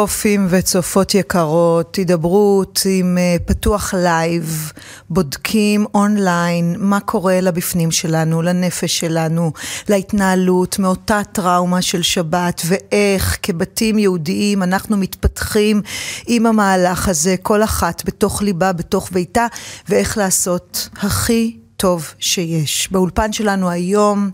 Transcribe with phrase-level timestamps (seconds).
[0.00, 4.72] צופים וצופות יקרות, הידברות עם אה, פתוח live,
[5.10, 9.52] בודקים אונליין מה קורה לבפנים שלנו, לנפש שלנו,
[9.88, 15.82] להתנהלות מאותה טראומה של שבת, ואיך כבתים יהודיים אנחנו מתפתחים
[16.26, 19.46] עם המהלך הזה, כל אחת בתוך ליבה, בתוך ביתה,
[19.88, 22.88] ואיך לעשות הכי טוב שיש.
[22.92, 24.30] באולפן שלנו היום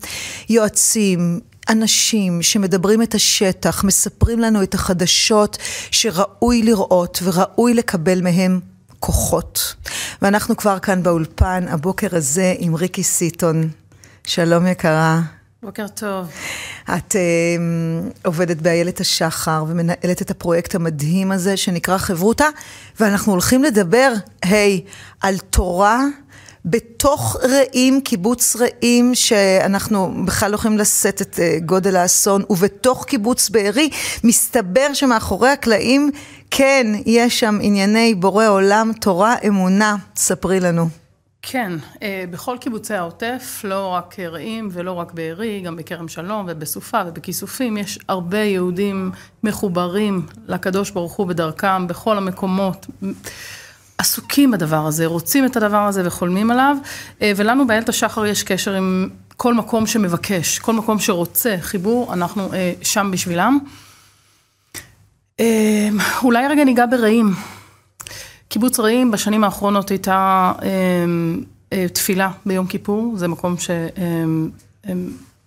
[0.49, 5.59] יועצים, אנשים שמדברים את השטח, מספרים לנו את החדשות
[5.91, 8.61] שראוי לראות וראוי לקבל מהם
[9.01, 9.75] כוחות.
[10.23, 13.69] ואנחנו כבר כאן באולפן הבוקר הזה עם ריקי סיטון.
[14.25, 15.21] שלום יקרה.
[15.63, 16.29] בוקר טוב.
[16.85, 22.47] את uh, עובדת באיילת השחר ומנהלת את הפרויקט המדהים הזה שנקרא חברותה,
[23.01, 24.91] ואנחנו הולכים לדבר, היי, hey,
[25.21, 26.05] על תורה
[26.65, 33.49] בתוך רעים, קיבוץ רעים, שאנחנו בכלל לא יכולים לשאת את אה, גודל האסון, ובתוך קיבוץ
[33.49, 33.91] בארי,
[34.25, 36.11] מסתבר שמאחורי הקלעים,
[36.51, 39.97] כן, יש שם ענייני בורא עולם, תורה, אמונה.
[40.17, 40.89] ספרי לנו.
[41.43, 47.03] כן, אה, בכל קיבוצי העוטף, לא רק רעים ולא רק בארי, גם בכרם שלום ובסופה
[47.07, 49.11] ובכיסופים, יש הרבה יהודים
[49.43, 52.87] מחוברים לקדוש ברוך הוא בדרכם, בכל המקומות.
[53.99, 56.77] עסוקים בדבר הזה, רוצים את הדבר הזה וחולמים עליו,
[57.23, 62.53] אה, ולנו באיילת השחר יש קשר עם כל מקום שמבקש, כל מקום שרוצה חיבור, אנחנו
[62.53, 63.59] אה, שם בשבילם.
[65.41, 65.89] אה,
[66.23, 67.35] אולי רגע ניגע ברעים.
[68.49, 70.53] קיבוץ רעים בשנים האחרונות הייתה
[71.93, 73.57] תפילה ביום כיפור, זה מקום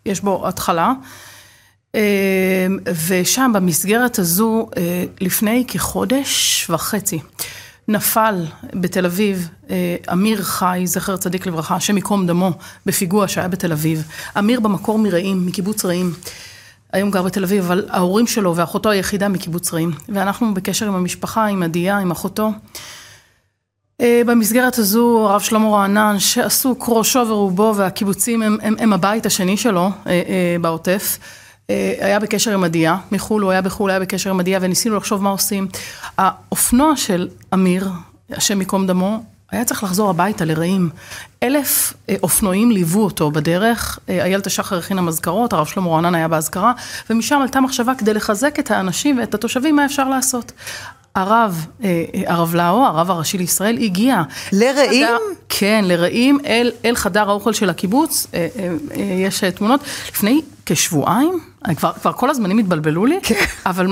[0.06, 0.94] שיש בו התחלה.
[3.08, 4.70] ושם במסגרת הזו
[5.22, 7.20] לפני כחודש וחצי
[7.88, 12.52] נפל בתל אביב אה, אמיר חי, זכר צדיק לברכה, השם ייקום דמו,
[12.86, 14.08] בפיגוע שהיה בתל אביב.
[14.38, 16.14] אמיר במקור מרעים, מקיבוץ רעים.
[16.94, 19.92] היום גר בתל אביב, אבל ההורים שלו ואחותו היחידה מקיבוץ רעים.
[20.10, 22.52] ואנחנו בקשר עם המשפחה, עם עדיה, עם אחותו.
[24.02, 29.58] אה, במסגרת הזו הרב שלמה רענן, שעסוק ראשו ורובו, והקיבוצים הם, הם, הם הבית השני
[29.58, 31.18] שלו אה, בעוטף.
[31.70, 35.24] אה, היה בקשר עם עדיה, מחו"ל, הוא היה בחו"ל, היה בקשר עם עדיה, וניסינו לחשוב
[35.24, 35.68] מה עושים.
[36.18, 37.90] האופנוע של אמיר,
[38.32, 40.90] השם ייקום דמו, היה צריך לחזור הביתה לרעים.
[41.44, 46.28] אלף אה, אופנועים ליוו אותו בדרך, אה, איילת השחר הכינה מזכרות, הרב שלמה רענן היה
[46.28, 46.74] באזכרה,
[47.10, 50.52] ומשם עלתה מחשבה כדי לחזק את האנשים ואת התושבים, מה אפשר לעשות.
[51.16, 51.66] הרב,
[52.28, 54.22] הרב לאו, הרב הראשי לישראל, הגיע.
[54.52, 55.08] לרעים?
[55.08, 55.18] חדר,
[55.50, 58.28] כן, לרעים, אל, אל חדר האוכל של הקיבוץ,
[58.96, 59.82] יש תמונות.
[60.12, 61.40] לפני כשבועיים,
[61.76, 63.36] כבר, כבר כל הזמנים התבלבלו לי, כן.
[63.66, 63.88] אבל...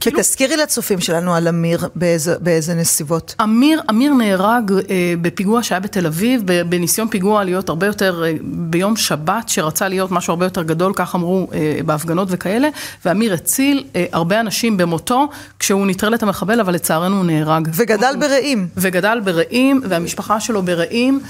[0.00, 0.18] כאילו...
[0.18, 3.34] ותזכירי לצופים שלנו על אמיר, באיזה, באיזה נסיבות.
[3.42, 8.96] אמיר, אמיר נהרג אה, בפיגוע שהיה בתל אביב, בניסיון פיגוע להיות הרבה יותר, אה, ביום
[8.96, 12.68] שבת, שרצה להיות משהו הרבה יותר גדול, כך אמרו אה, בהפגנות וכאלה,
[13.04, 17.68] ואמיר הציל אה, הרבה אנשים במותו, כשהוא נטרל את המחבל, אבל לצערנו הוא נהרג.
[17.72, 18.68] וגדל ברעים.
[18.76, 21.20] וגדל ברעים, והמשפחה שלו ברעים.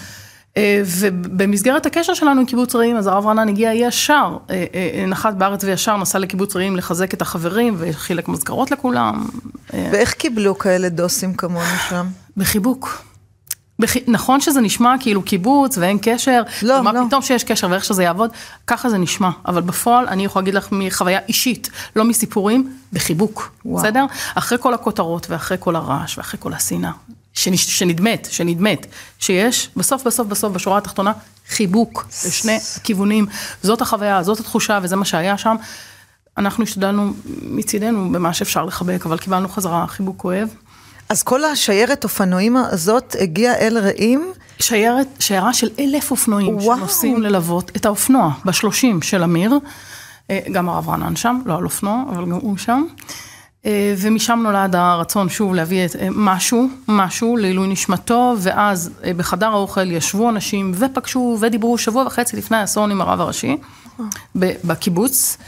[0.56, 5.34] אה, ובמסגרת הקשר שלנו עם קיבוץ רעים, אז הרב רענן הגיע ישר, אה, אה, נחת
[5.34, 9.26] בארץ וישר, נסע לקיבוץ רעים לחזק את החברים וחילק מזכרות לכולם.
[9.72, 12.06] ואיך קיבלו כאלה דוסים כמונו שם?
[12.36, 13.06] בחיבוק.
[13.78, 13.96] בח...
[14.06, 17.00] נכון שזה נשמע כאילו קיבוץ ואין קשר, לא, מה לא.
[17.08, 18.30] פתאום שיש קשר ואיך שזה יעבוד,
[18.66, 23.82] ככה זה נשמע, אבל בפועל אני יכולה להגיד לך מחוויה אישית, לא מסיפורים, בחיבוק, וואו.
[23.82, 24.04] בסדר?
[24.34, 26.90] אחרי כל הכותרות ואחרי כל הרעש ואחרי כל השנאה,
[27.36, 28.86] שנדמת, שנדמת,
[29.18, 31.12] שיש, בסוף בסוף בסוף בשורה התחתונה,
[31.48, 33.26] חיבוק לשני כיוונים.
[33.62, 35.56] זאת החוויה, זאת התחושה וזה מה שהיה שם.
[36.38, 40.48] אנחנו השתדלנו מצידנו במה שאפשר לחבק, אבל קיבלנו חזרה חיבוק כואב.
[41.08, 44.32] אז כל השיירת אופנועים הזאת הגיעה אל רעים?
[44.60, 46.78] שיירת, שיירה של אלף אופנועים וואו.
[46.78, 49.52] שנוסעים ללוות את האופנוע בשלושים של אמיר.
[50.30, 52.84] אה, גם הרב רענן שם, לא על אופנוע, אבל גם הוא שם.
[53.66, 59.46] אה, ומשם נולד הרצון שוב להביא את אה, משהו, משהו לעילוי נשמתו, ואז אה, בחדר
[59.46, 63.56] האוכל ישבו אנשים ופגשו ודיברו שבוע וחצי לפני האסון עם הרב הראשי
[64.34, 65.38] בקיבוץ.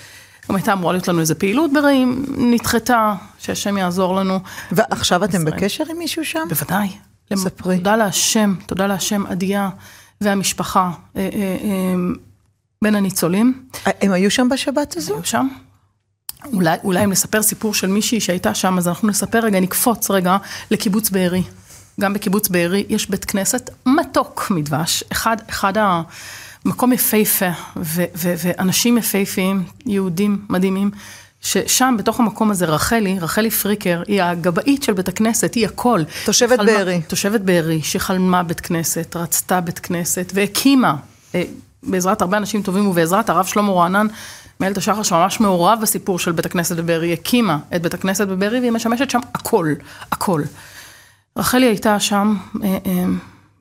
[0.48, 4.40] גם הייתה אמורה להיות לנו איזה פעילות ברעים, נדחתה, שהשם יעזור לנו.
[4.72, 6.48] ועכשיו אתם בקשר עם מישהו שם?
[6.48, 6.88] בוודאי.
[7.34, 7.76] ספרי.
[7.76, 9.70] תודה להשם, תודה להשם, עדיה
[10.20, 10.90] והמשפחה
[12.82, 13.64] בין הניצולים.
[13.86, 15.14] הם היו שם בשבת הזו?
[15.14, 15.48] היו שם.
[16.52, 20.36] אולי, אולי אם נספר סיפור של מישהי שהייתה שם, אז אנחנו נספר רגע, נקפוץ רגע
[20.70, 21.42] לקיבוץ בארי.
[22.00, 25.72] גם בקיבוץ בארי יש בית כנסת מתוק מדבש, אחד, אחד
[26.64, 30.90] המקום יפהפה, ו, ו, ואנשים יפהפיים, יהודים מדהימים,
[31.40, 36.02] ששם, בתוך המקום הזה, רחלי, רחלי פריקר, היא הגבאית של בית הכנסת, היא הכל.
[36.24, 37.00] תושבת בארי.
[37.06, 40.96] תושבת בארי, שחלמה בית כנסת, רצתה בית כנסת, והקימה,
[41.34, 41.42] אה,
[41.82, 44.06] בעזרת הרבה אנשים טובים ובעזרת הרב שלמה רענן,
[44.60, 48.72] מאיילת השחר שממש מעורב בסיפור של בית הכנסת בבארי, הקימה את בית הכנסת בבארי והיא
[48.72, 49.74] משמשת שם הכל,
[50.12, 50.42] הכל.
[51.36, 53.04] רחלי הייתה שם אה, אה,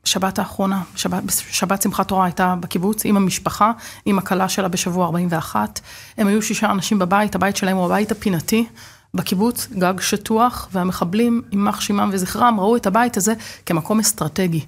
[0.04, 3.72] בשבת האחרונה, בשבת, בשבת שמחת תורה הייתה בקיבוץ עם המשפחה,
[4.06, 5.80] עם הכלה שלה בשבוע 41.
[6.18, 8.68] הם היו שישה אנשים בבית, הבית שלהם הוא הבית הפינתי.
[9.14, 13.34] בקיבוץ, גג שטוח, והמחבלים, יימח שמם וזכרם, ראו את הבית הזה
[13.66, 14.66] כמקום אסטרטגי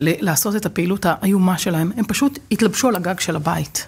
[0.00, 1.92] לעשות את הפעילות האיומה שלהם.
[1.96, 3.86] הם פשוט התלבשו על הגג של הבית.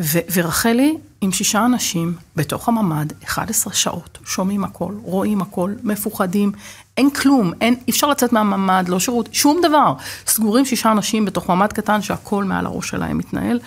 [0.00, 6.52] ו- ורחלי עם שישה אנשים בתוך הממ"ד, 11 שעות, שומעים הכל, רואים הכל, מפוחדים,
[6.96, 9.94] אין כלום, אין, אי אפשר לצאת מהממ"ד, לא שירות, שום דבר.
[10.26, 13.60] סגורים שישה אנשים בתוך ממ"ד קטן שהכל מעל הראש שלהם מתנהל.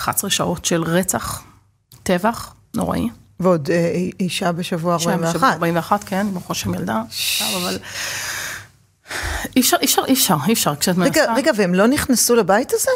[0.00, 1.42] 11 שעות של רצח,
[2.02, 3.08] טבח, נוראי.
[3.40, 5.26] ועוד אה, אישה בשבוע 41.
[5.26, 7.02] אישה בשבוע 41, כן, ברוך השם ילדה,
[7.56, 7.78] אבל...
[9.56, 11.10] אי אפשר, אי אפשר, אי אפשר, אי אפשר, כשאת מנסה...
[11.10, 12.90] רגע, רגע, והם לא נכנסו לבית הזה?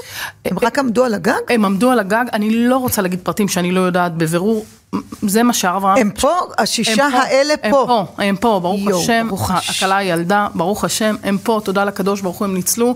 [0.44, 1.40] הם רק עמדו על הגג?
[1.48, 4.64] הם עמדו על הגג, אני לא רוצה להגיד פרטים שאני לא יודעת בבירור,
[5.22, 6.38] זה מה שהרב הם פה?
[6.58, 7.66] השישה האלה פה?
[7.66, 9.28] הם פה, הם פה, ברוך השם,
[9.68, 12.94] הכלה ילדה, ברוך השם, הם פה, תודה לקדוש ברוך הוא, הם ניצלו.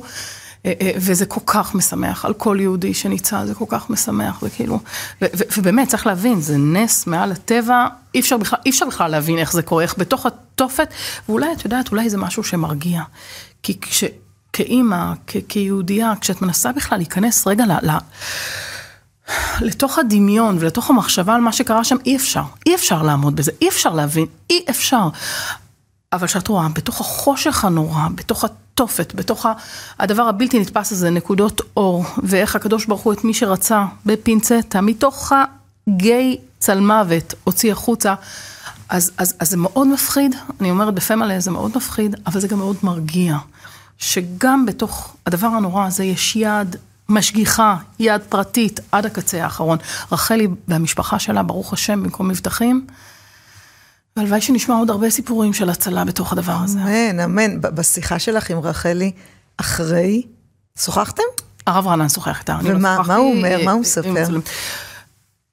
[0.67, 4.81] אה, אה, וזה כל כך משמח, על כל יהודי שניצל, זה כל כך משמח, וכאילו,
[5.57, 9.53] ובאמת, צריך להבין, זה נס מעל הטבע, אי אפשר בכלל, אי אפשר בכלל להבין איך
[9.53, 10.89] זה קורה, איך בתוך התופת,
[11.29, 13.03] ואולי, את יודעת, אולי זה משהו שמרגיע.
[13.63, 14.05] כי כש...
[14.53, 15.13] כאימא,
[15.49, 17.73] כיהודייה, כשאת מנסה בכלל להיכנס רגע ל...
[17.91, 17.99] ל
[19.61, 22.43] לתוך הדמיון ולתוך המחשבה על מה שקרה שם, אי אפשר.
[22.67, 25.09] אי אפשר לעמוד בזה, אי אפשר להבין, אי אפשר.
[26.13, 28.45] אבל כשאת רואה, בתוך החושך הנורא, בתוך
[28.77, 29.47] התופת, בתוך
[29.99, 35.33] הדבר הבלתי נתפס הזה, נקודות אור, ואיך הקדוש ברוך הוא את מי שרצה בפינצטה, מתוך
[35.89, 38.15] הגיא צלמוות הוציא החוצה,
[38.89, 42.49] אז, אז, אז זה מאוד מפחיד, אני אומרת בפה מלא, זה מאוד מפחיד, אבל זה
[42.49, 43.37] גם מאוד מרגיע.
[43.99, 46.77] שגם בתוך הדבר הנורא הזה יש יד
[47.09, 49.79] משגיחה, יד פרטית, עד הקצה האחרון.
[50.13, 52.87] רחלי והמשפחה שלה, ברוך השם, במקום מבטחים,
[54.17, 56.79] והלוואי שנשמע עוד הרבה סיפורים של הצלה בתוך הדבר הזה.
[56.79, 57.61] אמן, אמן.
[57.61, 59.13] בשיחה שלך עם רחלי,
[59.57, 60.23] אחרי,
[60.79, 61.23] שוחחתם?
[61.67, 62.59] הרב רענן שוחח איתה.
[62.63, 63.65] ומה מה הוא אומר?
[63.65, 64.15] מה הוא מספר?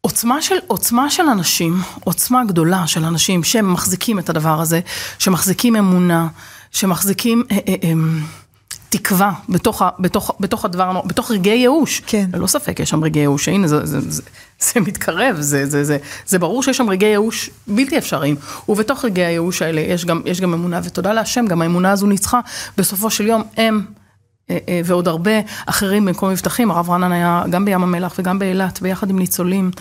[0.01, 4.79] עוצמה של, עוצמה של אנשים, עוצמה גדולה של אנשים שמחזיקים את הדבר הזה,
[5.19, 6.27] שמחזיקים אמונה,
[6.71, 7.93] שמחזיקים אה, אה, אה,
[8.89, 12.01] תקווה בתוך, ה, בתוך, בתוך הדבר, בתוך רגעי ייאוש.
[12.07, 12.29] כן.
[12.33, 14.21] ללא ספק יש שם רגעי ייאוש, הנה זה, זה, זה,
[14.59, 18.35] זה מתקרב, זה, זה, זה, זה ברור שיש שם רגעי ייאוש בלתי אפשריים.
[18.69, 22.39] ובתוך רגעי הייאוש האלה יש גם, יש גם אמונה, ותודה להשם, גם האמונה הזו ניצחה.
[22.77, 23.85] בסופו של יום הם...
[24.49, 25.31] אה, אה, ועוד הרבה
[25.65, 29.71] אחרים במקום מבטחים, הרב רענן היה גם בים המלח וגם באילת, ביחד עם ניצולים,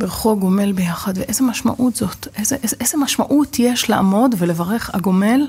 [0.00, 5.46] ברחוב גומל ביחד, ואיזה משמעות זאת, איזה, איזה, איזה משמעות יש לעמוד ולברך הגומל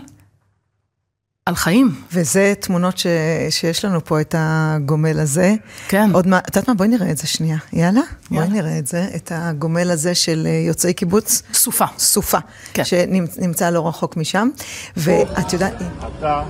[1.45, 1.95] על חיים.
[2.13, 3.07] וזה תמונות ש...
[3.49, 5.53] שיש לנו פה את הגומל הזה.
[5.87, 6.09] כן.
[6.13, 6.73] עוד מה, את יודעת מה?
[6.73, 7.57] בואי נראה את זה שנייה.
[7.73, 8.01] יאללה?
[8.31, 8.45] יאללה.
[8.45, 11.41] בואי נראה את זה, את הגומל הזה של אה, יוצאי קיבוץ.
[11.53, 11.85] סופה.
[11.97, 12.37] סופה.
[12.73, 12.85] כן.
[12.85, 14.49] שנמצא לא רחוק משם.
[14.97, 15.73] ואת יודעת...
[16.19, 16.43] אתה,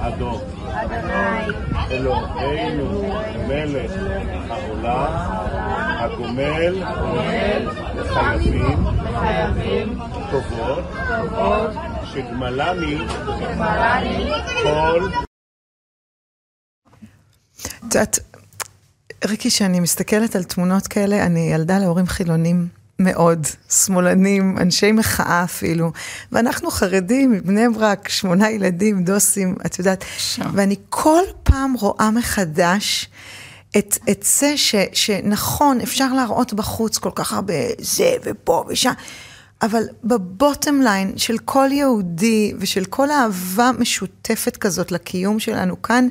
[0.00, 0.40] אדום.
[1.90, 3.12] אלוהינו,
[3.48, 3.92] מלך
[4.50, 5.12] העולם,
[6.00, 6.84] הגומל,
[8.08, 9.98] חייבים,
[10.30, 10.84] טובות,
[12.12, 12.98] שגמלני
[14.62, 15.08] כל...
[17.78, 18.18] את יודעת,
[19.24, 25.92] ריקי, כשאני מסתכלת על תמונות כאלה, אני ילדה להורים חילונים מאוד, שמאלנים, אנשי מחאה אפילו,
[26.32, 30.50] ואנחנו חרדים מבני ברק, שמונה ילדים, דוסים, את יודעת, שם.
[30.54, 33.08] ואני כל פעם רואה מחדש
[33.78, 38.92] את, את זה ש, שנכון, אפשר להראות בחוץ כל כך הרבה זה ופה ושם.
[39.62, 46.08] אבל בבוטם ליין של כל יהודי ושל כל אהבה משותפת כזאת לקיום שלנו כאן,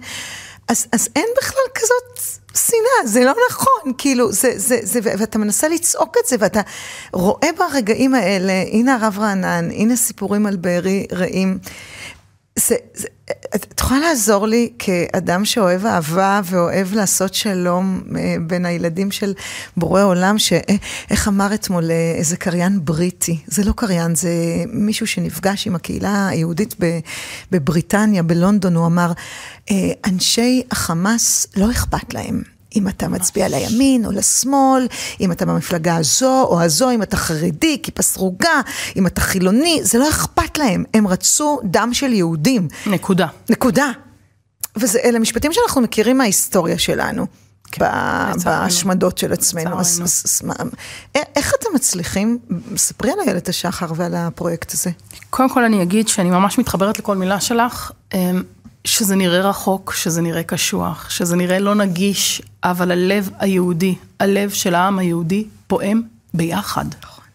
[0.68, 5.68] אז, אז אין בכלל כזאת שנאה, זה לא נכון, כאילו, זה, זה, זה, ואתה מנסה
[5.68, 6.62] לצעוק את זה, ואתה
[7.13, 11.60] רואה ברגעים האלה, הנה הרב רענן, הנה סיפורים על בארי רעים.
[12.60, 13.08] זה, זה,
[13.56, 19.34] את יכולה לעזור לי כאדם שאוהב אהבה ואוהב לעשות שלום אה, בין הילדים של
[19.78, 24.30] בורא עולם, שאיך אמר אתמול אה, איזה קריין בריטי, זה לא קריין, זה
[24.68, 26.75] מישהו שנפגש עם הקהילה היהודית
[27.51, 29.12] בבריטניה, בלונדון, הוא אמר,
[29.72, 32.59] אה, אנשי החמאס לא אכפת להם.
[32.76, 34.88] אם אתה מצביע לימין או לשמאל,
[35.22, 38.62] אם אתה במפלגה הזו או הזו, אם אתה חרדי, כיפה סרוגה,
[38.96, 42.68] אם אתה חילוני, זה לא אכפת להם, הם רצו דם של יהודים.
[42.86, 43.28] נקודה.
[43.50, 43.92] נקודה.
[44.76, 47.26] ואלה משפטים שאנחנו מכירים מההיסטוריה שלנו.
[47.72, 47.86] כן,
[48.44, 49.80] בהשמדות של עצמנו.
[49.80, 50.54] אז, אז, אז, מה,
[51.36, 52.38] איך אתם מצליחים?
[52.78, 54.90] ספרי על איילת השחר ועל הפרויקט הזה.
[55.30, 57.92] קודם כל אני אגיד שאני ממש מתחברת לכל מילה שלך.
[58.86, 64.75] שזה נראה רחוק, שזה נראה קשוח, שזה נראה לא נגיש, אבל הלב היהודי, הלב של
[64.75, 66.01] העם היהודי, פועם
[66.33, 66.86] ביחד,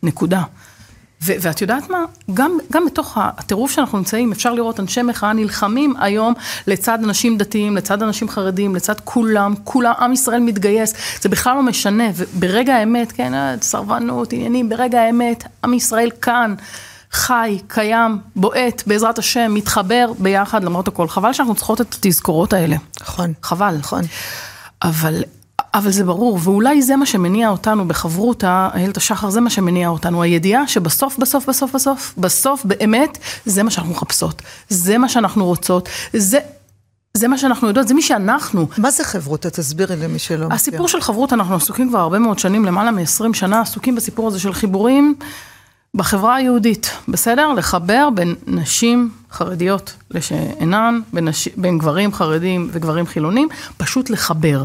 [0.02, 0.42] נקודה.
[1.22, 1.98] ו- ואת יודעת מה?
[2.34, 6.34] גם, גם בתוך הטירוף שאנחנו נמצאים, אפשר לראות אנשי מחאה נלחמים היום
[6.66, 11.62] לצד אנשים דתיים, לצד אנשים חרדים, לצד כולם, כולם, עם ישראל מתגייס, זה בכלל לא
[11.62, 16.54] משנה, וברגע האמת, כן, אה, סרבנות, עניינים, ברגע האמת, עם ישראל כאן.
[17.14, 21.08] חי, קיים, בועט, בעזרת השם, מתחבר ביחד למרות הכל.
[21.08, 22.76] חבל שאנחנו צריכות את התזכורות האלה.
[23.00, 23.32] נכון.
[23.42, 23.76] חבל.
[23.78, 24.02] נכון.
[24.82, 25.22] אבל,
[25.74, 30.22] אבל זה ברור, ואולי זה מה שמניע אותנו בחברותה, איילת השחר, זה מה שמניע אותנו,
[30.22, 35.88] הידיעה שבסוף, בסוף, בסוף, בסוף, בסוף, באמת, זה מה שאנחנו מחפשות, זה מה שאנחנו רוצות,
[36.12, 36.38] זה...
[37.16, 38.66] זה מה שאנחנו יודעות, זה מי שאנחנו.
[38.78, 39.48] מה זה חברותא?
[39.48, 40.54] תסבירי למי שלא מכיר.
[40.54, 44.40] הסיפור של חברות, אנחנו עסוקים כבר הרבה מאוד שנים, למעלה מ-20 שנה, עסוקים בסיפור הזה
[44.40, 45.14] של חיבורים
[45.94, 47.52] בחברה היהודית, בסדר?
[47.52, 51.48] לחבר בין נשים חרדיות לשאינן, בין, נש...
[51.56, 54.64] בין גברים חרדים וגברים חילונים, פשוט לחבר.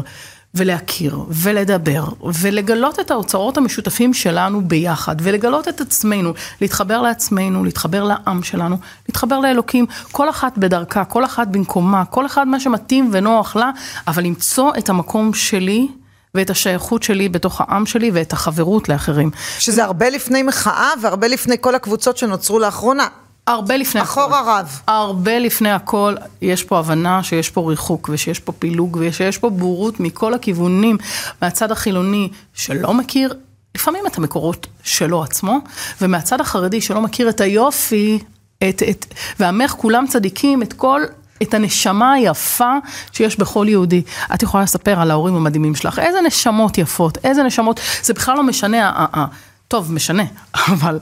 [0.54, 2.04] ולהכיר, ולדבר,
[2.40, 8.76] ולגלות את האוצרות המשותפים שלנו ביחד, ולגלות את עצמנו, להתחבר לעצמנו, להתחבר לעם שלנו,
[9.08, 13.70] להתחבר לאלוקים, כל אחת בדרכה, כל אחת במקומה, כל אחד מה שמתאים ונוח לה,
[14.06, 15.88] אבל למצוא את המקום שלי
[16.34, 19.30] ואת השייכות שלי בתוך העם שלי ואת החברות לאחרים.
[19.58, 23.06] שזה הרבה לפני מחאה והרבה לפני כל הקבוצות שנוצרו לאחרונה.
[23.46, 24.10] הרבה לפני הכל.
[24.10, 24.80] אחורה רב.
[24.86, 30.00] הרבה לפני הכל, יש פה הבנה שיש פה ריחוק ושיש פה פילוג ושיש פה בורות
[30.00, 30.98] מכל הכיוונים,
[31.42, 33.34] מהצד החילוני שלא מכיר
[33.74, 35.58] לפעמים את המקורות שלו עצמו,
[36.00, 38.18] ומהצד החרדי שלא מכיר את היופי,
[38.68, 39.06] את, את,
[39.40, 41.02] ועמך כולם צדיקים, את כל
[41.42, 42.72] את הנשמה היפה
[43.12, 44.02] שיש בכל יהודי.
[44.34, 48.42] את יכולה לספר על ההורים המדהימים שלך, איזה נשמות יפות, איזה נשמות, זה בכלל לא
[48.42, 49.06] משנה,
[49.68, 50.22] טוב, משנה,
[50.72, 50.98] אבל,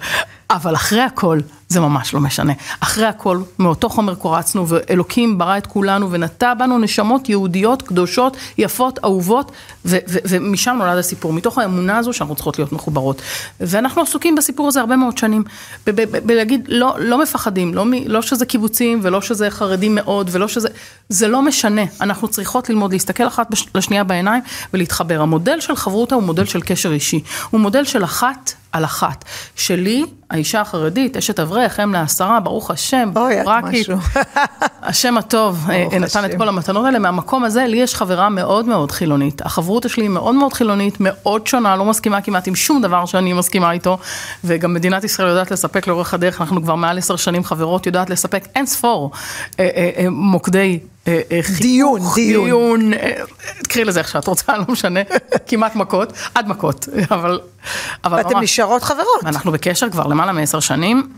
[0.50, 1.38] אבל אחרי הכל,
[1.68, 2.52] זה ממש לא משנה.
[2.80, 8.98] אחרי הכל, מאותו חומר קורצנו, ואלוקים ברא את כולנו ונטע בנו נשמות יהודיות, קדושות, יפות,
[9.04, 9.52] אהובות,
[9.84, 13.22] ו- ו- ומשם נולד הסיפור, מתוך האמונה הזו שאנחנו צריכות להיות מחוברות.
[13.60, 15.44] ואנחנו עסוקים בסיפור הזה הרבה מאוד שנים,
[16.24, 20.68] בלהגיד, לא, לא מפחדים, לא, לא שזה קיבוצים, ולא שזה חרדים מאוד, ולא שזה,
[21.08, 21.82] זה לא משנה.
[22.00, 24.42] אנחנו צריכות ללמוד להסתכל אחת לשנייה בעיניים
[24.74, 25.20] ולהתחבר.
[25.20, 27.20] המודל של חברותה הוא מודל של קשר אישי,
[27.50, 29.24] הוא מודל של אחת על אחת.
[29.56, 33.96] שלי, האישה החרדית, אשת אברך, אם לעשרה, ברוך השם, אוי, את משהו.
[34.82, 36.98] השם הטוב אה, נתן את כל המתנות האלה.
[36.98, 39.42] מהמקום הזה, לי יש חברה מאוד מאוד חילונית.
[39.42, 43.32] החברותה שלי היא מאוד מאוד חילונית, מאוד שונה, לא מסכימה כמעט עם שום דבר שאני
[43.32, 43.98] מסכימה איתו.
[44.44, 48.44] וגם מדינת ישראל יודעת לספק לאורך הדרך, אנחנו כבר מעל עשר שנים חברות, יודעת לספק
[48.54, 49.10] אין ספור
[49.60, 50.78] אה, אה, מוקדי
[51.58, 52.44] דיון, דיון.
[52.44, 52.90] דיון,
[53.62, 55.00] תקראי לזה איך שאת רוצה, לא משנה,
[55.48, 57.40] כמעט מכות, עד מכות, אבל...
[58.10, 59.24] ואתן נשארות חברות.
[59.24, 61.08] אנחנו בקשר כבר למעלה מעשר שנים.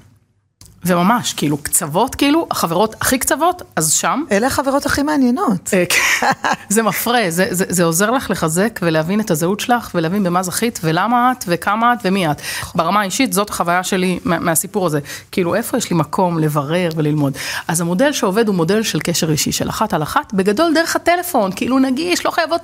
[0.84, 4.22] וממש, כאילו, קצוות, כאילו, החברות הכי קצוות, אז שם.
[4.32, 5.70] אלה החברות הכי מעניינות.
[5.75, 6.26] אה, כן.
[6.68, 10.80] זה מפרה, זה, זה, זה עוזר לך לחזק ולהבין את הזהות שלך, ולהבין במה זכית,
[10.84, 12.40] ולמה את, וכמה את, ומי את.
[12.75, 15.00] ברמה האישית, זאת החוויה שלי מה, מהסיפור הזה.
[15.32, 17.32] כאילו, איפה יש לי מקום לברר וללמוד.
[17.68, 21.52] אז המודל שעובד הוא מודל של קשר אישי, של אחת על אחת, בגדול דרך הטלפון,
[21.52, 22.60] כאילו נגיש, לא חייבות,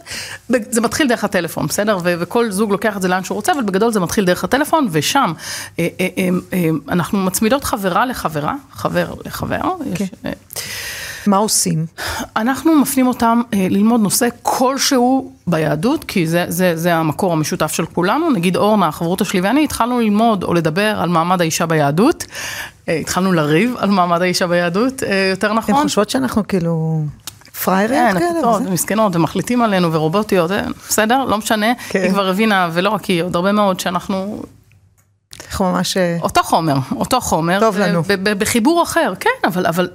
[0.48, 1.98] זה מתחיל דרך הטלפון, בסדר?
[2.02, 4.88] ו- וכל זוג לוקח את זה לאן שהוא רוצה, אבל בגדול זה מתחיל דרך הטלפון,
[4.90, 5.32] ושם
[5.78, 9.60] אה, אה, אה, אה, אנחנו מצמידות חברה לחברה, חבר לחבר.
[9.94, 10.04] כן.
[10.04, 10.32] יש, אה,
[11.26, 11.86] מה עושים?
[12.36, 17.86] אנחנו מפנים אותם אה, ללמוד נושא כלשהו ביהדות, כי זה, זה, זה המקור המשותף של
[17.86, 18.30] כולנו.
[18.30, 22.24] נגיד אורנה, החברותה שלי ואני, התחלנו ללמוד או לדבר על מעמד האישה ביהדות.
[22.88, 25.74] אה, התחלנו לריב על מעמד האישה ביהדות, יותר נכון.
[25.74, 27.04] הן חושבות שאנחנו כאילו...
[27.64, 28.58] פרייריות כן, כאלה?
[28.58, 30.50] כן, מסכנות, ומחליטים עלינו ורובוטיות,
[30.88, 31.24] בסדר?
[31.24, 31.66] לא משנה.
[31.88, 32.02] כן.
[32.02, 34.42] היא כבר הבינה, ולא רק היא, עוד הרבה מאוד שאנחנו
[35.50, 35.96] אנחנו ממש...
[35.96, 37.60] אה, אותו חומר, אותו חומר.
[37.60, 38.02] טוב לנו.
[38.22, 39.88] בחיבור אחר, כן, אבל, אבל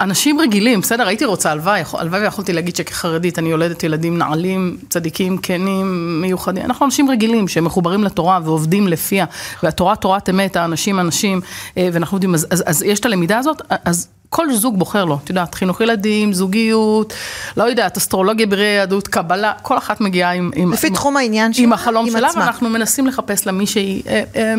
[0.00, 5.38] אנשים רגילים, בסדר, הייתי רוצה, הלוואי, הלוואי ויכולתי להגיד שכחרדית אני יולדת ילדים נעלים, צדיקים,
[5.38, 6.64] כנים, מיוחדים.
[6.64, 9.24] אנחנו אנשים רגילים שמחוברים לתורה ועובדים לפיה,
[9.62, 11.40] והתורה תורת אמת, האנשים אנשים,
[11.76, 15.18] אה, ואנחנו יודעים, אז, אז, אז יש את הלמידה הזאת, אז כל זוג בוחר לו,
[15.24, 17.12] את יודעת, חינוך ילדים, זוגיות,
[17.56, 20.50] לא יודעת, אסטרולוגיה בראי יהדות, קבלה, כל אחת מגיעה עם...
[20.54, 24.22] עם לפי עם, תחום העניין שלה, עם החלום שלה, ואנחנו מנסים לחפש לה מישהי, אה,
[24.36, 24.54] אה,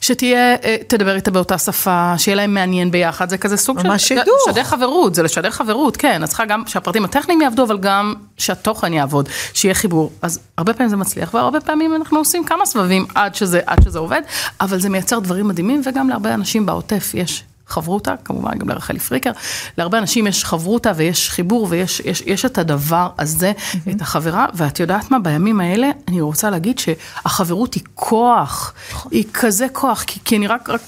[0.00, 3.98] שתהיה, אה, תדבר איתה באותה שפה, שיהיה להם מעניין ביחד, זה כזה סוג של...
[3.98, 4.48] שידוך.
[4.48, 8.92] לשדר חברות, זה לשדר חברות, כן, אז צריכה גם שהפרטים הטכניים יעבדו, אבל גם שהתוכן
[8.92, 10.12] יעבוד, שיהיה חיבור.
[10.22, 13.98] אז הרבה פעמים זה מצליח, והרבה פעמים אנחנו עושים כמה סבבים עד שזה, עד שזה
[13.98, 14.20] עובד,
[14.60, 19.30] אבל זה מייצר דברים מדהימים, וגם להרבה אנשים בעוטף יש חברותה, כמובן גם לרחלי פריקר,
[19.78, 23.90] להרבה אנשים יש חברותה ויש חיבור ויש יש, יש את הדבר הזה, mm-hmm.
[23.96, 28.72] את החברה, ואת יודעת מה, בימים האלה אני רוצה להגיד שהחברות היא כוח,
[29.10, 30.80] היא כזה כוח, כי, כי אני רק, רק...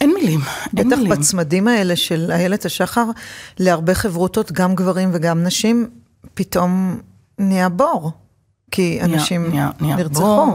[0.00, 0.40] אין מילים,
[0.76, 1.10] אין בטח מילים.
[1.10, 3.04] בטח בצמדים האלה של איילת השחר,
[3.58, 5.86] להרבה חברותות, גם גברים וגם נשים,
[6.34, 7.00] פתאום
[7.38, 8.12] נהיה בור.
[8.70, 10.52] כי אנשים נהיה- נהיה נרצחו.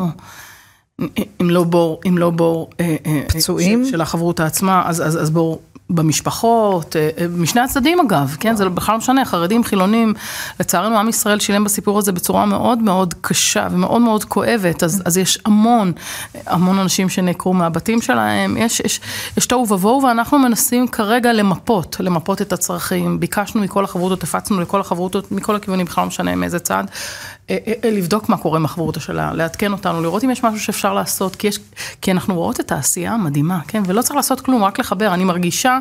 [1.42, 3.86] אם לא בור, אם לא בור, אה, אה, פצועים?
[3.86, 8.70] של, החברותא עצמה, אז, אז, אז בור במשפחות, אה, אה, משני הצדדים אגב, כן, זה
[8.70, 10.13] בכלל לא משנה, חרדים, חילונים,
[10.60, 15.18] לצערנו עם ישראל שילם בסיפור הזה בצורה מאוד מאוד קשה ומאוד מאוד כואבת, אז, אז
[15.18, 15.92] יש המון,
[16.48, 19.00] המון אנשים שנעקרו מהבתים שלהם, יש, יש,
[19.38, 24.82] יש תוהו ובוהו ואנחנו מנסים כרגע למפות, למפות את הצרכים, ביקשנו מכל החברותות, הפצנו לכל
[24.82, 26.84] החברותות, מכל הכיוונים, בכלל לא משנה מאיזה צד,
[27.50, 31.36] אה, לבדוק מה קורה עם החברותא שלה, לעדכן אותנו, לראות אם יש משהו שאפשר לעשות,
[31.36, 31.60] כי, יש,
[32.01, 35.75] כי אנחנו רואות את העשייה המדהימה, כן, ולא צריך לעשות כלום, רק לחבר, אני מרגישה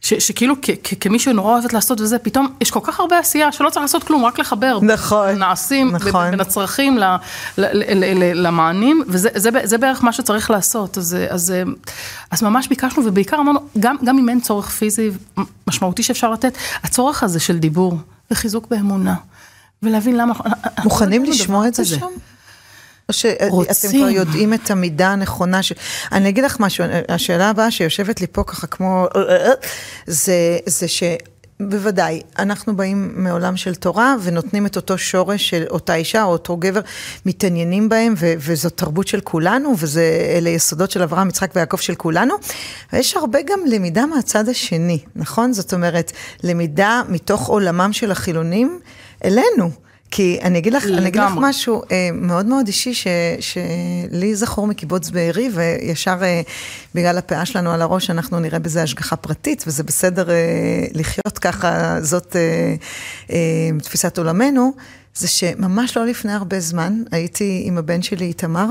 [0.00, 3.52] ש, שכאילו כ, כ, כמי שנורא אוהבת לעשות וזה, פתאום יש כל כך הרבה עשייה
[3.52, 4.78] שלא צריך לעשות כלום, רק לחבר.
[4.82, 6.30] נכון, נעשים נכון.
[6.30, 7.14] בין הצרכים ל, ל,
[7.58, 11.54] ל, ל, למענים, וזה זה, זה בערך מה שצריך לעשות, אז, אז,
[12.30, 15.10] אז ממש ביקשנו, ובעיקר אמרנו, גם, גם אם אין צורך פיזי
[15.66, 17.98] משמעותי שאפשר לתת, הצורך הזה של דיבור
[18.30, 19.14] וחיזוק באמונה.
[19.82, 20.34] ולהבין למה...
[20.84, 21.96] מוכנים לשמוע את זה?
[23.08, 23.88] או שאתם.
[23.88, 25.72] כבר יודעים את המידה הנכונה ש...
[26.12, 29.06] אני אגיד לך משהו, השאלה הבאה שיושבת לי פה ככה כמו...
[30.06, 31.02] זה, זה ש...
[31.60, 36.56] בוודאי, אנחנו באים מעולם של תורה ונותנים את אותו שורש של אותה אישה או אותו
[36.56, 36.80] גבר,
[37.26, 42.34] מתעניינים בהם ו- וזו תרבות של כולנו ואלה יסודות של אברהם, יצחק ויעקב של כולנו.
[42.92, 45.52] ויש הרבה גם למידה מהצד השני, נכון?
[45.52, 46.12] זאת אומרת,
[46.42, 48.80] למידה מתוך עולמם של החילונים
[49.24, 49.70] אלינו.
[50.10, 53.06] כי אני אגיד לך, אני אגיד לך משהו אה, מאוד מאוד אישי, ש,
[53.40, 56.40] שלי זכור מקיבוץ בארי, וישר אה,
[56.94, 60.36] בגלל הפאה שלנו על הראש, אנחנו נראה בזה השגחה פרטית, וזה בסדר אה,
[60.94, 62.74] לחיות ככה, זאת אה,
[63.30, 64.72] אה, תפיסת עולמנו.
[65.14, 68.66] זה שממש לא לפני הרבה זמן, הייתי עם הבן שלי איתמר,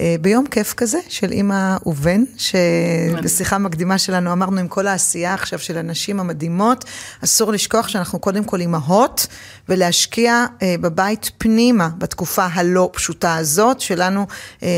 [0.00, 5.58] אה, ביום כיף כזה של אימא ובן, שבשיחה מקדימה שלנו אמרנו עם כל העשייה עכשיו
[5.58, 6.84] של הנשים המדהימות,
[7.24, 9.26] אסור לשכוח שאנחנו קודם כל אימהות,
[9.68, 14.26] ולהשקיע אה, בבית פנימה בתקופה הלא פשוטה הזאת שלנו
[14.62, 14.68] אה,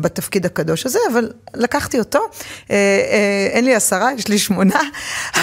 [0.00, 2.20] בתפקיד הקדוש הזה, אבל לקחתי אותו,
[3.50, 4.80] אין לי עשרה, יש לי שמונה,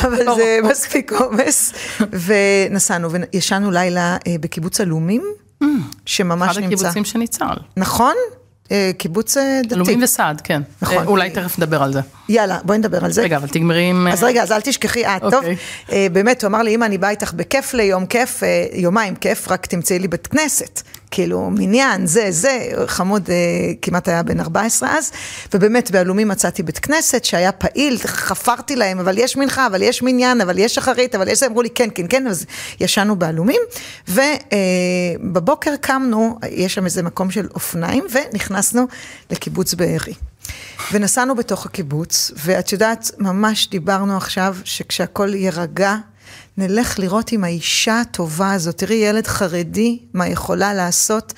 [0.03, 1.73] אבל זה מספיק עומס,
[2.11, 4.88] ונסענו וישנו לילה בקיבוץ הלאומי.
[4.89, 5.23] עלומים,
[6.05, 6.51] שממש נמצא.
[6.51, 7.45] אחד הקיבוצים שניצל.
[7.77, 8.13] נכון?
[8.97, 9.73] קיבוץ דתי.
[9.75, 10.61] עלומים וסעד, כן.
[10.81, 11.05] נכון.
[11.07, 11.99] אולי תכף נדבר על זה.
[12.29, 13.21] יאללה, בואי נדבר על זה.
[13.21, 14.07] רגע, אבל תגמרי עם...
[14.07, 15.43] אז רגע, אז אל תשכחי, אה, טוב.
[16.11, 19.99] באמת, הוא אמר לי, אמא, אני באה איתך בכיף ליום כיף, יומיים כיף, רק תמצאי
[19.99, 20.81] לי בית כנסת.
[21.11, 23.29] כאילו, מניין, זה, זה, חמוד
[23.81, 25.11] כמעט היה בן 14 אז,
[25.53, 30.41] ובאמת, בעלומים מצאתי בית כנסת שהיה פעיל, חפרתי להם, אבל יש מנחה, אבל יש מניין,
[30.41, 32.45] אבל יש שחרית, אבל יש זה, אמרו לי, כן, כן, כן, אז
[32.79, 33.61] ישנו בעלומים,
[34.07, 38.87] ובבוקר קמנו, יש שם איזה מקום של אופניים, ונכנסנו
[39.31, 40.13] לקיבוץ בארי.
[40.91, 45.95] ונסענו בתוך הקיבוץ, ואת יודעת, ממש דיברנו עכשיו שכשהכול יירגע,
[46.57, 48.77] נלך לראות עם האישה הטובה הזאת.
[48.77, 51.33] תראי, ילד חרדי, מה יכולה לעשות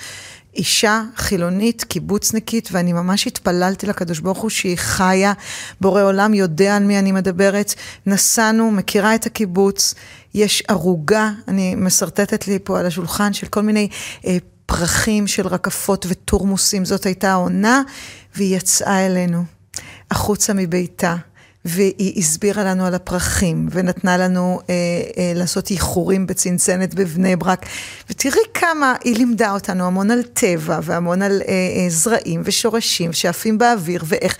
[0.56, 5.34] אישה חילונית, קיבוצניקית, ואני ממש התפללתי לקדוש ברוך הוא שהיא חיה,
[5.82, 7.74] בורא עולם יודע על מי אני מדברת.
[8.06, 9.94] נסענו, מכירה את הקיבוץ,
[10.34, 13.90] יש ערוגה, אני משרטטת לי פה על השולחן של כל מיני
[14.28, 17.82] אה, פרחים של רקפות וטורמוסים, זאת הייתה העונה,
[18.36, 19.44] והיא יצאה אלינו,
[20.12, 21.16] החוצה מביתה.
[21.66, 24.74] והיא הסבירה לנו על הפרחים, ונתנה לנו אה,
[25.18, 27.66] אה, לעשות איחורים בצנצנת בבני ברק,
[28.10, 33.58] ותראי כמה היא לימדה אותנו המון על טבע, והמון על אה, אה, זרעים ושורשים שעפים
[33.58, 34.38] באוויר, ואיך...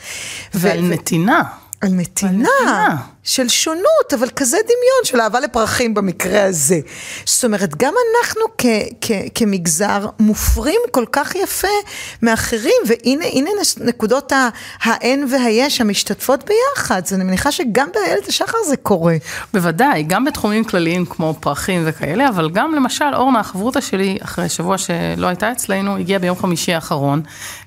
[0.54, 1.44] ועל ו- נתינה.
[1.82, 6.80] על נתינה, נתינה, של שונות, אבל כזה דמיון של אהבה לפרחים במקרה הזה.
[7.26, 8.66] זאת אומרת, גם אנחנו כ-
[9.02, 11.68] כ- כמגזר מופרים כל כך יפה
[12.22, 14.34] מאחרים, והנה הנה נקודות
[14.84, 17.02] האין והיש המשתתפות ביחד.
[17.06, 19.16] אז אני מניחה שגם באיילת השחר זה קורה.
[19.54, 24.78] בוודאי, גם בתחומים כלליים כמו פרחים וכאלה, אבל גם למשל אורנה, החברותא שלי, אחרי שבוע
[24.78, 27.22] שלא הייתה אצלנו, הגיעה ביום חמישי האחרון,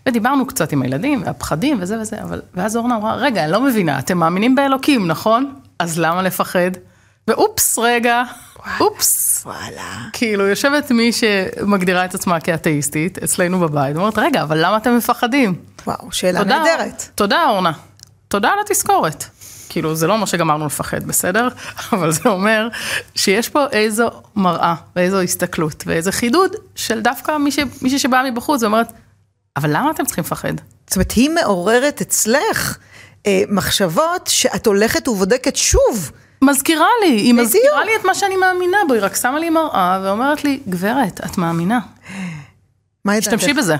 [0.09, 3.99] ודיברנו קצת עם הילדים, והפחדים וזה וזה, אבל, ואז אורנה אמרה, רגע, אני לא מבינה,
[3.99, 5.44] אתם מאמינים באלוקים, נכון?
[5.79, 6.71] אז למה לפחד?
[7.29, 8.23] ואופס, רגע,
[8.81, 9.43] אופס.
[9.47, 9.99] וואלה.
[10.13, 15.55] כאילו, יושבת מי שמגדירה את עצמה כאתאיסטית, אצלנו בבית, ואומרת, רגע, אבל למה אתם מפחדים?
[15.87, 17.09] וואו, שאלה נהדרת.
[17.15, 17.73] תודה, אורנה.
[18.29, 19.25] תודה על התזכורת.
[19.69, 21.49] כאילו, זה לא אומר שגמרנו לפחד, בסדר?
[21.93, 22.69] אבל זה אומר
[23.15, 28.93] שיש פה איזו מראה, ואיזו הסתכלות, ואיזה חידוד של דווקא מישהי, מישהי שבאה מבחוץ ואומרת,
[29.57, 30.53] אבל למה אתם צריכים לפחד?
[30.87, 32.79] זאת אומרת, היא מעוררת אצלך
[33.27, 36.11] אה, מחשבות שאת הולכת ובודקת שוב.
[36.43, 37.47] מזכירה לי, היא בדיוק.
[37.47, 41.21] מזכירה לי את מה שאני מאמינה בו, היא רק שמה לי מראה ואומרת לי, גברת,
[41.27, 41.81] את מאמינה.
[43.05, 43.77] מה תשתמשי בזה.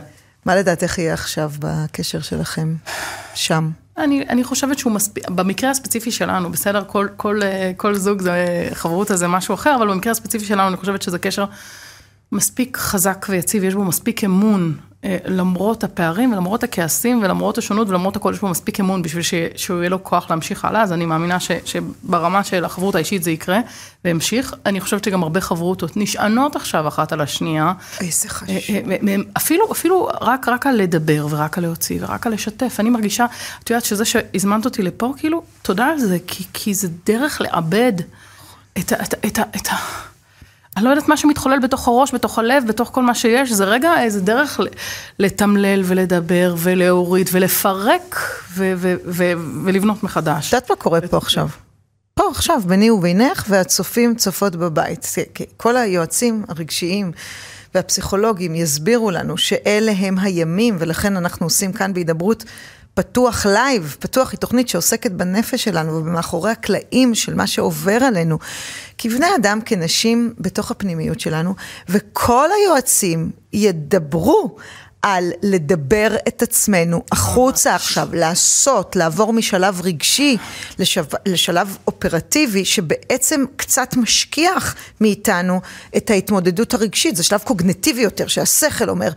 [0.47, 2.75] מה לדעתך יהיה עכשיו בקשר שלכם
[3.35, 3.71] שם?
[3.99, 7.41] אני, אני חושבת שהוא מספיק, במקרה הספציפי שלנו, בסדר, כל, כל,
[7.77, 11.45] כל זוג זה, חברות זה משהו אחר, אבל במקרה הספציפי שלנו אני חושבת שזה קשר
[12.35, 18.17] מספיק חזק ויציב, יש בו מספיק אמון, אה, למרות הפערים ולמרות הכעסים ולמרות השונות ולמרות
[18.17, 21.07] הכל, יש בו מספיק אמון בשביל ש, שהוא יהיה לו כוח להמשיך הלאה, אז אני
[21.07, 23.61] מאמינה ש, שברמה של החברות האישית זה יקרה
[24.05, 24.55] והמשיך.
[24.67, 27.73] אני חושבת שגם הרבה חברותות נשענות עכשיו אחת על השנייה.
[28.01, 28.49] איזה אה, חשוב.
[29.09, 32.77] אה, אפילו, אפילו רק, רק על לדבר ורק על להוציא ורק על לשתף.
[32.81, 33.27] אני מרגישה,
[33.63, 37.93] את יודעת שזה שהזמנת אותי לפה, כאילו, תודה על זה, כי, כי זה דרך לאבד
[38.79, 38.97] את ה...
[39.03, 39.77] את ה, את ה, את ה
[40.77, 44.01] אני לא יודעת מה שמתחולל בתוך הראש, בתוך הלב, בתוך כל מה שיש, זה רגע
[44.01, 44.61] איזה דרך
[45.19, 48.21] לתמלל ולדבר ולהוריד ולפרק
[48.53, 49.33] ו- ו- ו-
[49.65, 50.49] ולבנות מחדש.
[50.49, 51.49] את יודעת מה קורה פה עכשיו?
[52.15, 55.07] פה עכשיו, ביני ובינך, והצופים צופות בבית.
[55.57, 57.13] כל היועצים הרגשיים
[57.75, 62.45] והפסיכולוגים יסבירו לנו שאלה הם הימים, ולכן אנחנו עושים כאן בהידברות
[62.95, 68.39] פתוח live, פתוח היא תוכנית שעוסקת בנפש שלנו ובמאחורי הקלעים של מה שעובר עלינו.
[69.05, 71.55] כבני אדם, כנשים, בתוך הפנימיות שלנו,
[71.89, 74.57] וכל היועצים ידברו
[75.05, 80.37] על לדבר את עצמנו החוצה עכשיו, לעשות, לעבור משלב רגשי
[80.79, 85.61] לשב, לשלב אופרטיבי, שבעצם קצת משכיח מאיתנו
[85.97, 89.13] את ההתמודדות הרגשית, זה שלב קוגנטיבי יותר, שהשכל אומר,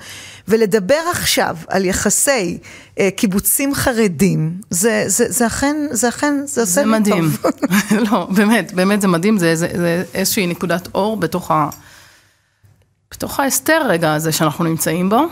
[0.47, 2.57] ולדבר עכשיו על יחסי
[2.99, 7.31] אה, קיבוצים חרדים, זה, זה, זה אכן, זה אכן, זה עושה לי מדהים.
[7.41, 7.51] טוב.
[8.11, 11.69] לא, באמת, באמת זה מדהים, זה, זה, זה איזושהי נקודת אור בתוך ה...
[13.11, 15.27] בתוך ההסתר רגע הזה שאנחנו נמצאים בו.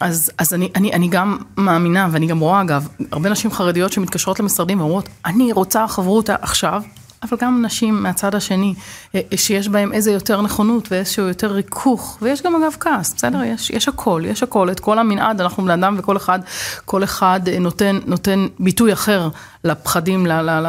[0.00, 4.40] אז, אז אני, אני, אני גם מאמינה, ואני גם רואה אגב, הרבה נשים חרדיות שמתקשרות
[4.40, 6.82] למשרדים ואומרות, אני רוצה חברותה עכשיו,
[7.22, 8.74] אבל גם נשים מהצד השני,
[9.14, 13.42] אה, שיש בהם איזה יותר נכונות ואיזשהו יותר ריכוך, ויש גם אגב כעס, בסדר?
[13.44, 16.38] יש, יש הכל, יש הכל, את כל המנעד, אנחנו בני אדם וכל אחד,
[16.84, 19.28] כל אחד אה, נותן, נותן ביטוי אחר
[19.64, 20.26] לפחדים,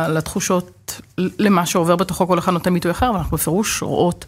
[0.09, 4.25] לתחושות, למה שעובר בתוכו, כל אחד נותן ביטוי אחר, ואנחנו בפירוש רואות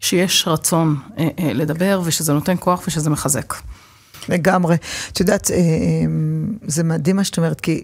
[0.00, 3.54] שיש רצון אה, לדבר, ושזה נותן כוח ושזה מחזק.
[4.30, 4.76] לגמרי.
[5.12, 5.62] את יודעת, אה, אה,
[6.66, 7.82] זה מדהים מה שאת אומרת, כי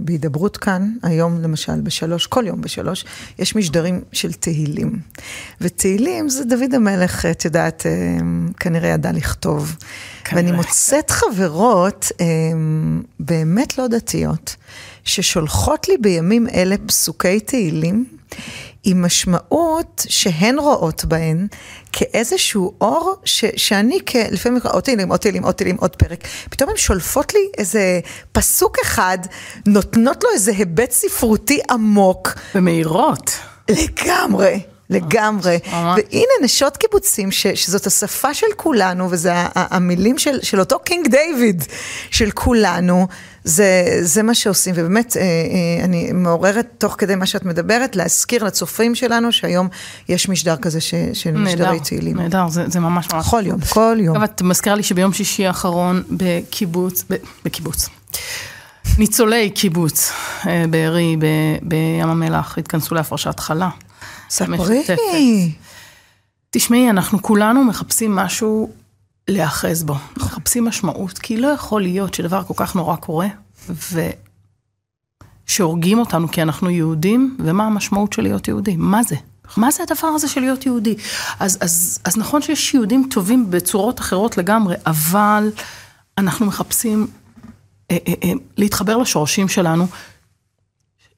[0.00, 3.04] בהידברות כאן, היום למשל בשלוש, כל יום בשלוש,
[3.38, 4.98] יש משדרים של תהילים.
[5.60, 7.92] ותהילים זה דוד המלך, את יודעת, אה,
[8.60, 9.76] כנראה ידע לכתוב.
[10.24, 10.44] כנראה.
[10.44, 12.12] ואני מוצאת חברות
[13.20, 14.56] באמת לא דתיות,
[15.04, 18.04] ששולחות לי בימים אלה פסוקי תהילים.
[18.84, 21.46] עם משמעות שהן רואות בהן
[21.92, 24.16] כאיזשהו אור ש, שאני כ...
[24.30, 26.24] לפעמים עוד תהילים, עוד תהילים, עוד תהילים, עוד פרק.
[26.50, 28.00] פתאום הן שולפות לי איזה
[28.32, 29.18] פסוק אחד,
[29.66, 32.28] נותנות לו איזה היבט ספרותי עמוק.
[32.54, 33.30] ומאירות.
[33.70, 34.60] לגמרי.
[34.90, 35.58] לגמרי.
[35.72, 41.64] והנה נשות קיבוצים, ש, שזאת השפה של כולנו, וזה המילים של, של אותו קינג דיוויד
[42.10, 43.06] של כולנו,
[43.44, 44.74] זה, זה מה שעושים.
[44.78, 49.68] ובאמת, אה, אה, אני מעוררת תוך כדי מה שאת מדברת, להזכיר לצופים שלנו שהיום
[50.08, 52.16] יש משדר כזה ש, של משדרי תהילים.
[52.16, 53.28] נהדר, זה, זה ממש ממש.
[53.30, 54.16] כל יום, כל יום.
[54.16, 57.88] אגב, את מזכירה לי שביום שישי האחרון בקיבוץ, ב, בקיבוץ.
[58.98, 60.12] ניצולי קיבוץ
[60.46, 61.16] אה, בארי
[61.62, 63.68] בים המלח התכנסו להפרשת חלה.
[64.30, 65.52] ספרי.
[66.50, 68.70] תשמעי, אנחנו כולנו מחפשים משהו
[69.30, 73.26] להיאחז בו, מחפשים משמעות, כי לא יכול להיות שדבר כל כך נורא קורה,
[75.46, 78.76] ושהורגים אותנו כי אנחנו יהודים, ומה המשמעות של להיות יהודי?
[78.76, 79.16] מה זה?
[79.56, 80.94] מה זה הדבר הזה של להיות יהודי?
[81.40, 85.50] אז, אז, אז נכון שיש יהודים טובים בצורות אחרות לגמרי, אבל
[86.18, 87.06] אנחנו מחפשים
[87.90, 89.86] אה, אה, אה, להתחבר לשורשים שלנו,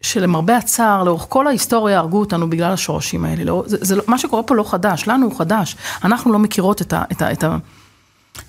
[0.01, 3.44] שלמרבה הצער, לאורך כל ההיסטוריה הרגו אותנו בגלל השורשים האלה.
[3.44, 5.77] לא, זה, זה, מה שקורה פה לא חדש, לנו הוא חדש.
[6.05, 7.44] אנחנו לא מכירות את, ה, את, ה, את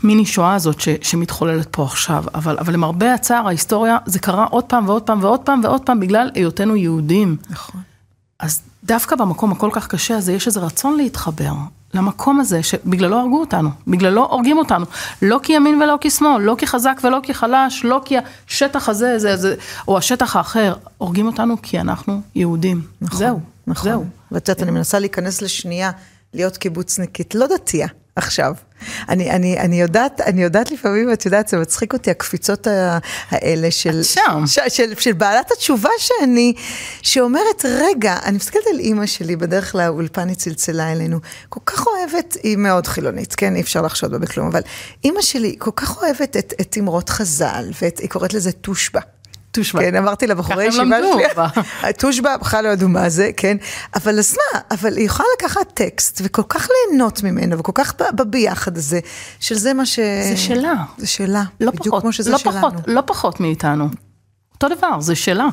[0.03, 4.63] המיני שואה הזאת ש, שמתחוללת פה עכשיו, אבל, אבל למרבה הצער, ההיסטוריה, זה קרה עוד
[4.63, 7.37] פעם ועוד פעם ועוד פעם ועוד פעם בגלל היותנו יהודים.
[7.49, 7.81] נכון.
[8.39, 11.53] אז דווקא במקום הכל כך קשה הזה, יש איזה רצון להתחבר.
[11.93, 14.85] למקום הזה שבגללו הרגו אותנו, בגללו הורגים אותנו,
[15.21, 18.15] לא כי ימין ולא כי שמאל, לא כי חזק ולא כי חלש, לא כי
[18.47, 19.55] השטח הזה, זה, זה,
[19.87, 22.81] או השטח האחר, הורגים אותנו כי אנחנו יהודים.
[23.01, 23.91] נכון, זהו, נכון.
[23.91, 24.05] זהו.
[24.31, 25.91] ואת יודעת, אני מנסה להיכנס לשנייה,
[26.33, 27.87] להיות קיבוצניקית, לא דתייה.
[28.15, 28.53] עכשיו.
[29.09, 32.67] אני, אני, אני יודעת, אני יודעת לפעמים, את יודעת, זה מצחיק אותי, הקפיצות
[33.29, 34.43] האלה של, שם.
[34.45, 36.53] של, של, של בעלת התשובה שאני,
[37.01, 42.37] שאומרת, רגע, אני מסתכלת על אימא שלי, בדרך לאולפן היא צלצלה אלינו, כל כך אוהבת,
[42.43, 44.61] היא מאוד חילונית, כן, אי אפשר לחשוד בה בכלום, אבל
[45.03, 49.01] אימא שלי כל כך אוהבת את, את אמרות חז"ל, והיא קוראת לזה תושבע.
[49.53, 49.81] תושבע.
[49.81, 53.57] כן, אמרתי לבחורי ישיבה שלי, תושבע, בכלל לא ידעו מה זה, כן,
[53.95, 58.77] אבל אז מה, אבל היא יכולה לקחת טקסט וכל כך ליהנות ממנו, וכל כך בביחד
[58.77, 58.99] הזה,
[59.39, 59.99] של זה מה ש...
[60.29, 60.73] זה שלה.
[60.97, 62.57] זה שלה, לא בדיוק פחות, כמו שזה לא שלנו.
[62.57, 63.89] פחות, לא פחות מאיתנו.
[64.53, 65.47] אותו דבר, זה שלה.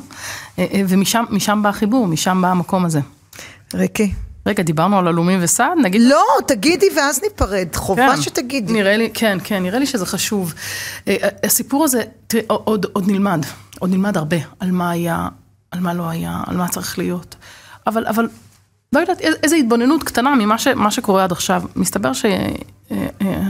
[0.59, 3.01] אה, אה, ומשם בא החיבור, משם בא המקום הזה.
[3.75, 4.13] ריקי,
[4.47, 6.03] רגע, דיברנו על עלומים וסעד, נגיד...
[6.03, 8.73] לא, תגידי ואז ניפרד, חובה כן, שתגידי.
[8.73, 10.55] נראה לי, כן, כן, נראה לי שזה חשוב.
[11.09, 13.47] אה, הסיפור הזה, תראה, עוד, עוד נלמד,
[13.81, 15.29] עוד נלמד הרבה על מה היה,
[15.71, 17.37] על מה לא היה, על מה צריך להיות.
[17.87, 18.29] אבל, אבל,
[18.93, 21.63] לא יודעת, איזו התבוננות קטנה ממה ש, שקורה עד עכשיו.
[21.77, 22.25] מסתבר ש...
[22.91, 23.41] אה,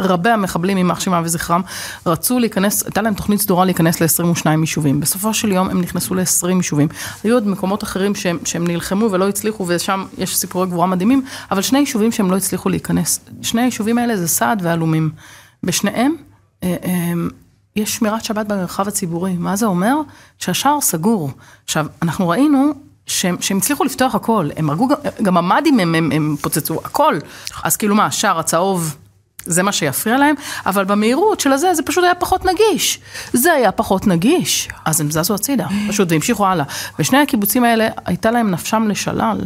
[0.00, 1.60] רבי המחבלים, יימח שמם וזכרם,
[2.06, 5.00] רצו להיכנס, הייתה להם תוכנית סדורה להיכנס ל-22 יישובים.
[5.00, 6.88] בסופו של יום הם נכנסו ל-20 יישובים.
[7.24, 11.62] היו עוד מקומות אחרים שהם, שהם נלחמו ולא הצליחו, ושם יש סיפורי גבורה מדהימים, אבל
[11.62, 13.20] שני יישובים שהם לא הצליחו להיכנס.
[13.42, 15.10] שני היישובים האלה זה סעד ועלומים.
[15.62, 16.14] בשניהם
[16.62, 17.12] אה, אה,
[17.78, 19.36] יש שמירת שבת במרחב הציבורי.
[19.38, 19.94] מה זה אומר?
[20.38, 21.30] שהשער סגור.
[21.64, 22.72] עכשיו, אנחנו ראינו
[23.06, 24.88] שהם, שהם הצליחו לפתוח הכל, הם הרגו,
[25.22, 27.18] גם המדים הם, הם, הם פוצצו, הכל.
[27.62, 28.96] אז כאילו מה, השער הצהוב
[29.44, 30.34] זה מה שיפריע להם,
[30.66, 33.00] אבל במהירות של הזה, זה פשוט היה פחות נגיש.
[33.32, 36.64] זה היה פחות נגיש, אז הם זזו הצידה, פשוט, והמשיכו הלאה.
[36.98, 39.40] ושני הקיבוצים האלה, הייתה להם נפשם לשלל.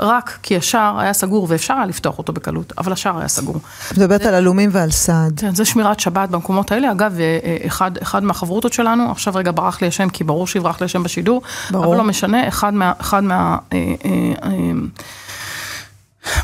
[0.00, 3.56] רק כי השער היה סגור, ואפשר היה לפתוח אותו בקלות, אבל השער היה סגור.
[3.92, 5.40] את מדברת על עלומים ועל סעד.
[5.40, 6.92] כן, זה שמירת שבת במקומות האלה.
[6.92, 10.80] אגב, אה, אה, אחד, אחד מהחברותות שלנו, עכשיו רגע ברח לי השם, כי ברור שיברח
[10.80, 11.86] לי השם בשידור, ברור.
[11.86, 12.92] אבל לא משנה, אחד מה...
[12.98, 14.50] אחד מה אה, אה, אה,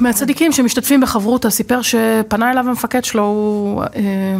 [0.00, 3.82] מהצדיקים שמשתתפים בחברותה סיפר שפנה אליו המפקד שלו, הוא...
[3.82, 4.36] אה,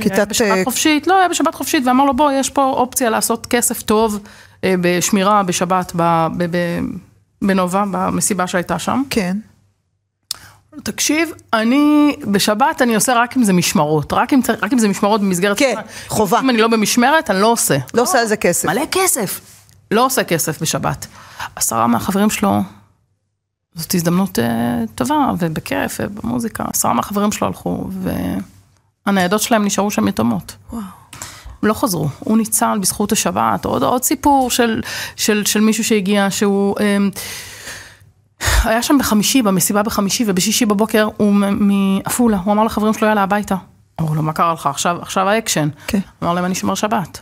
[0.00, 0.16] כיתת...
[0.16, 3.82] היה בשבת חופשית, לא, היה בשבת חופשית, ואמר לו, בוא, יש פה אופציה לעשות כסף
[3.82, 4.18] טוב
[4.64, 5.92] בשמירה בשבת
[7.42, 9.02] בנובה, במסיבה שהייתה שם.
[9.10, 9.36] כן.
[10.82, 15.20] תקשיב, אני, בשבת אני עושה רק אם זה משמרות, רק אם, רק אם זה משמרות
[15.20, 15.58] במסגרת...
[15.58, 15.74] כן,
[16.08, 16.40] חובה.
[16.40, 17.74] אם אני לא במשמרת, אני לא עושה.
[17.74, 18.68] לא, לא עושה על זה כסף.
[18.68, 19.40] מלא כסף.
[19.90, 21.06] לא עושה כסף בשבת.
[21.56, 22.60] עשרה מהחברים שלו
[23.74, 24.42] זאת הזדמנות uh,
[24.94, 26.64] טובה, ובכיף, ובמוזיקה.
[26.72, 27.88] עשרה מהחברים שלו הלכו,
[29.06, 30.56] והניידות שלהם נשארו שם יתומות.
[30.72, 31.01] וואו.
[31.62, 34.82] לא חזרו, הוא ניצל בזכות השבת, עוד, עוד סיפור של,
[35.16, 36.76] של, של מישהו שהגיע, שהוא...
[36.78, 37.18] um,
[38.64, 43.54] היה שם בחמישי, במסיבה בחמישי, ובשישי בבוקר הוא מעפולה, הוא אמר לחברים שלו, יאללה, הביתה.
[44.00, 44.66] אמרו לו, מה קרה לך?
[44.66, 45.68] עכשיו, עכשיו האקשן.
[45.86, 45.98] כן.
[46.22, 47.20] אמר להם, אני שומר שבת.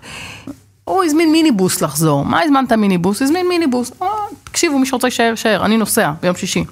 [0.84, 2.24] הוא הזמין מיניבוס לחזור.
[2.24, 3.22] מה הזמנת מיניבוס?
[3.22, 3.92] הזמין מיניבוס.
[4.02, 4.08] אה,
[4.44, 5.64] תקשיבו, מי שרוצה להישאר, יישאר.
[5.64, 6.64] אני נוסע ביום שישי.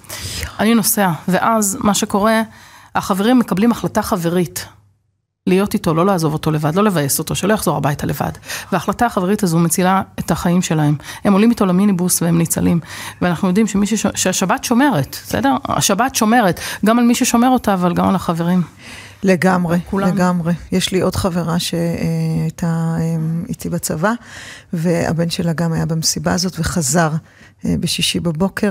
[0.60, 1.10] אני נוסע.
[1.28, 2.42] ואז מה שקורה,
[2.94, 4.66] החברים מקבלים החלטה חברית.
[5.48, 8.30] להיות איתו, לא לעזוב אותו לבד, לא לבאס אותו, שלא יחזור הביתה לבד.
[8.72, 10.96] וההחלטה החברית הזו מצילה את החיים שלהם.
[11.24, 12.80] הם עולים איתו למיניבוס והם ניצלים.
[13.22, 14.06] ואנחנו יודעים שמי שש...
[14.14, 15.56] שהשבת שומרת, בסדר?
[15.64, 18.62] השבת שומרת, גם על מי ששומר אותה, אבל גם על החברים.
[19.22, 20.14] לגמרי, כולנו.
[20.14, 20.52] לגמרי.
[20.72, 24.12] יש לי עוד חברה שהייתה אמ, איתי בצבא,
[24.72, 27.16] והבן שלה גם היה במסיבה הזאת וחזר אה,
[27.64, 28.70] בשישי בבוקר,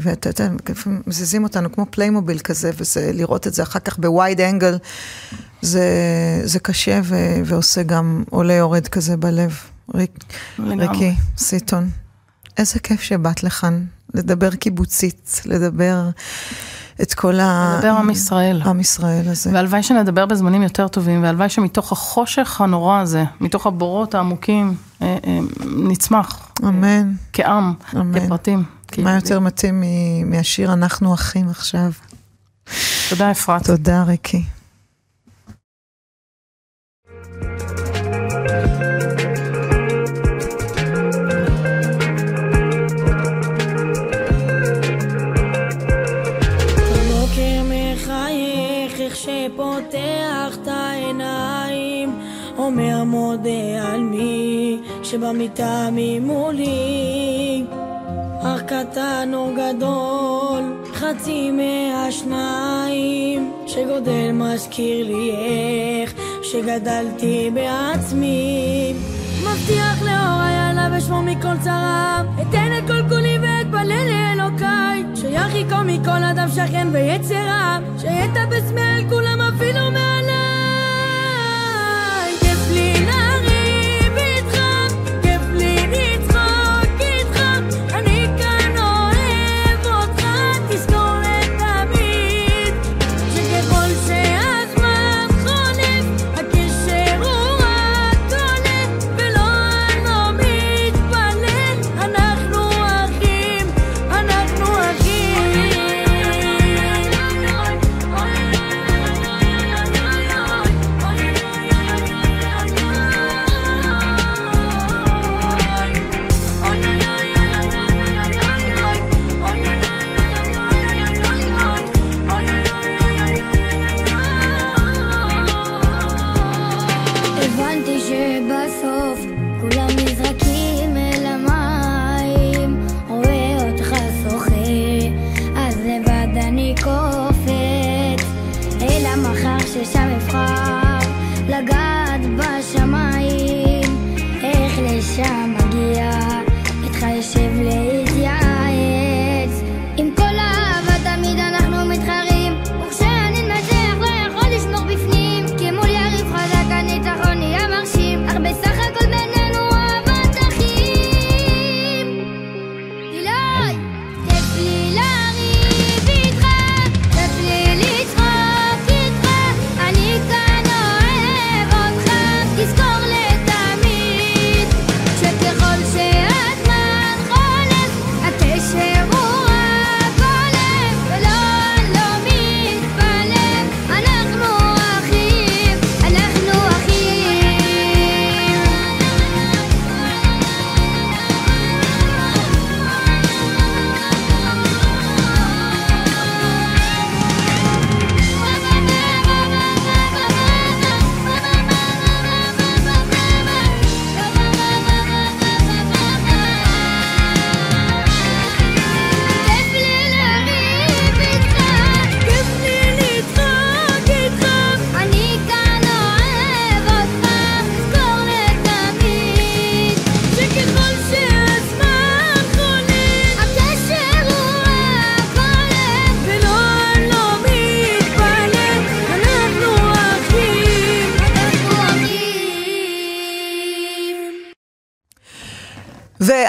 [0.00, 0.48] ואתה יודע,
[1.06, 4.78] מזיזים אותנו כמו פליימוביל כזה, ולראות את זה אחר כך ב wide angle,
[5.62, 5.84] זה,
[6.44, 9.56] זה קשה ו, ועושה גם עולה יורד כזה בלב.
[9.94, 10.24] ריק,
[10.58, 11.90] ריקי, סיטון,
[12.58, 16.10] איזה כיף שבאת לכאן, לדבר קיבוצית, לדבר...
[17.02, 17.74] את כל ה...
[17.76, 18.62] לדבר עם ישראל.
[18.62, 19.50] עם ישראל הזה.
[19.52, 25.38] והלוואי שנדבר בזמנים יותר טובים, והלוואי שמתוך החושך הנורא הזה, מתוך הבורות העמוקים, אה, אה,
[25.66, 26.48] נצמח.
[26.62, 27.12] אמן.
[27.32, 28.20] כעם, אמן.
[28.20, 28.64] כפרטים.
[28.98, 29.84] מה יותר מתאים
[30.26, 31.90] מהשיר אנחנו אחים עכשיו?
[33.10, 33.66] תודה אפרת.
[33.66, 34.44] תודה ריקי.
[55.10, 57.64] שבמיטה ממולי
[58.42, 60.62] אך קטן או גדול
[60.94, 68.94] חצי מהשניים שגודל מזכיר לי איך שגדלתי בעצמי.
[69.42, 75.04] מבטיח לאור איילה ושמו מכל צרה אתן את כל כולי ואתפלל לאלוקיי.
[75.14, 80.19] שירחיקו מכל אדם שכן ויצרה שיטפס מעל כולם אפילו מעליי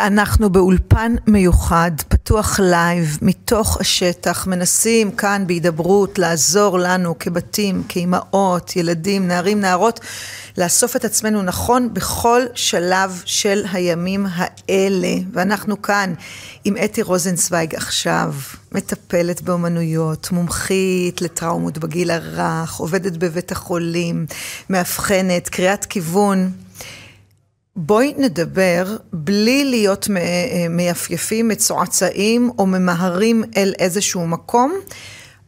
[0.03, 9.27] ואנחנו באולפן מיוחד, פתוח לייב, מתוך השטח, מנסים כאן בהידברות לעזור לנו כבתים, כאימהות, ילדים,
[9.27, 9.99] נערים, נערות,
[10.57, 15.15] לאסוף את עצמנו נכון בכל שלב של הימים האלה.
[15.33, 16.13] ואנחנו כאן
[16.65, 18.33] עם אתי רוזנצוויג עכשיו,
[18.71, 24.25] מטפלת באומנויות, מומחית לטראומות בגיל הרך, עובדת בבית החולים,
[24.69, 26.51] מאבחנת, קוראת כיוון.
[27.83, 30.07] בואי נדבר בלי להיות
[30.69, 34.73] מייפייפים, מצועצעים או ממהרים אל איזשהו מקום.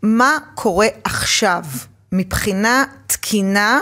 [0.02, 1.63] מה קורה עכשיו
[2.12, 3.80] מבחינה תקינה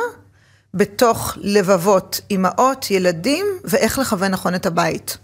[0.73, 5.17] בתוך לבבות אימהות, ילדים, ואיך לכוון נכון את הבית?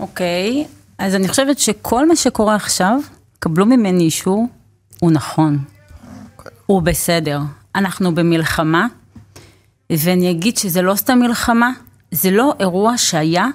[0.00, 2.98] אוקיי, okay, אז אני חושבת שכל מה שקורה עכשיו,
[3.38, 4.46] קבלו ממני אישור,
[5.00, 5.58] הוא נכון.
[6.38, 6.50] Okay.
[6.66, 7.40] הוא בסדר.
[7.74, 8.86] אנחנו במלחמה,
[9.92, 11.70] ואני אגיד שזה לא סתם מלחמה,
[12.10, 13.46] זה לא אירוע שהיה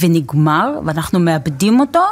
[0.00, 2.04] ונגמר, ואנחנו מאבדים אותו,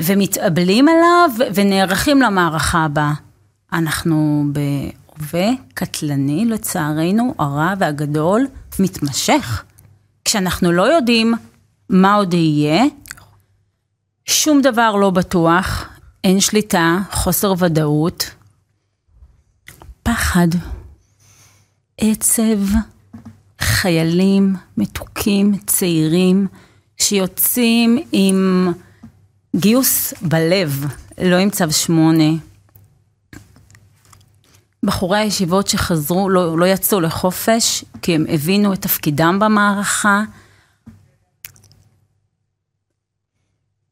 [0.00, 3.12] ומתאבלים עליו, ונערכים למערכה הבאה.
[3.72, 8.46] אנחנו בהווה קטלני, לצערנו, הרע והגדול,
[8.78, 9.62] מתמשך.
[10.24, 11.34] כשאנחנו לא יודעים
[11.90, 12.84] מה עוד יהיה,
[14.24, 15.88] שום דבר לא בטוח,
[16.24, 18.30] אין שליטה, חוסר ודאות,
[20.02, 20.48] פחד,
[21.98, 22.58] עצב,
[23.60, 26.46] חיילים מתוקים, צעירים,
[26.96, 28.72] שיוצאים עם
[29.56, 30.84] גיוס בלב,
[31.18, 32.32] לא עם צו שמונה.
[34.82, 40.22] בחורי הישיבות שחזרו, לא, לא יצאו לחופש, כי הם הבינו את תפקידם במערכה.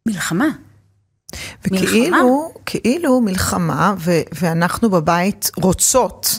[0.06, 0.48] מלחמה.
[1.66, 2.60] וכאילו, מלחמה.
[2.66, 6.38] כאילו מלחמה, ו- ואנחנו בבית רוצות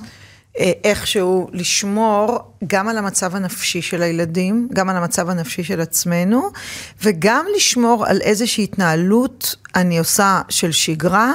[0.55, 6.49] איכשהו לשמור גם על המצב הנפשי של הילדים, גם על המצב הנפשי של עצמנו,
[7.03, 11.33] וגם לשמור על איזושהי התנהלות אני עושה של שגרה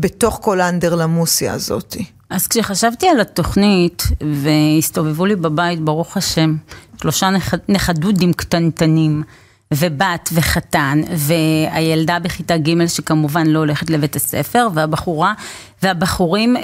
[0.00, 1.96] בתוך כל האנדרלמוסיה הזאת.
[2.30, 4.02] אז כשחשבתי על התוכנית,
[4.42, 6.56] והסתובבו לי בבית, ברוך השם,
[7.00, 7.54] שלושה נכ...
[7.68, 9.22] נכדודים קטנטנים.
[9.72, 15.34] ובת וחתן, והילדה בכיתה ג' שכמובן לא הולכת לבית הספר, והבחורה,
[15.82, 16.62] והבחורים אה,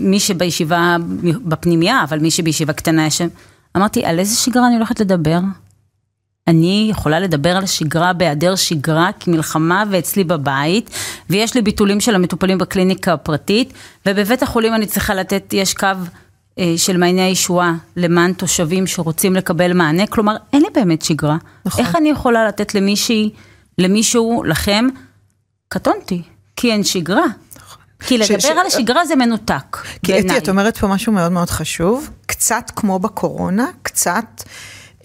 [0.00, 0.96] מי שבישיבה,
[1.44, 3.22] בפנימייה, אבל מי שבישיבה קטנה יש
[3.76, 5.38] אמרתי, על איזה שגרה אני הולכת לדבר?
[6.48, 10.90] אני יכולה לדבר על שגרה בהיעדר שגרה כמלחמה ואצלי בבית,
[11.30, 13.72] ויש לי ביטולים של המטופלים בקליניקה הפרטית,
[14.06, 15.86] ובבית החולים אני צריכה לתת, יש קו
[16.58, 21.36] אה, של מעייני הישועה למען תושבים שרוצים לקבל מענה, כלומר אין לי באמת שגרה.
[21.64, 21.84] נכון.
[21.84, 23.30] איך אני יכולה לתת למישהי,
[23.78, 24.86] למישהו, לכם?
[25.68, 26.22] קטונתי,
[26.56, 27.26] כי אין שגרה.
[28.06, 28.44] כי לדבר ש...
[28.44, 29.76] על השגרה זה מנותק.
[30.02, 34.42] כי אתי, את אומרת פה משהו מאוד מאוד חשוב, קצת כמו בקורונה, קצת...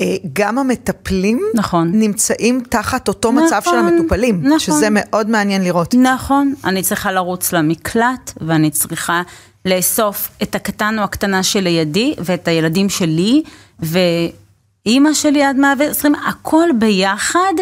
[0.02, 1.91] אה, גם המטפלים נכון.
[1.93, 4.60] נמצאים תחת אותו נכון, מצב של המטופלים, נכון.
[4.60, 5.93] שזה מאוד מעניין לראות.
[5.93, 9.22] נכון, אני צריכה לרוץ למקלט ואני צריכה
[9.66, 13.43] לאסוף את הקטן או הקטנה שלידי ואת הילדים שלי
[13.80, 17.54] ואימא שלי עד 120, הכל ביחד,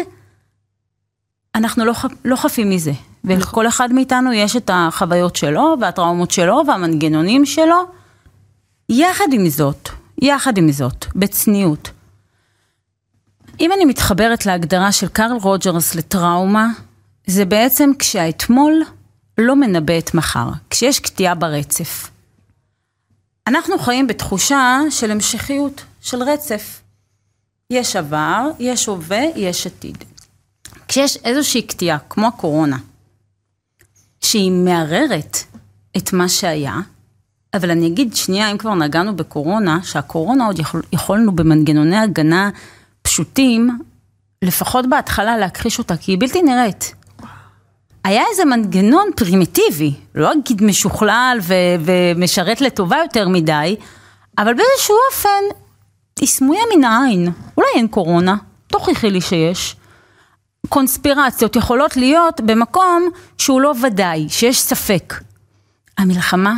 [1.54, 1.92] אנחנו לא,
[2.24, 2.92] לא חפים מזה.
[3.24, 7.84] ולכל אחד מאיתנו יש את החוויות שלו, והטראומות שלו, והמנגנונים שלו.
[8.88, 9.88] יחד עם זאת,
[10.22, 11.90] יחד עם זאת, בצניעות.
[13.60, 16.68] אם אני מתחברת להגדרה של קרל רוג'רס לטראומה,
[17.26, 18.82] זה בעצם כשהאתמול
[19.38, 22.10] לא מנבא את מחר, כשיש קטיעה ברצף.
[23.46, 26.80] אנחנו חיים בתחושה של המשכיות, של רצף.
[27.70, 30.04] יש עבר, יש הווה, יש עתיד.
[30.88, 32.76] כשיש איזושהי קטיעה, כמו הקורונה,
[34.24, 35.38] שהיא מערערת
[35.96, 36.76] את מה שהיה,
[37.54, 42.50] אבל אני אגיד שנייה, אם כבר נגענו בקורונה, שהקורונה עוד יכול, יכולנו במנגנוני הגנה
[43.02, 43.78] פשוטים,
[44.42, 46.94] לפחות בהתחלה להכחיש אותה, כי היא בלתי נראית.
[48.04, 51.54] היה איזה מנגנון פרימיטיבי, לא אגיד משוכלל ו-
[51.84, 53.76] ומשרת לטובה יותר מדי,
[54.38, 55.58] אבל באיזשהו אופן
[56.20, 57.28] היא סמויה מן העין.
[57.56, 59.76] אולי אין קורונה, תוכיחי לי שיש.
[60.68, 63.08] קונספירציות יכולות להיות במקום
[63.38, 65.14] שהוא לא ודאי, שיש ספק.
[65.98, 66.54] המלחמה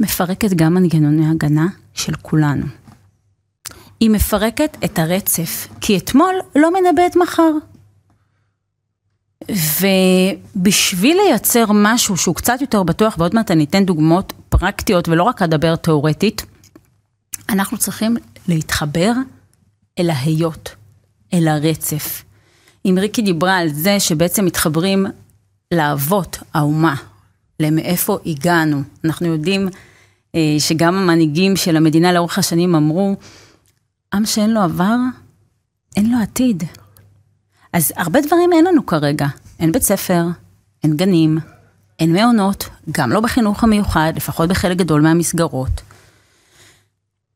[0.00, 2.66] מפרקת גם מנגנוני הגנה של כולנו.
[4.00, 7.52] היא מפרקת את הרצף, כי אתמול לא מנבא את מחר.
[9.80, 15.42] ובשביל לייצר משהו שהוא קצת יותר בטוח, ועוד מעט אני אתן דוגמאות פרקטיות ולא רק
[15.42, 16.46] אדבר תיאורטית,
[17.48, 18.16] אנחנו צריכים
[18.48, 19.12] להתחבר
[19.98, 20.74] אל ההיות,
[21.32, 22.22] אל הרצף.
[22.84, 25.06] אם ריקי דיברה על זה שבעצם מתחברים
[25.74, 26.94] לאבות האומה,
[27.60, 28.82] למאיפה הגענו.
[29.04, 29.68] אנחנו יודעים
[30.34, 33.16] אה, שגם המנהיגים של המדינה לאורך השנים אמרו,
[34.14, 34.96] עם שאין לו עבר,
[35.96, 36.64] אין לו עתיד.
[37.72, 39.26] אז הרבה דברים אין לנו כרגע.
[39.60, 40.24] אין בית ספר,
[40.84, 41.38] אין גנים,
[41.98, 45.80] אין מעונות, גם לא בחינוך המיוחד, לפחות בחלק גדול מהמסגרות.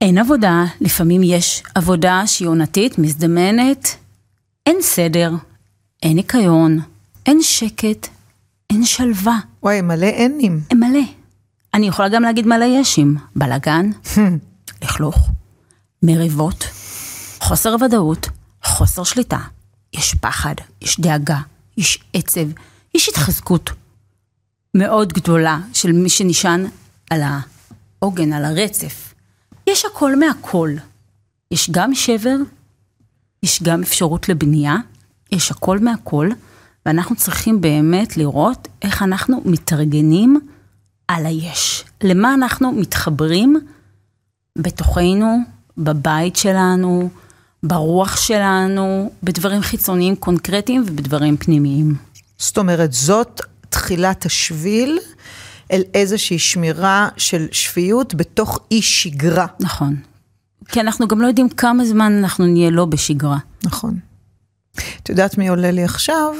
[0.01, 3.97] אין עבודה, לפעמים יש עבודה שהיא עונתית, מזדמנת,
[4.67, 5.31] אין סדר,
[6.03, 6.79] אין ניקיון,
[7.27, 8.09] אין שקט,
[8.71, 9.39] אין שלווה.
[9.63, 10.61] וואי, מלא אנים.
[10.71, 11.05] הם מלא.
[11.75, 13.17] אני יכולה גם להגיד מלא ישים.
[13.37, 13.91] בלאגן,
[14.83, 15.29] לכלוך,
[16.03, 16.65] מריבות,
[17.41, 18.29] חוסר ודאות,
[18.65, 19.39] חוסר שליטה.
[19.93, 21.39] יש פחד, יש דאגה,
[21.77, 22.47] יש עצב,
[22.95, 23.71] יש התחזקות
[24.75, 26.67] מאוד גדולה של מי שנשען
[27.11, 29.15] על העוגן, על הרצף.
[29.67, 30.71] יש הכל מהכל.
[31.51, 32.37] יש גם שבר,
[33.47, 34.77] יש גם אפשרות לבנייה,
[35.33, 36.29] יש הכל מהכל,
[36.87, 40.41] ואנחנו צריכים באמת לראות איך אנחנו מתארגנים
[41.09, 41.85] על היש.
[42.03, 43.57] למה אנחנו מתחברים
[44.59, 45.39] בתוכנו,
[45.79, 47.11] בבית שלנו,
[47.63, 51.95] ברוח שלנו, בדברים חיצוניים קונקרטיים ובדברים פנימיים.
[52.39, 54.99] זאת אומרת, זאת תחילת השביל
[55.73, 59.47] אל איזושהי שמירה של שפיות בתוך אי שגרה.
[59.61, 59.97] נכון.
[60.69, 63.39] כי אנחנו גם לא יודעים כמה זמן אנחנו נהיה לא בשגרה.
[63.65, 63.99] נכון.
[65.03, 66.35] את יודעת מי עולה לי עכשיו?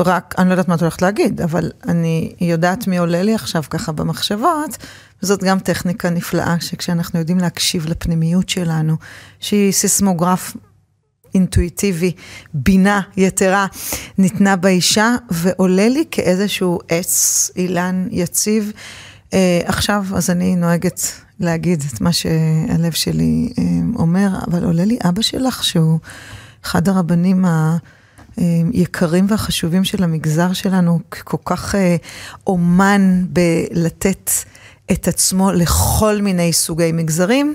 [0.00, 3.62] רק, אני לא יודעת מה את הולכת להגיד, אבל אני יודעת מי עולה לי עכשיו
[3.70, 4.76] ככה במחשבות,
[5.22, 8.96] וזאת גם טכניקה נפלאה, שכשאנחנו יודעים להקשיב לפנימיות שלנו,
[9.40, 10.56] שהיא סיסמוגרף
[11.34, 12.12] אינטואיטיבי,
[12.54, 13.66] בינה יתרה,
[14.18, 18.72] ניתנה באישה, ועולה לי כאיזשהו עץ, אילן יציב.
[19.32, 21.00] אה, עכשיו, אז אני נוהגת
[21.40, 23.64] להגיד את מה שהלב שלי אה,
[23.94, 25.98] אומר, אבל עולה לי אבא שלך, שהוא
[26.64, 27.44] אחד הרבנים.
[28.36, 31.96] היקרים והחשובים של המגזר שלנו, כל כך אה,
[32.46, 34.30] אומן בלתת
[34.92, 37.54] את עצמו לכל מיני סוגי מגזרים,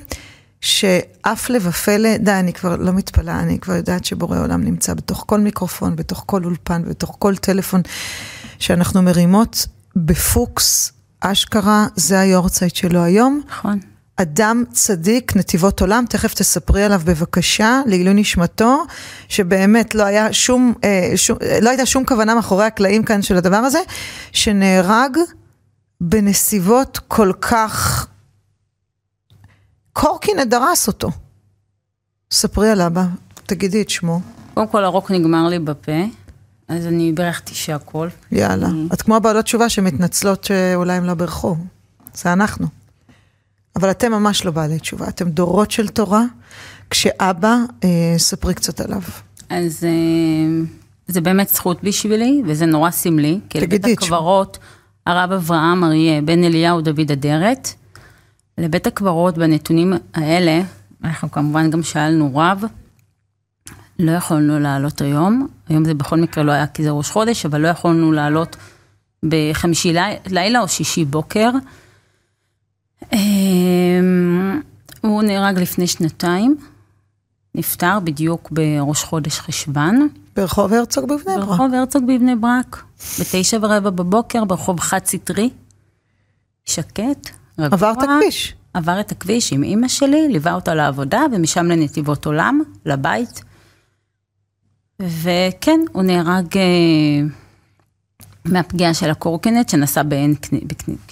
[0.61, 5.39] שהפלא ופלא, די, אני כבר לא מתפלאה, אני כבר יודעת שבורא עולם נמצא בתוך כל
[5.39, 7.81] מיקרופון, בתוך כל אולפן, בתוך כל טלפון
[8.59, 10.91] שאנחנו מרימות בפוקס,
[11.21, 13.41] אשכרה, זה היורצייט שלו היום.
[13.47, 13.79] נכון.
[14.15, 18.83] אדם צדיק, נתיבות עולם, תכף תספרי עליו בבקשה, לעילוי נשמתו,
[19.29, 23.57] שבאמת לא היה שום, אה, שום, לא הייתה שום כוונה מאחורי הקלעים כאן של הדבר
[23.57, 23.79] הזה,
[24.31, 25.17] שנהרג
[26.01, 28.07] בנסיבות כל כך...
[29.93, 31.09] קורקינט דרס אותו.
[32.31, 33.03] ספרי על אבא,
[33.45, 34.21] תגידי את שמו.
[34.53, 35.91] קודם כל הרוק נגמר לי בפה,
[36.67, 38.07] אז אני בירכתי שהכל.
[38.31, 38.67] יאללה.
[38.67, 41.55] אני- את כמו הבעלות תשובה שמתנצלות שאולי הם לא בירכו.
[42.13, 42.67] זה אנחנו.
[43.75, 46.23] אבל אתם ממש לא בעלי תשובה, אתם דורות של תורה,
[46.89, 49.01] כשאבא, אה, ספרי קצת עליו.
[49.49, 50.63] אז אה,
[51.07, 53.39] זה באמת זכות בשבילי, וזה נורא סמלי.
[53.49, 54.03] כי לבית תגידי את.
[54.03, 54.57] הקברות,
[55.05, 57.69] הרב אברהם אריה, בן אליהו דוד אדרת,
[58.57, 60.61] לבית הקברות בנתונים האלה,
[61.03, 62.63] אנחנו כמובן גם שאלנו רב,
[63.99, 67.61] לא יכולנו לעלות היום, היום זה בכל מקרה לא היה כי זה ראש חודש, אבל
[67.61, 68.55] לא יכולנו לעלות
[69.23, 71.49] בחמישי לי- לילה או שישי בוקר.
[73.13, 74.61] אמ,
[75.01, 76.57] הוא נהרג לפני שנתיים,
[77.55, 81.47] נפטר בדיוק בראש חודש חשוון, ברחוב הרצוג בבני ברק.
[81.47, 82.83] ברחוב הרצוג בבני ברק,
[83.19, 85.49] בתשע ורבע בבוקר, ברחוב חד סטרי,
[86.65, 87.29] שקט,
[87.59, 87.77] רגוע.
[87.77, 88.53] עבר את הכביש.
[88.73, 93.41] עבר את הכביש עם אימא שלי, ליווה אותה לעבודה, ומשם לנתיבות עולם, לבית.
[95.01, 97.27] וכן, הוא נהרג אה,
[98.45, 100.35] מהפגיעה של הקורקינט שנסע באין,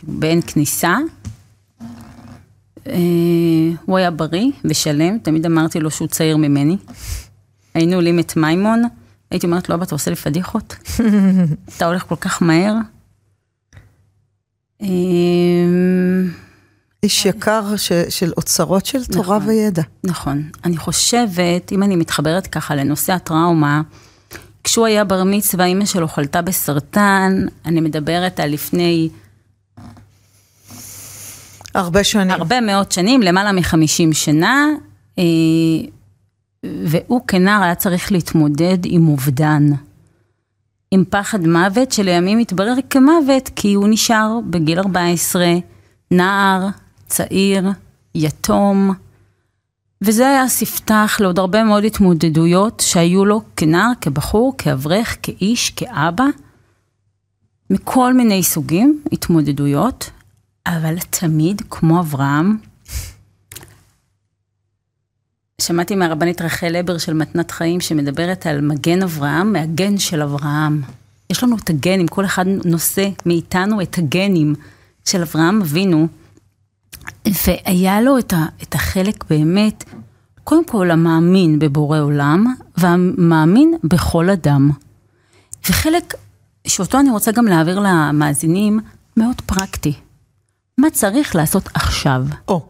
[0.03, 0.97] באין כניסה.
[2.87, 2.93] אה,
[3.85, 6.77] הוא היה בריא ושלם, תמיד אמרתי לו שהוא צעיר ממני.
[7.73, 8.83] היינו עולים את מימון,
[9.31, 10.75] הייתי אומרת לו, אבא, אתה עושה לי פדיחות?
[11.77, 12.75] אתה הולך כל כך מהר?
[17.03, 19.49] איש יקר ש, של אוצרות של תורה נכון.
[19.49, 19.81] וידע.
[20.03, 20.49] נכון.
[20.63, 23.81] אני חושבת, אם אני מתחברת ככה לנושא הטראומה,
[24.63, 29.09] כשהוא היה בר מצווה, אימא שלו חלתה בסרטן, אני מדברת על לפני
[31.75, 32.31] הרבה שנים.
[32.31, 34.67] הרבה מאוד שנים, למעלה מחמישים שנה,
[35.19, 35.23] אה,
[36.63, 39.63] והוא כנער היה צריך להתמודד עם אובדן.
[40.91, 45.45] עם פחד מוות שלימים התברר כמוות, כי הוא נשאר בגיל 14,
[46.11, 46.67] נער,
[47.07, 47.69] צעיר,
[48.15, 48.93] יתום,
[50.01, 56.25] וזה היה ספתח לעוד הרבה מאוד התמודדויות שהיו לו כנער, כבחור, כאברך, כאיש, כאבא,
[57.69, 60.09] מכל מיני סוגים, התמודדויות,
[60.67, 62.57] אבל תמיד, כמו אברהם,
[65.61, 70.81] שמעתי מהרבנית רחל לבר של מתנת חיים, שמדברת על מגן אברהם, מהגן של אברהם.
[71.29, 74.55] יש לנו את הגנים, כל אחד נושא מאיתנו את הגנים
[75.05, 76.07] של אברהם אבינו,
[77.25, 79.83] והיה לו את, ה, את החלק באמת
[80.43, 84.71] קודם כל המאמין בבורא עולם, והמאמין בכל אדם.
[85.69, 86.13] וחלק
[86.67, 88.79] שאותו אני רוצה גם להעביר למאזינים,
[89.17, 89.93] מאוד פרקטי.
[90.77, 92.25] מה צריך לעשות עכשיו?
[92.47, 92.65] או.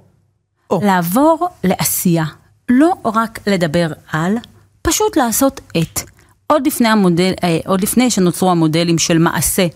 [0.70, 0.82] או.
[0.84, 2.26] לעבור לעשייה,
[2.70, 4.38] לא רק לדבר על,
[4.82, 6.02] פשוט לעשות את.
[6.48, 9.68] עוד לפני, המודל, אה, עוד לפני שנוצרו המודלים של מעשה,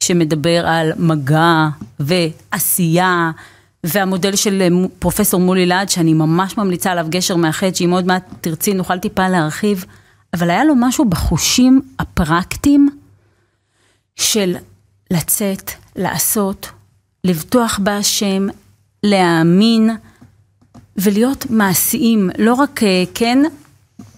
[0.00, 1.68] שמדבר על מגע
[2.00, 3.30] ועשייה,
[3.84, 4.68] והמודל של אה,
[4.98, 9.28] פרופסור מולי לעד, שאני ממש ממליצה עליו גשר מאחד, שאם עוד מעט תרצי נוכל טיפה
[9.28, 9.84] להרחיב,
[10.34, 12.88] אבל היה לו משהו בחושים הפרקטיים
[14.16, 14.56] של
[15.10, 16.70] לצאת, לעשות,
[17.24, 18.46] לבטוח בהשם,
[19.02, 19.90] להאמין
[20.96, 23.38] ולהיות מעשיים, לא רק אה, כן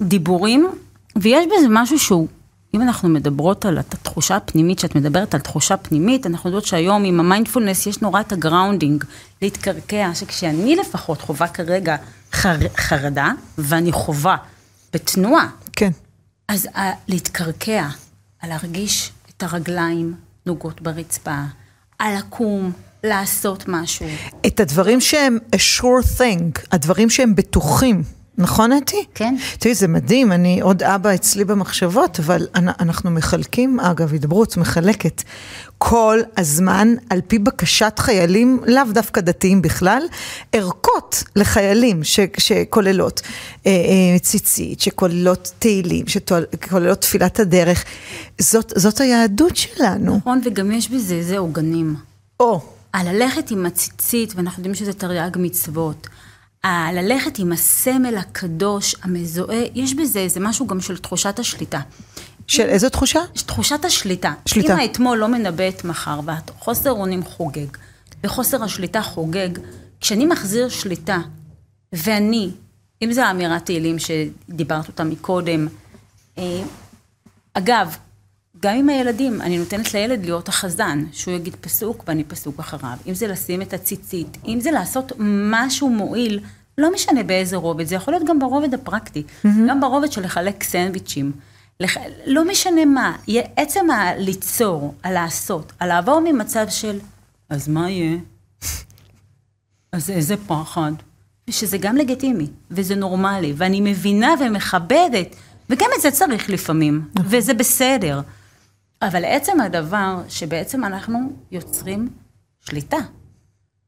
[0.00, 0.68] דיבורים,
[1.16, 2.28] ויש בזה משהו שהוא,
[2.74, 7.20] אם אנחנו מדברות על התחושה הפנימית, שאת מדברת על תחושה פנימית, אנחנו יודעות שהיום עם
[7.20, 9.04] המיינדפולנס יש נורא את ה grounding,
[9.42, 11.96] להתקרקע, שכשאני לפחות חווה כרגע
[12.32, 14.36] חר, חרדה, ואני חווה
[14.92, 15.90] בתנועה, כן.
[16.48, 17.88] אז ה- להתקרקע,
[18.42, 20.14] על להרגיש את הרגליים
[20.46, 21.38] נוגות ברצפה,
[21.98, 22.72] על לקום,
[23.04, 24.06] לעשות משהו.
[24.46, 28.02] את הדברים שהם a sure thing, הדברים שהם בטוחים.
[28.38, 29.04] נכון, אתי?
[29.14, 29.34] כן.
[29.58, 35.22] תראי, זה מדהים, אני עוד אבא אצלי במחשבות, אבל אנ- אנחנו מחלקים, אגב, הידברות מחלקת
[35.78, 40.02] כל הזמן, על פי בקשת חיילים, לאו דווקא דתיים בכלל,
[40.52, 43.20] ערכות לחיילים ש- שכוללות
[43.66, 47.84] אה, אה, ציצית, שכוללות תהילים, שכוללות תפילת הדרך.
[48.40, 50.16] זאת, זאת היהדות שלנו.
[50.16, 51.94] נכון, וגם יש בזה איזה עוגנים.
[52.40, 52.60] או,
[52.92, 56.06] על ללכת עם הציצית, ואנחנו יודעים שזה תרי"ג מצוות.
[56.62, 61.80] על ללכת עם הסמל הקדוש, המזוהה, יש בזה איזה משהו גם של תחושת השליטה.
[62.46, 63.20] של איזו תחושה?
[63.46, 64.32] תחושת השליטה.
[64.46, 64.74] שליטה.
[64.74, 67.66] אם האתמול לא מנבא את מחר, והחוסר אונים חוגג,
[68.24, 69.48] וחוסר השליטה חוגג,
[70.00, 71.18] כשאני מחזיר שליטה,
[71.92, 72.50] ואני,
[73.02, 75.68] אם זו האמירת תהילים שדיברת אותה מקודם,
[76.38, 76.62] אה,
[77.54, 77.96] אגב,
[78.62, 82.96] גם עם הילדים, אני נותנת לילד להיות החזן, שהוא יגיד פסוק ואני פסוק אחריו.
[83.06, 85.12] אם זה לשים את הציצית, אם זה לעשות
[85.50, 86.40] משהו מועיל,
[86.78, 89.48] לא משנה באיזה רובד, זה יכול להיות גם ברובד הפרקטי, mm-hmm.
[89.68, 91.32] גם ברובד של לחלק סנדוויצ'ים.
[91.80, 91.96] לח...
[92.26, 93.16] לא משנה מה,
[93.56, 96.98] עצם הליצור, הלעשות, הלעבור ממצב של,
[97.48, 98.16] אז מה יהיה?
[99.92, 100.92] אז איזה פחד.
[101.50, 105.36] ושזה גם לגיטימי, וזה נורמלי, ואני מבינה ומכבדת,
[105.70, 108.20] וגם את זה צריך לפעמים, וזה בסדר.
[109.02, 111.18] אבל עצם הדבר שבעצם אנחנו
[111.50, 112.08] יוצרים
[112.60, 112.98] שליטה.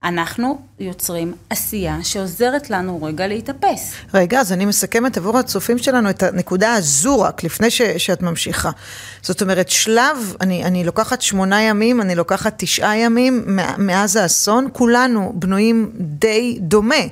[0.04, 3.94] אנחנו יוצרים עשייה שעוזרת לנו רגע להתאפס.
[4.14, 8.70] רגע, אז אני מסכמת עבור הצופים שלנו את הנקודה הזו רק, לפני ש, שאת ממשיכה.
[9.22, 13.44] זאת אומרת, שלב, אני, אני לוקחת שמונה ימים, אני לוקחת תשעה ימים
[13.78, 17.04] מאז האסון, כולנו בנויים די דומה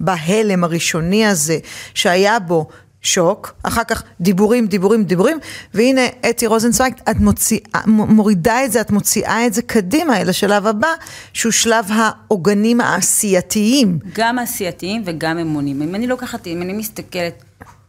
[0.00, 1.58] בהלם הראשוני הזה,
[1.94, 2.68] שהיה בו
[3.08, 5.38] שוק, אחר כך דיבורים, דיבורים, דיבורים,
[5.74, 6.00] והנה
[6.30, 10.88] אתי רוזנצוויג, את מוציאה, מורידה את זה, את מוציאה את זה קדימה אל השלב הבא,
[11.32, 13.98] שהוא שלב העוגנים העשייתיים.
[14.14, 15.82] גם עשייתיים וגם אמונים.
[15.82, 17.44] אם אני לוקחת, אם אני מסתכלת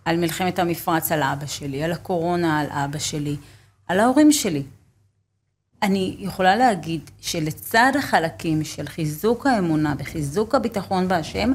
[0.05, 3.35] על מלחמת המפרץ על אבא שלי, על הקורונה על אבא שלי,
[3.87, 4.63] על ההורים שלי,
[5.83, 11.51] אני יכולה להגיד שלצד החלקים של חיזוק האמונה וחיזוק הביטחון בהשם,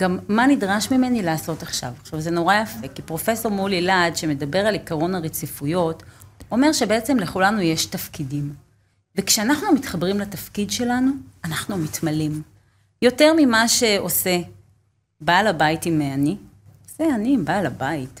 [0.00, 1.92] גם מה נדרש ממני לעשות עכשיו.
[2.00, 6.02] עכשיו, זה נורא יפה, כי פרופסור מולי לעד, שמדבר על עקרון הרציפויות,
[6.50, 8.54] אומר שבעצם לכולנו יש תפקידים.
[9.16, 11.10] וכשאנחנו מתחברים לתפקיד שלנו,
[11.44, 12.42] אנחנו מתמלאים.
[13.02, 14.38] יותר ממה שעושה
[15.20, 16.36] בעל הבית עם אני,
[16.84, 18.20] עושה אני עם בעל הבית.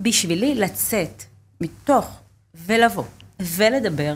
[0.00, 1.22] בשבילי לצאת
[1.60, 2.20] מתוך
[2.54, 3.04] ולבוא
[3.40, 4.14] ולדבר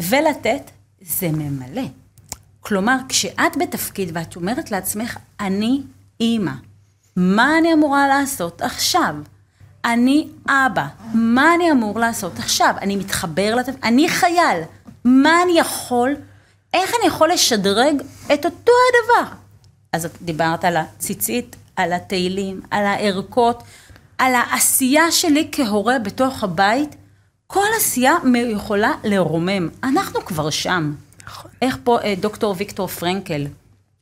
[0.00, 1.88] ולתת, זה ממלא.
[2.66, 5.82] כלומר, כשאת בתפקיד ואת אומרת לעצמך, אני
[6.20, 6.52] אימא,
[7.16, 9.14] מה אני אמורה לעשות עכשיו?
[9.84, 12.74] אני אבא, מה אני אמור לעשות עכשיו?
[12.80, 14.62] אני מתחבר לתפקיד, אני חייל,
[15.04, 16.14] מה אני יכול,
[16.74, 18.02] איך אני יכול לשדרג
[18.34, 19.32] את אותו הדבר?
[19.92, 23.62] אז את דיברת על הציצית, על התהילים, על הערכות,
[24.18, 26.96] על העשייה שלי כהורה בתוך הבית.
[27.46, 29.68] כל עשייה יכולה לרומם.
[29.84, 30.92] אנחנו כבר שם.
[31.26, 31.50] נכון.
[31.62, 33.46] איך פה אה, דוקטור ויקטור פרנקל,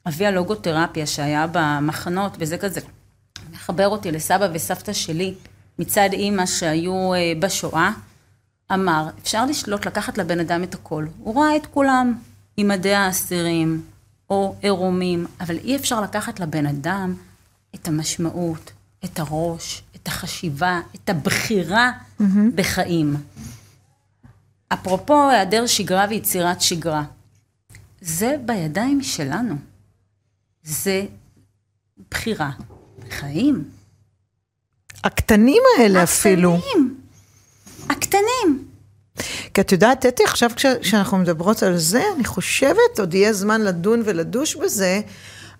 [0.08, 2.80] אבי הלוגותרפיה שהיה במחנות, וזה כזה
[3.52, 5.34] מחבר אותי לסבא וסבתא שלי
[5.78, 7.90] מצד אימא שהיו אה, בשואה,
[8.72, 11.06] אמר, אפשר לשלוט, לקחת לבן אדם את הכל.
[11.18, 12.14] הוא ראה את כולם
[12.56, 13.82] עם מדי האסירים
[14.30, 17.14] או עירומים, אבל אי אפשר לקחת לבן אדם
[17.74, 18.72] את המשמעות,
[19.04, 22.24] את הראש, את החשיבה, את הבחירה mm-hmm.
[22.54, 23.16] בחיים.
[24.68, 27.02] אפרופו היעדר שגרה ויצירת שגרה,
[28.00, 29.54] זה בידיים שלנו.
[30.62, 31.04] זה
[32.10, 32.50] בחירה,
[33.10, 33.64] חיים.
[35.04, 36.54] הקטנים האלה אפילו.
[36.54, 36.96] הקטנים.
[37.90, 38.68] הקטנים.
[39.54, 43.60] כי את יודעת, אתי, עכשיו כש- כשאנחנו מדברות על זה, אני חושבת, עוד יהיה זמן
[43.60, 45.00] לדון ולדוש בזה,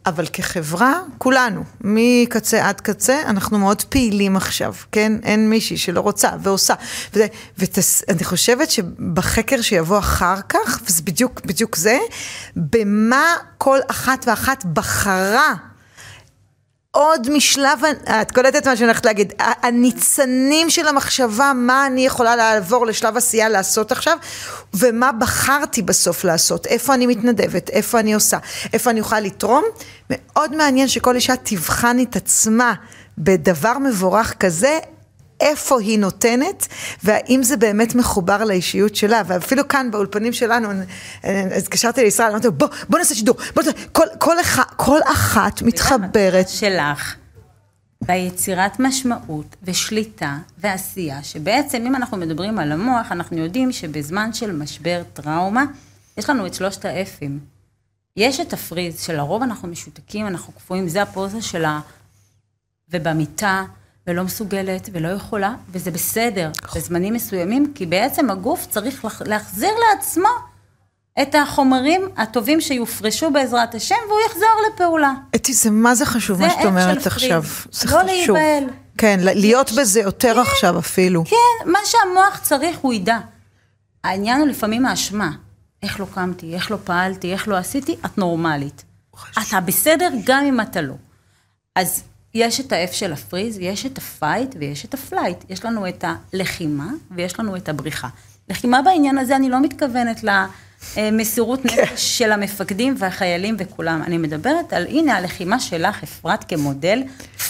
[0.07, 5.13] אבל כחברה, כולנו, מקצה עד קצה, אנחנו מאוד פעילים עכשיו, כן?
[5.23, 6.75] אין מישהי שלא רוצה ועושה.
[7.15, 7.27] וזה,
[7.59, 11.99] ואני חושבת שבחקר שיבוא אחר כך, וזה בדיוק, בדיוק זה,
[12.57, 15.55] במה כל אחת ואחת בחרה
[16.95, 17.81] עוד משלב,
[18.21, 23.49] את קולטת מה שאני הולכת להגיד, הניצנים של המחשבה, מה אני יכולה לעבור לשלב עשייה
[23.49, 24.19] לעשות עכשיו,
[24.75, 28.39] ומה בחרתי בסוף לעשות, איפה אני מתנדבת, איפה אני עושה,
[28.73, 29.65] איפה אני יכולה לתרום.
[30.11, 32.75] מאוד מעניין שכל אישה תבחן את עצמה
[33.19, 34.79] בדבר מבורך כזה,
[35.45, 36.69] איפה היא נותנת,
[37.03, 40.69] והאם זה באמת מחובר לאישיות שלה, ואפילו כאן באולפנים שלנו,
[41.57, 45.63] התקשרתי לישראל, אמרתי לו, בוא, בוא נעשה שידור, בוא נעשה, כל, כל, אחד, כל אחת
[45.63, 46.49] מתחברת.
[46.49, 47.17] שלך,
[48.07, 55.03] ביצירת משמעות ושליטה ועשייה, שבעצם אם אנחנו מדברים על המוח, אנחנו יודעים שבזמן של משבר
[55.13, 55.65] טראומה,
[56.17, 57.39] יש לנו את שלושת האפים.
[58.17, 61.81] יש את הפריז, שלרוב אנחנו משותקים, אנחנו קפואים, זה הפוזה שלה,
[62.91, 63.65] ובמיטה,
[64.07, 70.29] ולא מסוגלת ולא יכולה, וזה בסדר בזמנים מסוימים, כי בעצם הגוף צריך להחזיר לעצמו
[71.23, 75.13] את החומרים הטובים שיופרשו בעזרת השם, והוא יחזור לפעולה.
[75.35, 77.45] אתי, זה מה זה חשוב מה שאת אומרת עכשיו.
[77.71, 78.07] זה לא חשוב.
[78.07, 78.65] להיבהל.
[78.99, 81.25] כן, להיות בזה יותר כן, עכשיו אפילו.
[81.25, 83.19] כן, מה שהמוח צריך הוא ידע.
[84.05, 85.31] העניין הוא לפעמים האשמה.
[85.83, 88.85] איך לא קמתי, איך לא פעלתי, איך לא עשיתי, את נורמלית.
[89.33, 90.95] אתה בסדר גם אם אתה לא.
[91.75, 92.03] אז
[92.35, 95.45] יש את ה-F של ה freeze, יש את ה fight ויש את ה flight.
[95.51, 98.09] יש לנו את הלחימה ויש לנו את הבריחה.
[98.49, 100.25] לחימה בעניין הזה, אני לא מתכוונת
[100.97, 101.83] למסירות כן.
[101.83, 104.03] נפש של המפקדים והחיילים וכולם.
[104.03, 107.03] אני מדברת על, הנה, הלחימה שלך, אפרת כמודל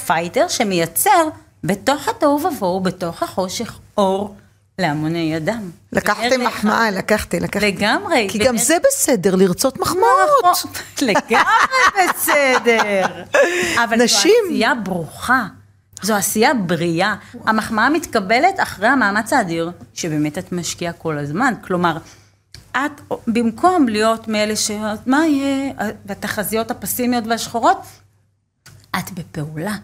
[0.07, 1.29] fighter, שמייצר
[1.65, 4.37] בתוך התוהו ובוהו, בתוך החושך, אור
[4.79, 5.71] להמוני אדם.
[5.93, 6.37] לקחתי.
[6.37, 7.67] מחמאה, לקחתי, לקחתי.
[7.67, 8.29] לגמרי.
[8.31, 10.45] כי גם זה בסדר, לרצות מחמאות.
[10.45, 10.71] נכון,
[11.03, 13.07] לגמרי בסדר.
[13.85, 13.99] אבל.
[13.99, 15.47] זו עשייה ברוכה.
[16.03, 17.15] זו עשייה בריאה.
[17.47, 21.55] המחמאה מתקבלת אחרי המאמץ האדיר, שבאמת את משקיעה כל הזמן.
[21.61, 21.97] כלומר,
[22.77, 24.71] את, במקום להיות מאלה ש...
[25.07, 25.73] מה יהיה?
[26.07, 27.83] והתחזיות הפסימיות והשחורות,
[28.99, 29.75] את בפעולה.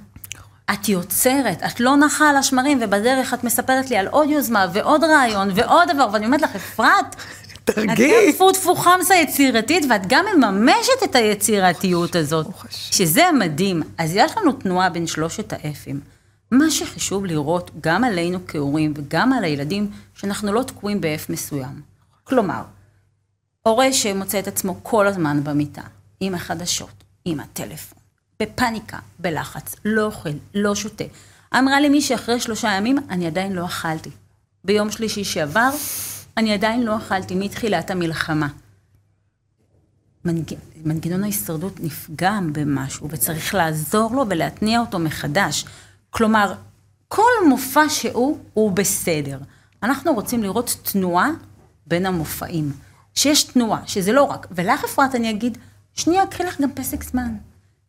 [0.73, 5.05] את יוצרת, את לא נחה על השמרים, ובדרך את מספרת לי על עוד יוזמה ועוד
[5.05, 7.17] רעיון ועוד דבר, ואני אומרת לך, אפרת,
[7.65, 8.33] את גם תרגי.
[8.33, 13.83] טפו טפו חמסה יצירתית, ואת גם מממשת את היצירתיות הזאת, שזה מדהים.
[13.99, 16.01] אז יש לנו תנועה בין שלושת האפים.
[16.51, 21.83] מה שחשוב לראות גם עלינו כהורים וגם על הילדים, שאנחנו לא תקועים באף מסוים.
[22.25, 22.63] כלומר,
[23.63, 25.83] הורה שמוצא את עצמו כל הזמן במיטה,
[26.21, 27.99] עם החדשות, עם הטלפון,
[28.41, 31.05] בפניקה, בלחץ, לא אוכל, לא שותה.
[31.59, 34.11] אמרה לי מישהי אחרי שלושה ימים, אני עדיין לא אכלתי.
[34.65, 35.71] ביום שלישי שעבר,
[36.37, 38.49] אני עדיין לא אכלתי מתחילת המלחמה.
[40.25, 40.55] מנג...
[40.85, 45.65] מנגנון ההישרדות נפגם במשהו, וצריך לעזור לו ולהתניע אותו מחדש.
[46.11, 46.55] כלומר,
[47.09, 49.39] כל מופע שהוא, הוא בסדר.
[49.83, 51.31] אנחנו רוצים לראות תנועה
[51.87, 52.73] בין המופעים.
[53.15, 55.59] שיש תנועה, שזה לא רק, ולך אפרת אני אגיד,
[55.95, 57.35] שנייה, קחי לך גם פסק זמן.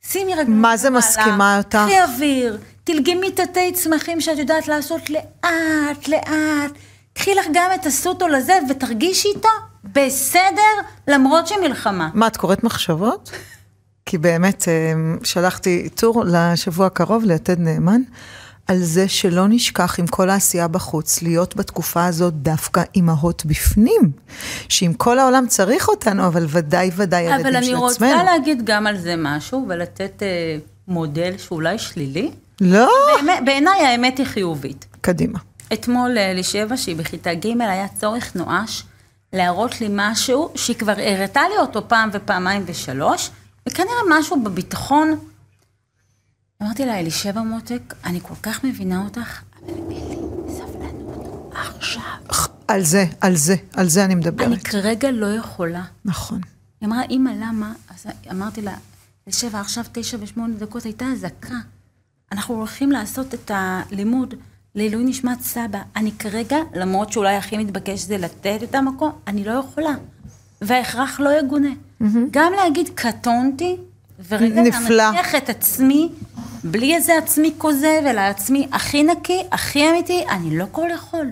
[0.05, 0.49] שימי רגע.
[0.49, 1.79] מה זה מסכימה אותך?
[1.85, 6.71] קחי אוויר, תלגמי תתי צמחים שאת יודעת לעשות לאט, לאט.
[7.13, 9.49] קחי לך גם את הסוטו לזה ותרגישי איתו
[9.83, 10.61] בסדר,
[11.07, 12.09] למרות שמלחמה.
[12.13, 13.31] מה, את קוראת מחשבות?
[14.05, 14.93] כי באמת אה,
[15.23, 18.01] שלחתי טור לשבוע הקרוב ליתד נאמן,
[18.71, 24.11] על זה שלא נשכח עם כל העשייה בחוץ, להיות בתקופה הזאת דווקא אימהות בפנים.
[24.69, 28.23] שאם כל העולם צריך אותנו, אבל ודאי ודאי אבל הילדים אני של רוצה עצמנו.
[28.25, 30.57] להגיד גם על זה משהו, ולתת אה,
[30.87, 32.31] מודל שאולי שלילי.
[32.61, 32.91] לא,
[33.45, 34.85] בעיניי האמת היא חיובית.
[35.01, 35.39] קדימה.
[35.73, 38.83] אתמול לאלישבע, שהיא בכיתה ג', היה צורך נואש
[39.33, 43.29] להראות לי משהו שהיא כבר הראתה לי אותו פעם ופעמיים ושלוש,
[43.69, 45.17] וכנראה משהו בביטחון.
[46.61, 50.15] אמרתי לה, אלישבע מותק, אני כל כך מבינה אותך, אבל אין לי
[50.49, 52.01] סבלנות עכשיו.
[52.67, 54.63] על זה, על זה, על זה אני אני מדברת.
[54.63, 55.83] כרגע לא יכולה.
[56.05, 56.41] נכון.
[56.81, 57.73] היא אמרה, אמא, למה?
[57.89, 58.73] אז אמרתי לה,
[59.27, 61.55] אלישבע, עכשיו תשע ושמונה דקות הייתה אזעקה.
[62.31, 64.33] אנחנו הולכים לעשות את הלימוד
[64.75, 65.81] לעילוי נשמת סבא.
[65.95, 69.93] אני כרגע, למרות שאולי הכי מתבקש זה לתת את המקום, אני לא יכולה.
[70.61, 71.69] וההכרח לא יגונה.
[72.31, 73.77] גם להגיד, קטונתי,
[74.29, 74.95] ורגע נפלא.
[74.95, 76.09] להנציח את עצמי,
[76.63, 81.25] בלי איזה עצמי כוזב, אלא עצמי הכי נקי, הכי אמיתי, אני לא כל יכול.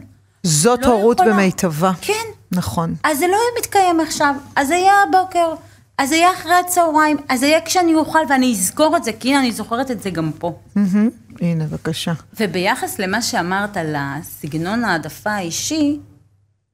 [0.44, 1.34] זאת לא הורות יכולה.
[1.34, 1.92] במיטבה.
[2.02, 2.14] כן.
[2.52, 2.96] נכון.
[3.04, 5.54] אז זה לא מתקיים עכשיו, אז זה יהיה הבוקר.
[5.98, 9.30] אז זה יהיה אחרי הצהריים, אז זה יהיה כשאני אוכל, ואני אזכור את זה, כי
[9.30, 10.54] הנה, אני זוכרת את זה גם פה.
[10.76, 11.10] מהמם.
[11.42, 12.14] הנה, בבקשה.
[12.40, 16.00] וביחס למה שאמרת על הסגנון העדפה האישי,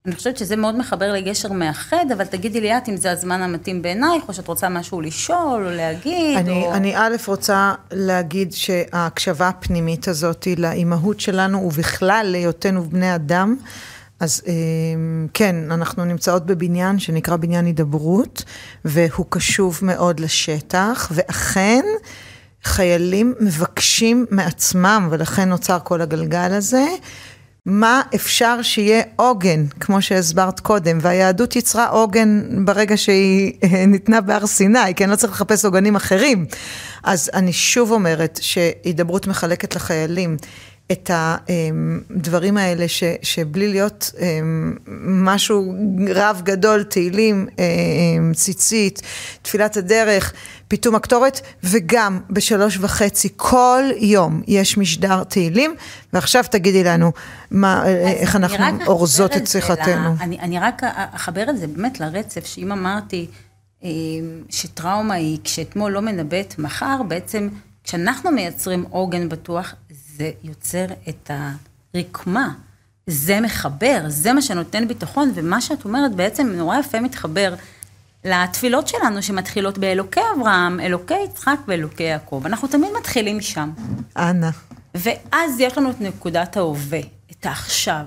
[0.06, 3.82] אני חושבת שזה מאוד מחבר לגשר מאחד, אבל תגידי לי את אם זה הזמן המתאים
[3.82, 6.74] בעינייך, או שאת רוצה משהו לשאול, או להגיד, אני, או...
[6.74, 13.56] אני א' רוצה להגיד שההקשבה הפנימית הזאת לאימהות שלנו, ובכלל להיותנו בני אדם,
[14.20, 18.44] אז אמ, כן, אנחנו נמצאות בבניין שנקרא בניין הידברות,
[18.86, 21.86] והוא קשוב מאוד לשטח, ואכן
[22.64, 26.86] חיילים מבקשים מעצמם, ולכן נוצר כל הגלגל הזה.
[27.66, 34.48] מה אפשר שיהיה עוגן, כמו שהסברת קודם, והיהדות יצרה עוגן ברגע שהיא אה, ניתנה בהר
[34.48, 36.46] סיני, כי אני לא צריך לחפש עוגנים אחרים.
[37.04, 40.38] אז אני שוב אומרת שהידברות מחלקת לחיילים
[40.92, 44.76] את הדברים האלה, ש, שבלי להיות אמ,
[45.06, 45.74] משהו
[46.16, 49.02] רב גדול, תהילים, אמ, ציצית,
[49.42, 50.34] תפילת הדרך,
[50.68, 55.76] פיתום הקטורת, וגם בשלוש וחצי כל יום יש משדר תהילים,
[56.14, 57.12] ועכשיו תגידי לנו
[57.52, 60.10] מה, איך אני אנחנו אורזות את שיחתנו.
[60.14, 60.82] ל- אני, אני רק
[61.12, 63.28] אחבר את זה באמת לרצף, שאם אמרתי
[63.84, 63.90] אה,
[64.50, 67.50] שטראומה היא כשאתמול לא מנבאת מחר, בעצם
[67.84, 69.76] כשאנחנו מייצרים עוגן בטוח,
[70.18, 71.32] זה יוצר את
[71.94, 72.54] הרקמה.
[73.08, 77.56] זה מחבר, זה מה שנותן ביטחון, ומה שאת אומרת בעצם נורא יפה מתחבר
[78.26, 82.42] לתפילות שלנו שמתחילות באלוקי אברהם, אלוקי יצחק ואלוקי יעקב.
[82.46, 83.72] אנחנו תמיד מתחילים משם.
[84.18, 84.50] אנא.
[84.96, 87.00] ואז יש לנו את נקודת ההווה,
[87.32, 88.06] את העכשיו,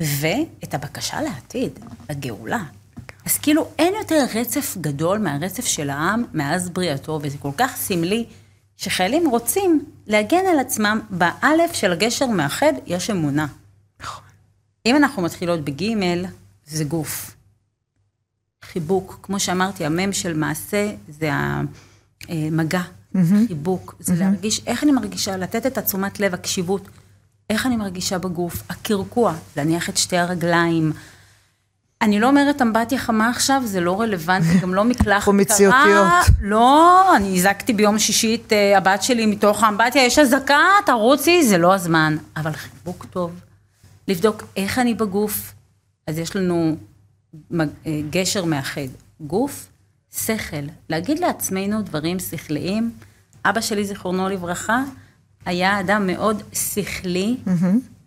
[0.00, 1.78] ואת הבקשה לעתיד,
[2.08, 2.62] הגאולה.
[3.26, 8.26] אז כאילו אין יותר רצף גדול מהרצף של העם מאז בריאתו, וזה כל כך סמלי,
[8.76, 13.46] שחיילים רוצים להגן על עצמם, באלף של הגשר מאחד יש אמונה.
[14.86, 16.24] אם אנחנו מתחילות בגימל,
[16.66, 17.34] זה גוף.
[18.64, 21.30] חיבוק, כמו שאמרתי, המם של מעשה זה
[22.28, 22.82] המגע,
[23.48, 26.88] חיבוק, זה להרגיש, איך אני מרגישה, לתת את התשומת לב, הקשיבות,
[27.50, 30.92] איך אני מרגישה בגוף, הקרקוע, להניח את שתי הרגליים.
[32.02, 35.08] אני לא אומרת אמבטיה חמה עכשיו, זה לא רלוונטי, גם לא מקלחת.
[35.08, 36.12] אנחנו מציאותיות.
[36.40, 41.58] לא, אני הזקתי ביום שישי את אה, הבת שלי מתוך האמבטיה, יש אזעקה, תרוצי, זה
[41.58, 42.16] לא הזמן.
[42.36, 43.40] אבל חיבוק טוב,
[44.08, 45.54] לבדוק איך אני בגוף,
[46.06, 46.76] אז יש לנו
[47.60, 47.64] אה,
[48.10, 48.88] גשר מאחד,
[49.20, 49.68] גוף,
[50.26, 50.56] שכל,
[50.88, 52.90] להגיד לעצמנו דברים שכליים.
[53.44, 54.82] אבא שלי, זיכרונו לברכה,
[55.46, 57.36] היה אדם מאוד שכלי,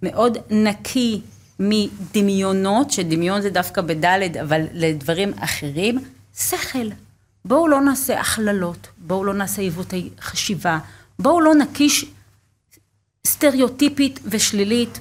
[0.01, 1.21] מאוד נקי
[1.59, 5.99] מדמיונות, שדמיון זה דווקא בדלת, אבל לדברים אחרים,
[6.37, 6.87] שכל.
[7.45, 10.79] בואו לא נעשה הכללות, בואו לא נעשה עיוותי חשיבה,
[11.19, 12.05] בואו לא נקיש
[13.27, 14.99] סטריאוטיפית ושלילית.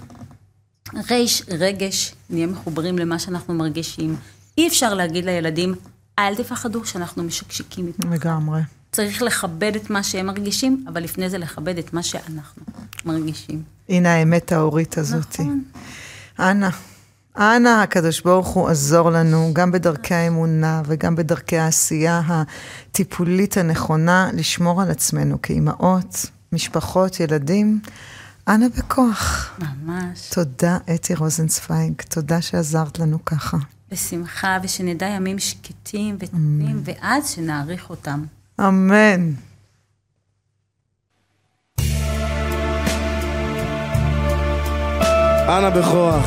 [1.10, 4.16] ריש, רגש, נהיה מחוברים למה שאנחנו מרגישים.
[4.58, 5.74] אי אפשר להגיד לילדים,
[6.18, 8.08] אל תפחדו שאנחנו משקשקים מפה.
[8.08, 8.60] לגמרי.
[8.92, 12.62] צריך לכבד את מה שהם מרגישים, אבל לפני זה לכבד את מה שאנחנו
[13.04, 13.62] מרגישים.
[13.88, 15.40] הנה האמת ההורית הזאת.
[15.40, 15.64] נכון.
[16.38, 16.68] אנא,
[17.36, 24.82] אנא הקדוש ברוך הוא עזור לנו, גם בדרכי האמונה וגם בדרכי העשייה הטיפולית הנכונה, לשמור
[24.82, 27.80] על עצמנו כאימהות, משפחות, ילדים.
[28.48, 29.54] אנא בכוח.
[29.58, 30.28] ממש.
[30.28, 33.56] תודה, אתי רוזנצוויג, תודה שעזרת לנו ככה.
[33.92, 38.24] בשמחה, ושנדע ימים שקטים וטובים, ואז שנעריך אותם.
[38.60, 39.32] אמן.
[45.46, 46.24] Anna Bechoach.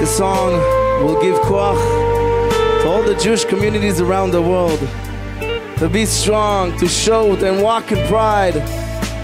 [0.00, 0.52] This song
[1.04, 4.80] will give koach to all the Jewish communities around the world
[5.78, 8.56] to be strong, to show and walk in pride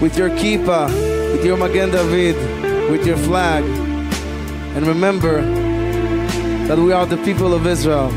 [0.01, 0.87] with your kippah,
[1.33, 2.37] with your Magen David,
[2.89, 3.65] with your flag.
[4.75, 5.41] And remember
[6.67, 8.11] that we are the people of Israel.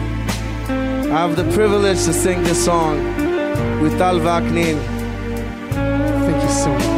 [0.68, 3.02] I have the privilege to sing this song
[3.80, 4.78] with Tal Vaknin.
[5.72, 6.91] Thank you so much.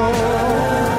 [0.00, 0.97] Oh.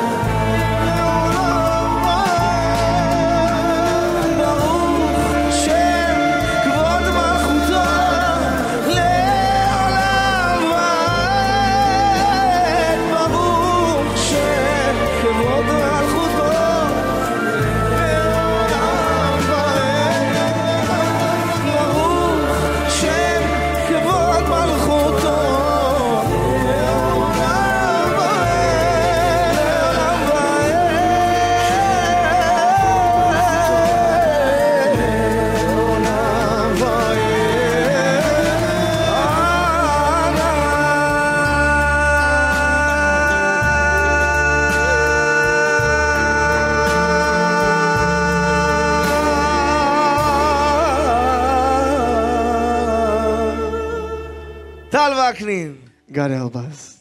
[55.32, 55.76] וקנין.
[56.12, 57.00] גד אלבז.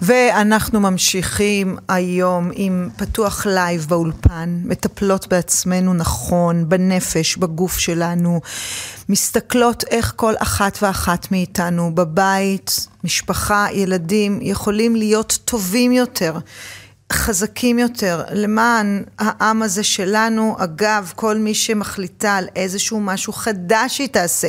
[0.00, 8.40] ואנחנו ממשיכים היום עם פתוח live באולפן, מטפלות בעצמנו נכון, בנפש, בגוף שלנו,
[9.08, 16.38] מסתכלות איך כל אחת ואחת מאיתנו בבית, משפחה, ילדים, יכולים להיות טובים יותר.
[17.12, 20.56] חזקים יותר למען העם הזה שלנו.
[20.58, 24.48] אגב, כל מי שמחליטה על איזשהו משהו חדש שהיא תעשה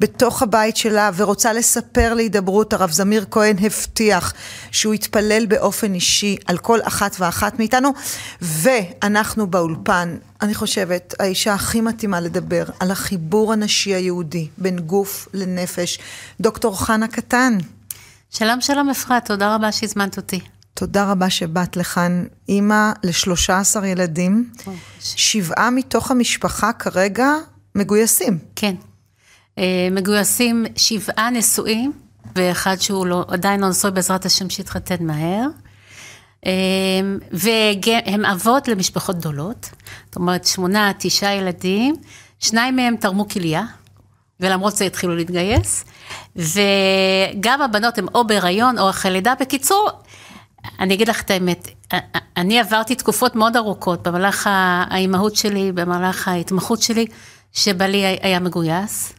[0.00, 4.32] בתוך הבית שלה ורוצה לספר להידברות, הרב זמיר כהן הבטיח
[4.70, 7.92] שהוא יתפלל באופן אישי על כל אחת ואחת מאיתנו,
[8.42, 15.98] ואנחנו באולפן, אני חושבת, האישה הכי מתאימה לדבר על החיבור הנשי היהודי בין גוף לנפש,
[16.40, 17.58] דוקטור חנה קטן.
[18.30, 20.40] שלום שלום אפרת, תודה רבה שהזמנת אותי.
[20.80, 24.50] תודה רבה שבאת לכאן, אימא לשלושה עשר ילדים,
[25.00, 27.28] שבעה מתוך המשפחה כרגע
[27.74, 28.38] מגויסים.
[28.56, 28.74] כן.
[29.58, 31.92] אה, מגויסים שבעה נשואים,
[32.36, 35.46] ואחד שהוא לא, עדיין לא נשוי בעזרת השם שהתחתן מהר.
[37.32, 39.70] והם אבות למשפחות גדולות,
[40.06, 41.94] זאת אומרת, שמונה, תשעה ילדים,
[42.38, 43.64] שניים מהם תרמו כליה,
[44.40, 45.84] ולמרות זה התחילו להתגייס,
[46.36, 49.34] וגם הבנות הן או בהיריון או אחרי לידה.
[49.40, 49.90] בקיצור,
[50.80, 51.68] אני אגיד לך את האמת,
[52.36, 54.48] אני עברתי תקופות מאוד ארוכות במהלך
[54.90, 57.06] האימהות שלי, במהלך ההתמחות שלי,
[57.52, 59.12] שבעלי היה מגויס.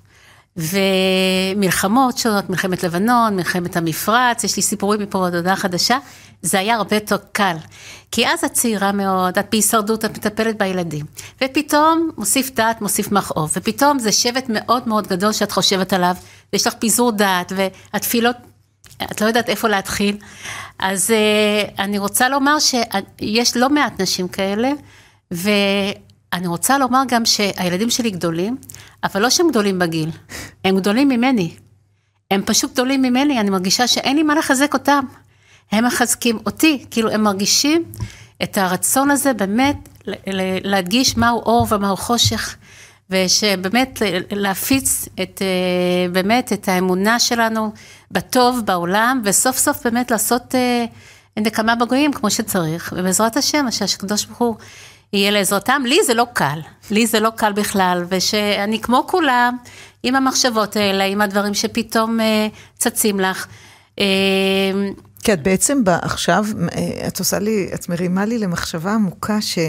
[0.57, 5.97] ומלחמות שונות, מלחמת לבנון, מלחמת המפרץ, יש לי סיפורים מפה עוד הודעה חדשה,
[6.41, 7.55] זה היה הרבה יותר קל.
[8.11, 11.05] כי אז את צעירה מאוד, את בהישרדות, את מטפלת בילדים.
[11.43, 13.51] ופתאום מוסיף דעת, מוסיף מכאוב.
[13.55, 16.15] ופתאום זה שבט מאוד מאוד גדול שאת חושבת עליו,
[16.53, 18.35] ויש לך פיזור דעת, והתפילות,
[19.11, 20.17] את לא יודעת איפה להתחיל.
[20.79, 24.71] אז uh, אני רוצה לומר שיש לא מעט נשים כאלה,
[25.31, 28.57] ואני רוצה לומר גם שהילדים שלי גדולים,
[29.03, 30.09] אבל לא שהם גדולים בגיל,
[30.65, 31.55] הם גדולים ממני.
[32.31, 35.05] הם פשוט גדולים ממני, אני מרגישה שאין לי מה לחזק אותם.
[35.71, 37.83] הם מחזקים אותי, כאילו הם מרגישים
[38.43, 39.89] את הרצון הזה באמת
[40.63, 42.55] להדגיש מהו אור ומהו חושך,
[43.09, 47.71] ושבאמת להפיץ את, אה, באמת את האמונה שלנו
[48.11, 50.85] בטוב בעולם, וסוף סוף באמת לעשות אה,
[51.37, 54.55] נקמה בגויים כמו שצריך, ובעזרת השם, שהקדוש ברוך הוא
[55.13, 55.81] יהיה לעזרתם.
[55.85, 56.59] לי זה לא קל,
[56.91, 59.57] לי זה לא קל בכלל, ושאני כמו כולם,
[60.03, 62.47] עם המחשבות האלה, עם הדברים שפתאום אה,
[62.77, 63.47] צצים לך.
[65.23, 66.45] כי את בעצם עכשיו,
[67.07, 69.59] את עושה לי, את מרימה לי למחשבה עמוקה ש...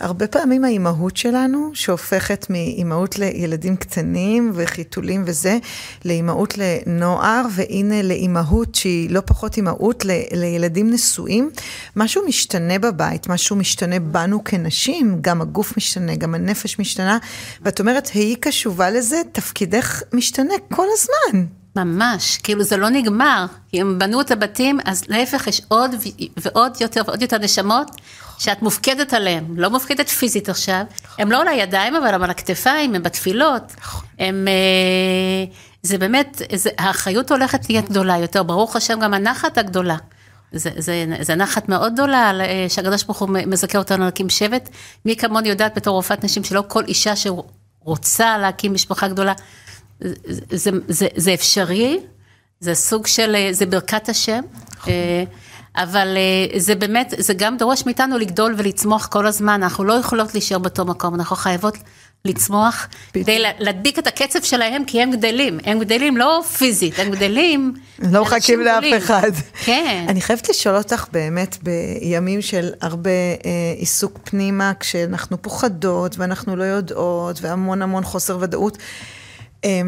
[0.00, 5.58] הרבה פעמים האימהות שלנו, שהופכת מאימהות לילדים קטנים וחיתולים וזה,
[6.04, 11.50] לאימהות לנוער, והנה לאימהות שהיא לא פחות אימהות ל, לילדים נשואים,
[11.96, 17.18] משהו משתנה בבית, משהו משתנה בנו כנשים, גם הגוף משתנה, גם הנפש משתנה,
[17.62, 21.46] ואת אומרת, היא קשובה לזה, תפקידך משתנה כל הזמן.
[21.76, 25.90] ממש, כאילו זה לא נגמר, כי הם בנו את הבתים, אז להפך יש עוד
[26.36, 27.90] ועוד יותר ועוד יותר נשמות
[28.38, 30.82] שאת מופקדת עליהן, לא מופקדת פיזית עכשיו,
[31.18, 33.72] הם לא על הידיים אבל הם על הכתפיים, הם בתפילות,
[34.18, 36.42] הם, אה, זה באמת,
[36.78, 39.96] האחריות הולכת להיות גדולה יותר, ברוך השם גם הנחת הגדולה.
[40.52, 44.68] זה, זה, זה נחת מאוד גדולה, אה, שהקדוש ברוך הוא מזכה אותנו להקים שבט.
[45.04, 49.32] מי כמוני יודעת בתור רופאת נשים שלא כל אישה שרוצה להקים משפחה גדולה,
[50.00, 50.14] זה,
[50.50, 52.00] זה, זה, זה אפשרי,
[52.60, 54.40] זה סוג של, זה ברכת השם.
[55.76, 60.34] אבל אה, זה באמת, זה גם דורש מאיתנו לגדול ולצמוח כל הזמן, אנחנו לא יכולות
[60.34, 61.76] להישאר באותו מקום, אנחנו חייבות
[62.24, 67.74] לצמוח, כדי להדביק את הקצב שלהם, כי הם גדלים, הם גדלים לא פיזית, הם גדלים.
[67.98, 69.30] לא מחכים לאף אחד.
[69.64, 70.06] כן.
[70.08, 76.64] אני חייבת לשאול אותך באמת, בימים של הרבה אה, עיסוק פנימה, כשאנחנו פוחדות ואנחנו לא
[76.64, 78.78] יודעות, והמון המון חוסר ודאות,
[79.64, 79.80] אה,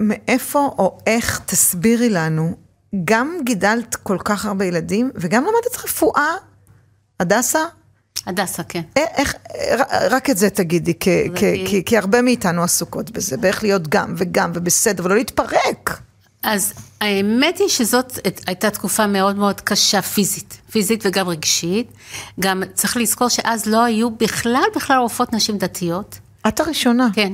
[0.00, 2.56] מאיפה או איך, תסבירי לנו,
[3.04, 6.34] גם גידלת כל כך הרבה ילדים, וגם למדת רפואה,
[7.20, 7.60] הדסה?
[8.26, 8.82] הדסה, כן.
[8.96, 9.34] אה, איך,
[10.10, 14.14] רק את זה תגידי, כי, כי, כי, כי הרבה מאיתנו עסוקות בזה, באיך להיות גם
[14.16, 16.00] וגם ובסדר, ולא להתפרק.
[16.42, 21.92] אז האמת היא שזאת הייתה תקופה מאוד מאוד קשה פיזית, פיזית וגם רגשית.
[22.40, 26.18] גם צריך לזכור שאז לא היו בכלל בכלל רופאות נשים דתיות.
[26.48, 27.08] את הראשונה.
[27.14, 27.32] כן.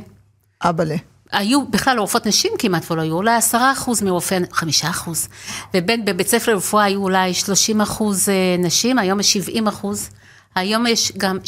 [0.62, 0.96] אבאלה.
[1.32, 5.28] היו בכלל רופאות נשים כמעט ולא היו, אולי עשרה אחוז מרופאי, חמישה אחוז.
[5.74, 10.10] ובין, בבית ספר לרפואה היו אולי שלושים אחוז אה, נשים, היום יש שבעים אחוז.
[10.54, 11.38] היום יש גם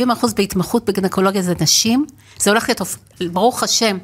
[0.00, 2.06] 60-70 אחוז בהתמחות בגנקולוגיה זה נשים,
[2.38, 2.80] זה הולך להיות,
[3.32, 3.98] ברוך השם,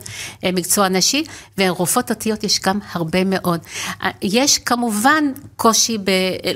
[0.44, 1.24] אה, מקצוע נשי,
[1.58, 3.60] ורופאות דתיות יש גם הרבה מאוד.
[4.02, 5.24] אה, יש כמובן
[5.56, 5.98] קושי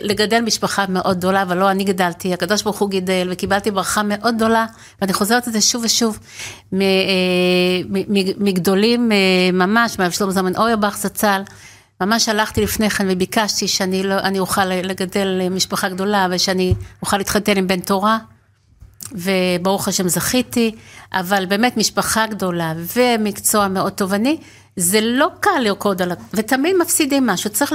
[0.02, 4.36] לגדל משפחה מאוד גדולה, אבל לא אני גדלתי, הקדוש ברוך הוא גידל, וקיבלתי ברכה מאוד
[4.36, 4.66] גדולה,
[5.00, 6.18] ואני חוזרת על זה שוב ושוב,
[6.74, 6.78] אה,
[8.38, 9.10] מגדולים
[9.52, 11.42] ממש, מהרב שלמה זמן אוירבך זצ"ל.
[12.00, 17.66] ממש הלכתי לפני כן וביקשתי שאני לא, אוכל לגדל משפחה גדולה ושאני אוכל להתחתן עם
[17.66, 18.18] בן תורה.
[19.12, 20.74] וברוך השם זכיתי,
[21.12, 24.38] אבל באמת משפחה גדולה ומקצוע מאוד תובעני,
[24.76, 27.50] זה לא קל לרקוד עליו, ותמיד מפסידים משהו.
[27.50, 27.72] צריך,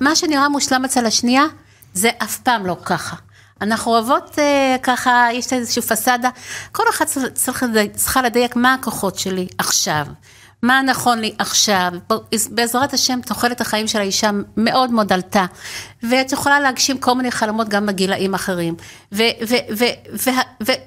[0.00, 1.44] מה שנראה מושלם אצל השנייה,
[1.94, 3.16] זה אף פעם לא ככה.
[3.60, 6.28] אנחנו אוהבות אה, ככה, יש איזושהי פסאדה,
[6.72, 7.06] כל אחת
[7.94, 10.06] צריכה לדייק מה הכוחות שלי עכשיו.
[10.62, 11.92] מה נכון לי עכשיו,
[12.50, 15.44] בעזרת השם תוחלת החיים של האישה מאוד מאוד עלתה,
[16.02, 18.74] ואת יכולה להגשים כל מיני חלומות גם בגילאים אחרים,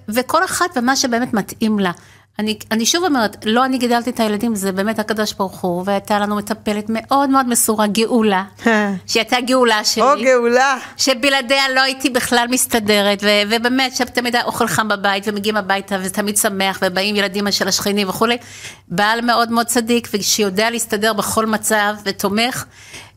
[0.09, 1.91] וכל אחת ומה שבאמת מתאים לה.
[2.39, 6.19] אני, אני שוב אומרת, לא אני גידלתי את הילדים, זה באמת הקדוש ברוך הוא, והייתה
[6.19, 8.43] לנו מטפלת מאוד מאוד מסורה, גאולה,
[9.07, 10.03] שהייתה גאולה שלי.
[10.03, 10.77] או גאולה.
[10.97, 16.09] שבלעדיה לא הייתי בכלל מסתדרת, ו, ובאמת, שתמיד היה אוכל חם בבית, ומגיעים הביתה, וזה
[16.09, 18.37] תמיד שמח, ובאים ילדים של השכנים וכולי.
[18.87, 22.65] בעל מאוד מאוד צדיק, ושיודע להסתדר בכל מצב, ותומך,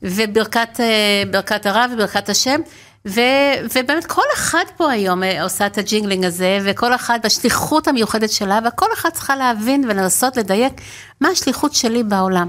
[0.02, 2.60] וברכת אה, הרב וברכת השם.
[3.06, 3.20] ו,
[3.74, 8.30] ובאמת כל אחד פה היום אה, עושה את ה juggling הזה, וכל אחד בשליחות המיוחדת
[8.30, 10.72] שלה, וכל אחד צריכה להבין ולנסות לדייק
[11.20, 12.48] מה השליחות שלי בעולם.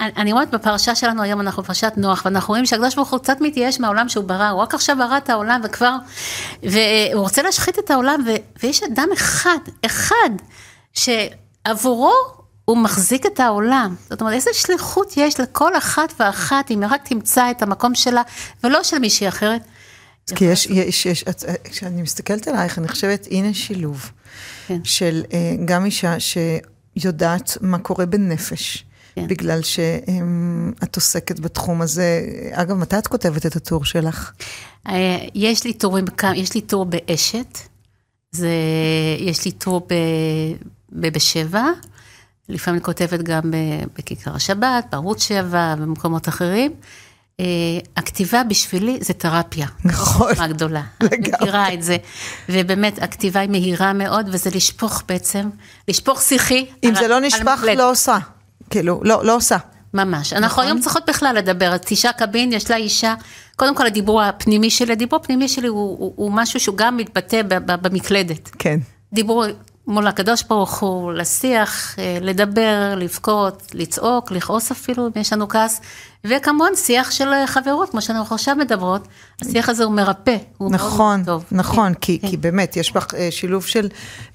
[0.00, 3.80] אני אומרת בפרשה שלנו היום, אנחנו בפרשת נוח, ואנחנו רואים שהקדוש ברוך הוא קצת מתייאש
[3.80, 5.96] מהעולם שהוא ברא, הוא רק עכשיו ברא את העולם וכבר,
[6.62, 8.30] והוא רוצה להשחית את העולם, ו,
[8.62, 10.30] ויש אדם אחד, אחד,
[10.94, 12.12] שעבורו
[12.64, 13.94] הוא מחזיק את העולם.
[14.10, 18.22] זאת אומרת, איזה שליחות יש לכל אחת ואחת, אם רק תמצא את המקום שלה,
[18.64, 19.60] ולא של מישהי אחרת.
[20.34, 21.24] כי יש, יש, יש,
[21.64, 24.10] כשאני מסתכלת עלייך, אני חושבת, הנה שילוב
[24.66, 24.84] כן.
[24.84, 28.84] של אה, גם אישה שיודעת מה קורה בנפש.
[29.14, 29.26] כן.
[29.28, 32.26] בגלל שאת עוסקת בתחום הזה.
[32.52, 34.32] אגב, מתי את כותבת את הטור שלך?
[34.88, 36.04] אה, יש לי טורים,
[36.34, 37.58] יש לי טור באשת,
[38.32, 38.50] זה,
[39.18, 39.88] יש לי טור
[40.92, 41.64] בבשבע,
[42.48, 43.52] לפעמים אני כותבת גם
[43.98, 46.72] בכיכר השבת, בערוץ שבע, במקומות אחרים.
[47.40, 47.44] אה,
[47.96, 49.66] הכתיבה בשבילי זה תרפיה.
[49.84, 50.32] נכון.
[50.38, 50.82] מה גדולה.
[51.00, 51.16] לגמרי.
[51.16, 51.96] אני מכירה את זה.
[52.48, 55.48] ובאמת, הכתיבה היא מהירה מאוד, וזה לשפוך בעצם,
[55.88, 56.66] לשפוך שיחי.
[56.84, 58.18] אם זה לא נשפך, לא עושה.
[58.70, 59.56] כאילו, לא, לא עושה.
[59.94, 60.32] ממש.
[60.32, 60.64] אנחנו נכון.
[60.64, 63.14] היום צריכות בכלל לדבר, אז תשעה קבין, יש לה אישה,
[63.56, 67.40] קודם כל הדיבור הפנימי שלי, הדיבור הפנימי שלי הוא, הוא, הוא משהו שהוא גם מתבטא
[67.66, 68.50] במקלדת.
[68.58, 68.78] כן.
[69.12, 69.44] דיבור
[69.86, 75.80] מול הקדוש ברוך הוא, לשיח, אה, לדבר, לבכות, לצעוק, לכעוס אפילו, אם יש לנו כעס,
[76.24, 79.08] וכמובן שיח של חברות, כמו שאנחנו עכשיו מדברות,
[79.42, 81.44] השיח הזה הוא מרפא, הוא נכון, מאוד טוב.
[81.52, 82.28] נכון, כן, כי, כן.
[82.28, 83.88] כי באמת, יש בך אה, שילוב של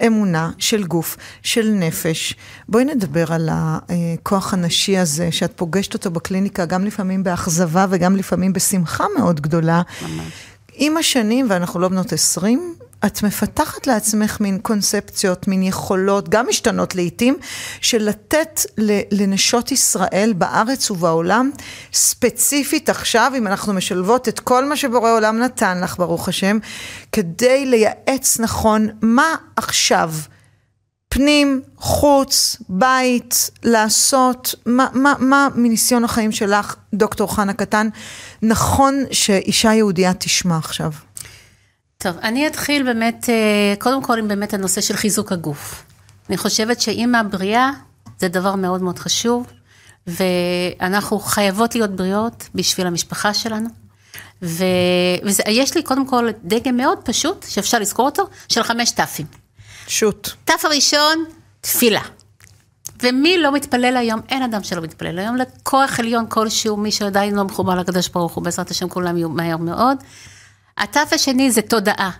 [0.08, 2.36] אמונה, של גוף, של נפש.
[2.70, 8.54] בואי נדבר על הכוח הנשי הזה, שאת פוגשת אותו בקליניקה, גם לפעמים באכזבה וגם לפעמים
[8.54, 9.82] בשמחה מאוד גדולה.
[10.02, 10.34] ממש.
[10.74, 12.76] עם השנים, ואנחנו לא בנות 20,
[13.06, 17.38] את מפתחת לעצמך מין קונספציות, מין יכולות, גם משתנות לעיתים,
[17.82, 18.62] של לתת
[19.12, 21.52] לנשות ישראל בארץ ובעולם,
[21.94, 26.58] ספציפית עכשיו, אם אנחנו משלבות את כל מה שבורא עולם נתן לך, ברוך השם,
[27.12, 30.12] כדי לייעץ נכון מה עכשיו.
[31.10, 37.90] פנים, חוץ, בית, לעשות, מה, מה, מה מניסיון החיים שלך, דוקטור חנה קטן,
[38.42, 40.92] נכון שאישה יהודייה תשמע עכשיו?
[42.02, 45.84] טוב, אני אתחיל באמת, אה, קודם כל עם באמת הנושא של חיזוק הגוף.
[46.30, 47.72] אני חושבת שאימא בריאה
[48.20, 49.48] זה דבר מאוד מאוד חשוב,
[50.08, 53.70] ואנחנו חייבות להיות בריאות בשביל המשפחה שלנו.
[54.42, 59.26] ויש לי קודם כל דגם מאוד פשוט, שאפשר לזכור אותו, של חמש ת"פים.
[59.88, 60.30] שוט.
[60.46, 61.26] ת' הראשון,
[61.62, 62.02] תפילה.
[63.04, 64.22] ומי לא מתפלל היום?
[64.30, 68.44] אין אדם שלא מתפלל היום לכוח עליון כלשהו, מי שעדיין לא מחובר לקדוש ברוך הוא,
[68.44, 69.98] בעזרת השם כולם יהיו מהר מאוד.
[70.82, 72.12] התף השני זה תודעה.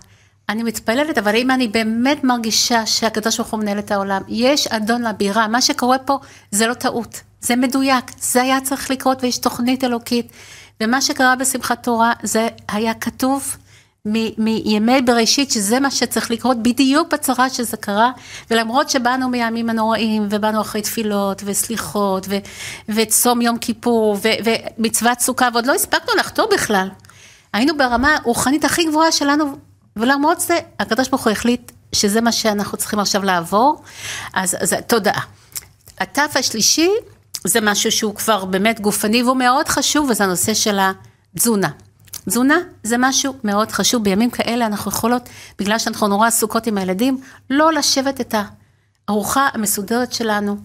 [0.48, 5.02] אני מתפללת, אבל אם אני באמת מרגישה שהקדוש ברוך הוא מנהל את העולם, יש אדון
[5.02, 6.18] לבירה, מה שקורה פה
[6.50, 10.32] זה לא טעות, זה מדויק, זה היה צריך לקרות ויש תוכנית אלוקית.
[10.82, 13.56] ומה שקרה בשמחת תורה, זה היה כתוב
[14.38, 18.10] מימי בראשית, שזה מה שצריך לקרות בדיוק בצרה שזה קרה,
[18.50, 22.26] ולמרות שבאנו מהימים הנוראים, ובאנו אחרי תפילות, וסליחות,
[22.88, 24.16] וצום יום כיפור,
[24.78, 26.88] ומצוות סוכה, ועוד לא הספקנו לחתור בכלל.
[27.52, 29.56] היינו ברמה הרוחנית הכי גבוהה שלנו,
[29.96, 33.82] ולמרות זה, הקדוש ברוך הוא החליט שזה מה שאנחנו צריכים עכשיו לעבור,
[34.34, 35.22] אז, אז תודעה.
[36.00, 36.90] התו השלישי
[37.44, 40.78] זה משהו שהוא כבר באמת גופני והוא מאוד חשוב, וזה הנושא של
[41.34, 41.68] התזונה.
[42.28, 47.20] תזונה זה משהו מאוד חשוב, בימים כאלה אנחנו יכולות, בגלל שאנחנו נורא עסוקות עם הילדים,
[47.50, 48.34] לא לשבת את
[49.08, 50.56] הארוחה המסודרת שלנו,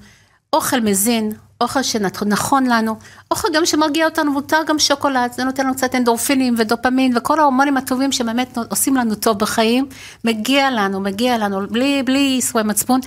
[0.53, 1.31] אוכל מזין,
[1.61, 2.95] אוכל שנכון לנו,
[3.31, 7.77] אוכל גם שמרגיע אותנו, מותר גם שוקולד, זה נותן לנו קצת אנדורפינים ודופמין וכל ההורמונים
[7.77, 9.87] הטובים שבאמת עושים לנו טוב בחיים,
[10.23, 12.99] מגיע לנו, מגיע לנו, בלי, בלי ייסורי מצפון,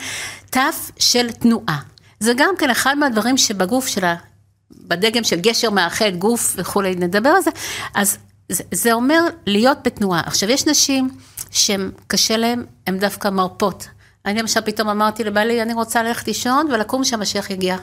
[0.50, 0.60] תו
[0.98, 1.78] של תנועה.
[2.20, 4.14] זה גם כן אחד מהדברים שבגוף שלה,
[4.70, 7.50] בדגם של גשר מאחד גוף וכולי, נדבר על זה,
[7.94, 8.18] אז
[8.48, 10.20] זה, זה אומר להיות בתנועה.
[10.26, 11.10] עכשיו, יש נשים
[11.50, 13.88] שהן קשה להן, הן דווקא מרפות.
[14.26, 17.76] אני למשל פתאום אמרתי לבעלי, אני רוצה ללכת לישון ולקום שהמשיח יגיע.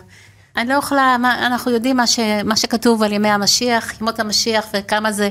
[0.58, 4.66] אני לא יכולה, מה, אנחנו יודעים מה, ש, מה שכתוב על ימי המשיח, ימות המשיח
[4.74, 5.30] וכמה זה,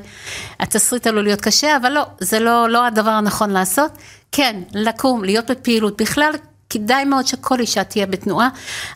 [0.61, 3.91] התסריט עלול להיות קשה, אבל לא, זה לא, לא הדבר הנכון לעשות.
[4.33, 6.33] כן, לקום, להיות בפעילות, בכלל
[6.71, 8.49] כדאי מאוד שכל אישה תהיה בתנועה.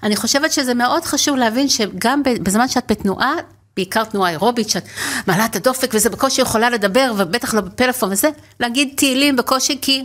[0.02, 3.34] אני חושבת שזה מאוד חשוב להבין שגם בזמן שאת בתנועה,
[3.76, 4.84] בעיקר תנועה אירובית, שאת
[5.26, 8.28] מעלה את הדופק וזה בקושי יכולה לדבר, ובטח לא בפלאפון וזה,
[8.60, 10.02] להגיד תהילים בקושי, כי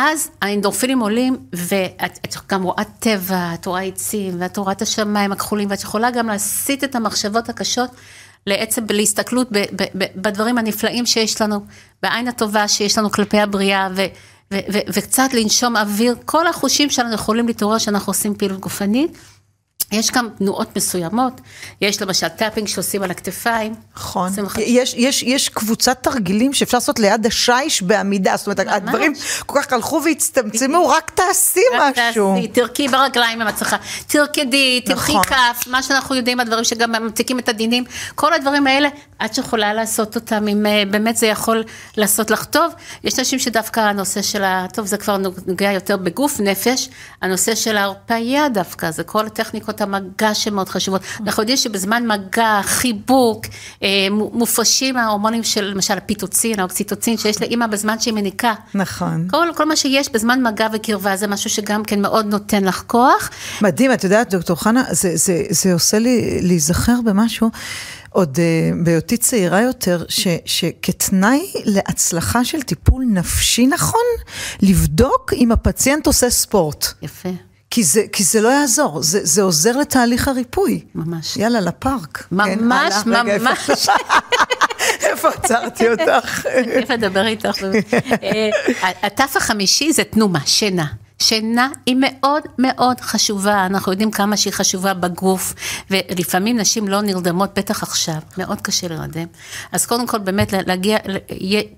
[0.00, 5.70] אז האנדורפינים עולים, ואת גם רואה טבע, את רואה עצים, ואת רואה את השמיים הכחולים,
[5.70, 7.90] ואת יכולה גם להסיט את המחשבות הקשות
[8.46, 11.60] לעצם להסתכלות ב, ב, ב, בדברים הנפלאים שיש לנו,
[12.02, 14.04] בעין הטובה שיש לנו כלפי הבריאה, ו,
[14.52, 19.18] ו, ו, וקצת לנשום אוויר, כל החושים שלנו יכולים להתעורר כשאנחנו עושים פעילות גופנית.
[19.92, 21.40] יש גם תנועות מסוימות,
[21.80, 23.74] יש למשל tapping שעושים על הכתפיים.
[23.96, 24.32] נכון.
[24.58, 28.74] יש, יש, יש קבוצת תרגילים שאפשר לעשות ליד השיש בעמידה, זאת אומרת, ממש.
[28.74, 29.12] הדברים
[29.46, 32.34] כל כך הלכו והצטמצמו, רק תעשי רק משהו.
[32.34, 33.76] תעשי, תרכי ברגליים אם את צריכה,
[34.06, 35.24] תרקדי, תלכי נכון.
[35.24, 37.84] כף, מה שאנחנו יודעים, הדברים שגם ממתיקים את הדינים,
[38.14, 38.88] כל הדברים האלה,
[39.24, 41.64] את שיכולה לעשות אותם, אם אה, באמת זה יכול
[41.96, 42.72] לעשות לך טוב.
[43.04, 44.66] יש אנשים שדווקא הנושא של ה...
[44.72, 46.88] טוב, זה כבר נוגע יותר בגוף נפש,
[47.22, 49.26] הנושא של ההרפאיה דווקא, זה כל
[49.72, 51.02] טכניקות המגע שמאוד חשובות.
[51.26, 53.46] אנחנו יודעים שבזמן מגע, חיבוק,
[53.82, 58.54] אה, מו- מופרשים ההורמונים של למשל הפיטוצין, האוקסיטוצין, שיש לאימא בזמן שהיא מניקה.
[58.74, 59.28] נכון.
[59.30, 63.30] כל, כל מה שיש בזמן מגע וקרבה זה משהו שגם כן מאוד נותן לך כוח.
[63.62, 67.50] מדהים, את יודעת, דוקטור חנה, זה, זה, זה עושה לי להיזכר במשהו,
[68.10, 74.00] עוד uh, בהיותי צעירה יותר, ש, שכתנאי להצלחה של טיפול נפשי נכון,
[74.62, 76.86] לבדוק אם הפציינט עושה ספורט.
[77.02, 77.28] יפה,
[77.70, 80.80] כי זה, כי זה לא יעזור, זה, זה עוזר לתהליך הריפוי.
[80.94, 81.36] ממש.
[81.36, 82.26] יאללה, לפארק.
[82.32, 82.48] ממש,
[83.04, 83.88] כן, הלאה, רגע, איפה- ממש.
[85.00, 86.42] איפה עצרתי אותך?
[86.74, 87.62] כיף לדבר איתך.
[87.62, 87.94] באמת.
[88.22, 88.48] אה,
[89.02, 90.86] התף החמישי זה תנומה, שינה.
[91.22, 95.54] שינה היא מאוד מאוד חשובה, אנחנו יודעים כמה שהיא חשובה בגוף,
[95.90, 99.26] ולפעמים נשים לא נרדמות, בטח עכשיו, מאוד קשה להירדם.
[99.72, 100.98] אז קודם כל באמת להגיע,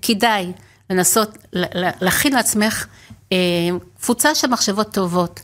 [0.01, 0.51] כדאי
[0.89, 1.37] לנסות
[2.01, 2.85] להכין לעצמך
[3.31, 3.37] אה,
[4.01, 5.39] קבוצה של מחשבות טובות.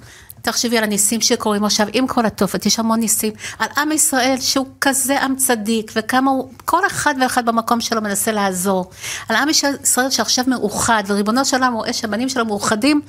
[0.48, 4.68] תחשבי על הניסים שקורים עכשיו עם כל התופת, יש המון ניסים, על עם ישראל שהוא
[4.82, 8.92] כזה עם צדיק, וכמה הוא, כל אחד ואחד במקום שלו מנסה לעזור.
[9.30, 13.02] על עם ישראל שעכשיו מאוחד, וריבונו של עולם רואה שהבנים שלו מאוחדים,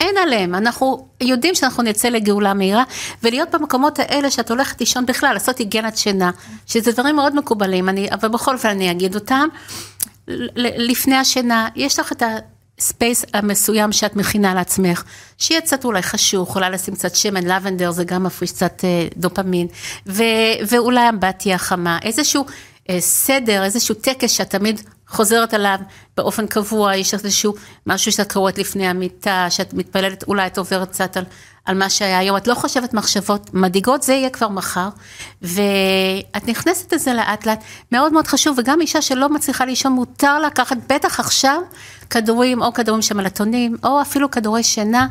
[0.00, 0.54] אין עליהם.
[0.54, 2.84] אנחנו יודעים שאנחנו נצא לגאולה מהירה,
[3.22, 6.30] ולהיות במקומות האלה שאת הולכת לישון בכלל, לעשות היגיינת שינה,
[6.66, 9.48] שזה דברים מאוד מקובלים, אני, אבל בכל אופן אני אגיד אותם.
[10.56, 12.22] לפני השינה, יש לך את
[12.78, 15.04] הספייס המסוים שאת מכינה לעצמך,
[15.38, 19.66] שיהיה קצת אולי חשוך, יכולה לשים קצת שמן לבנדר, זה גם מפריש קצת אה, דופמין,
[20.06, 20.22] ו,
[20.68, 22.44] ואולי אמבטיה חמה, איזשהו
[22.90, 25.78] אה, סדר, איזשהו טקס שאת תמיד חוזרת עליו
[26.16, 27.54] באופן קבוע, יש איזשהו
[27.86, 31.24] משהו שאת קוראת לפני המיטה, שאת מתפללת, אולי את עוברת קצת על,
[31.64, 34.88] על מה שהיה היום, את לא חושבת מחשבות מדאיגות, זה יהיה כבר מחר,
[35.42, 40.76] ואת נכנסת לזה לאט לאט, מאוד מאוד חשוב, וגם אישה שלא מצליחה לישון, מותר לקחת,
[40.88, 41.60] בטח עכשיו,
[42.10, 45.06] כדורים, או כדורים של מלטונים, או אפילו כדורי שינה.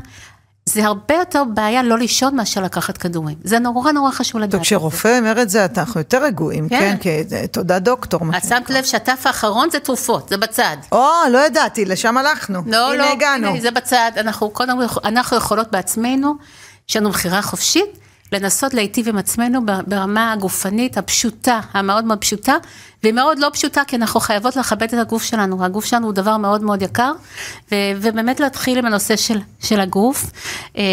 [0.69, 3.37] זה הרבה יותר בעיה לא לישון מאשר לקחת כדורים.
[3.43, 4.51] זה נורא נורא חשוב לדעת.
[4.51, 4.61] טוב.
[4.61, 6.79] כשרופא אומר את זה, אנחנו יותר רגועים, כן.
[6.79, 6.97] כן?
[6.99, 8.21] כי זה- תודה דוקטור.
[8.37, 10.77] את שמת לב שהטף האחרון זה תרופות, זה בצד.
[10.91, 12.61] או, לא ידעתי, לשם הלכנו.
[12.65, 13.47] לא, הנה לא, הגענו.
[13.47, 14.51] הנה, זה בצד, אנחנו
[15.37, 16.33] יכולות בעצמנו,
[16.89, 17.97] יש לנו בחירה חופשית,
[18.31, 22.55] לנסות להיטיב עם עצמנו ברמה הגופנית הפשוטה, המאוד מאוד פשוטה,
[23.03, 26.37] והיא מאוד לא פשוטה, כי אנחנו חייבות לכבד את הגוף שלנו, הגוף שלנו הוא דבר
[26.37, 27.11] מאוד מאוד יקר,
[27.71, 30.25] ו- ובאמת להתחיל עם הנושא של, של הגוף.
[30.77, 30.83] אה,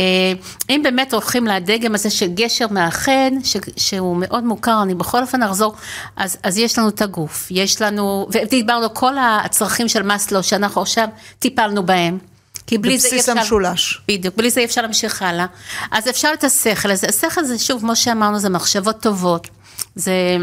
[0.70, 5.42] אם באמת הולכים לדגם הזה של גשר מאחד, ש- שהוא מאוד מוכר, אני בכל אופן
[5.42, 5.74] אחזור,
[6.16, 11.08] אז, אז יש לנו את הגוף, יש לנו, ודיברנו כל הצרכים של מאסלו שאנחנו עכשיו
[11.38, 12.31] טיפלנו בהם.
[12.66, 13.40] כי בלי זה אי בבסיס אפשר...
[13.40, 14.00] המשולש.
[14.08, 15.46] בדיוק, בלי זה אי אפשר להמשיך הלאה.
[15.90, 17.06] אז אפשר את השכל הזה.
[17.08, 19.48] השכל זה, שוב, כמו שאמרנו, זה מחשבות טובות,
[19.94, 20.36] זה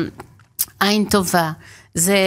[0.80, 1.52] עין טובה,
[1.94, 2.18] זה,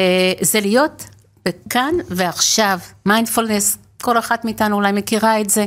[0.40, 1.04] זה להיות
[1.48, 5.64] בכאן ועכשיו, מיינדפולנס, כל אחת מאיתנו אולי מכירה את זה.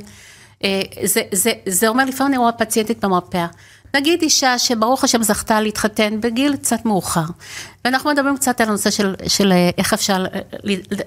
[0.63, 3.47] אה, זה, זה, זה אומר, לפעמים אני רואה פציינטית במרפאה.
[3.95, 7.25] נגיד אישה שברוך השם זכתה להתחתן בגיל קצת מאוחר,
[7.85, 10.39] ואנחנו מדברים קצת על הנושא של, של אה, איך אפשר אה,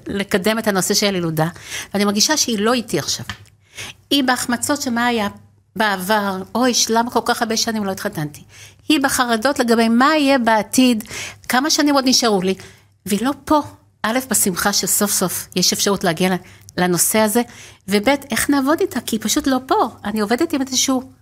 [0.06, 1.48] לקדם את הנושא של ילודה,
[1.94, 3.26] ואני מרגישה שהיא לא איתי עכשיו.
[4.10, 5.28] היא בהחמצות שמה היה
[5.76, 8.42] בעבר, אוי, למה כל כך הרבה שנים לא התחתנתי?
[8.88, 11.04] היא בחרדות לגבי מה יהיה בעתיד,
[11.48, 12.54] כמה שנים עוד נשארו לי,
[13.06, 13.62] והיא לא פה.
[14.02, 16.36] א', בשמחה שסוף סוף יש אפשרות להגיע
[16.76, 17.42] לנושא הזה,
[17.88, 19.88] וב', איך נעבוד איתה, כי היא פשוט לא פה.
[20.04, 21.17] אני עובדת עם איזשהו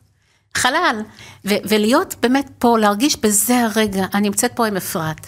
[0.57, 1.03] חלל,
[1.45, 5.27] ו- ולהיות באמת פה, להרגיש בזה הרגע, אני נמצאת פה עם אפרת.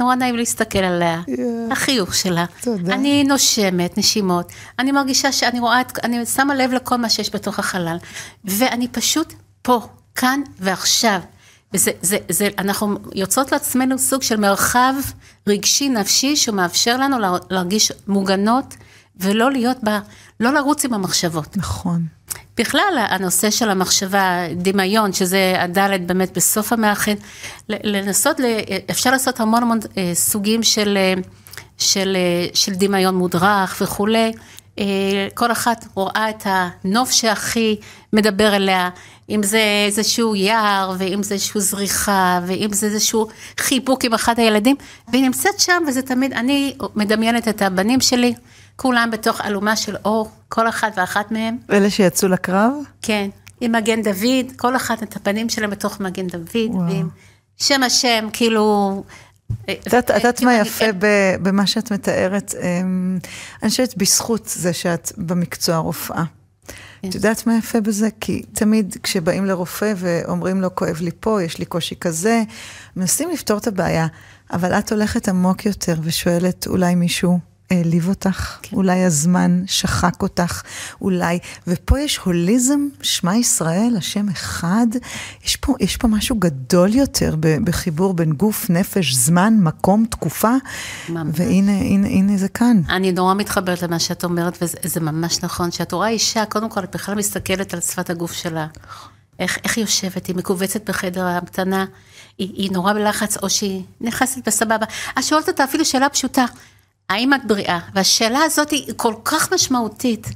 [0.00, 1.32] נורא נעים להסתכל עליה, yeah.
[1.72, 2.44] החיוך שלה.
[2.62, 2.94] תודה.
[2.94, 4.46] אני נושמת נשימות,
[4.78, 7.96] אני מרגישה שאני רואה, את, אני שמה לב לכל מה שיש בתוך החלל,
[8.44, 9.32] ואני פשוט
[9.62, 9.80] פה,
[10.14, 11.20] כאן ועכשיו.
[11.74, 14.94] וזה, זה, זה, אנחנו יוצרות לעצמנו סוג של מרחב
[15.46, 18.74] רגשי נפשי שמאפשר לנו לה- להרגיש מוגנות
[19.16, 20.00] ולא להיות בה,
[20.40, 21.56] לא לרוץ עם המחשבות.
[21.56, 22.02] נכון.
[22.58, 27.14] בכלל, הנושא של המחשבה, דמיון, שזה הדלת באמת בסוף המאחד,
[27.68, 28.36] לנסות,
[28.90, 31.14] אפשר לעשות המון המון אה, סוגים של, אה,
[31.78, 34.32] של, אה, של דמיון מודרך וכולי.
[35.34, 37.76] כל אחת רואה את הנוף שהכי
[38.12, 38.90] מדבר אליה,
[39.30, 43.26] אם זה איזשהו יער, ואם זה איזשהו זריחה, ואם זה איזשהו
[43.60, 44.76] חיבוק עם אחד הילדים,
[45.08, 48.34] והיא נמצאת שם, וזה תמיד, אני מדמיינת את הבנים שלי,
[48.80, 51.58] כולם בתוך אלומה של אור, כל אחד ואחת מהם.
[51.70, 52.72] אלה שיצאו לקרב?
[53.02, 53.28] כן,
[53.60, 56.46] עם מגן דוד, כל אחת את הפנים שלהם בתוך מגן דוד,
[56.88, 57.08] ועם
[57.56, 59.02] שם השם, כאילו...
[59.64, 62.54] את יודעת- את יודעת כאילו מה אני- יפה ב- במה שאת מתארת?
[62.62, 63.18] אמ,
[63.62, 66.22] אני חושבת בזכות זה שאת במקצוע רופאה.
[67.06, 68.08] את יודעת מה יפה בזה?
[68.20, 72.42] כי תמיד כשבאים לרופא ואומרים לו, כואב לי פה, יש לי קושי כזה,
[72.96, 74.06] מנסים לפתור את הבעיה,
[74.52, 77.38] אבל את הולכת עמוק יותר ושואלת, אולי מישהו
[77.70, 78.58] העליב אותך?
[78.72, 80.62] אולי הזמן שחק אותך?
[81.00, 81.38] אולי...
[81.66, 84.86] ופה יש הוליזם, שמע ישראל, השם אחד.
[85.44, 87.34] יש פה, יש פה משהו גדול יותר
[87.64, 90.52] בחיבור בין גוף, נפש, זמן, מקום, תקופה.
[91.08, 91.34] ממש.
[91.38, 92.80] והנה, הנה, הנה זה כאן.
[92.88, 96.84] אני נורא מתחברת למה שאת אומרת, וזה זה ממש נכון, שאת רואה אישה, קודם כל,
[96.84, 98.66] את בכלל מסתכלת על שפת הגוף שלה.
[99.38, 101.84] איך, איך היא יושבת, היא מכווצת בחדר ההמתנה,
[102.38, 104.86] היא, היא נורא בלחץ, או שהיא נכנסת בסבבה.
[105.18, 106.44] את שואלת אותה אפילו שאלה פשוטה,
[107.08, 107.78] האם את בריאה?
[107.94, 110.26] והשאלה הזאת היא כל כך משמעותית,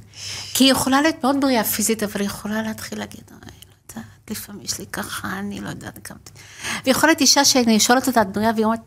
[0.53, 4.05] כי היא יכולה להיות מאוד בריאה פיזית, אבל היא יכולה להתחיל להגיד, "אוי, לא יודעת,
[4.31, 6.17] לפעמים יש לי ככה, אני לא יודעת כמה...
[6.85, 8.79] ויכולה להיות אישה שאני שואלת אותה, את בריאה, והיא אומרת,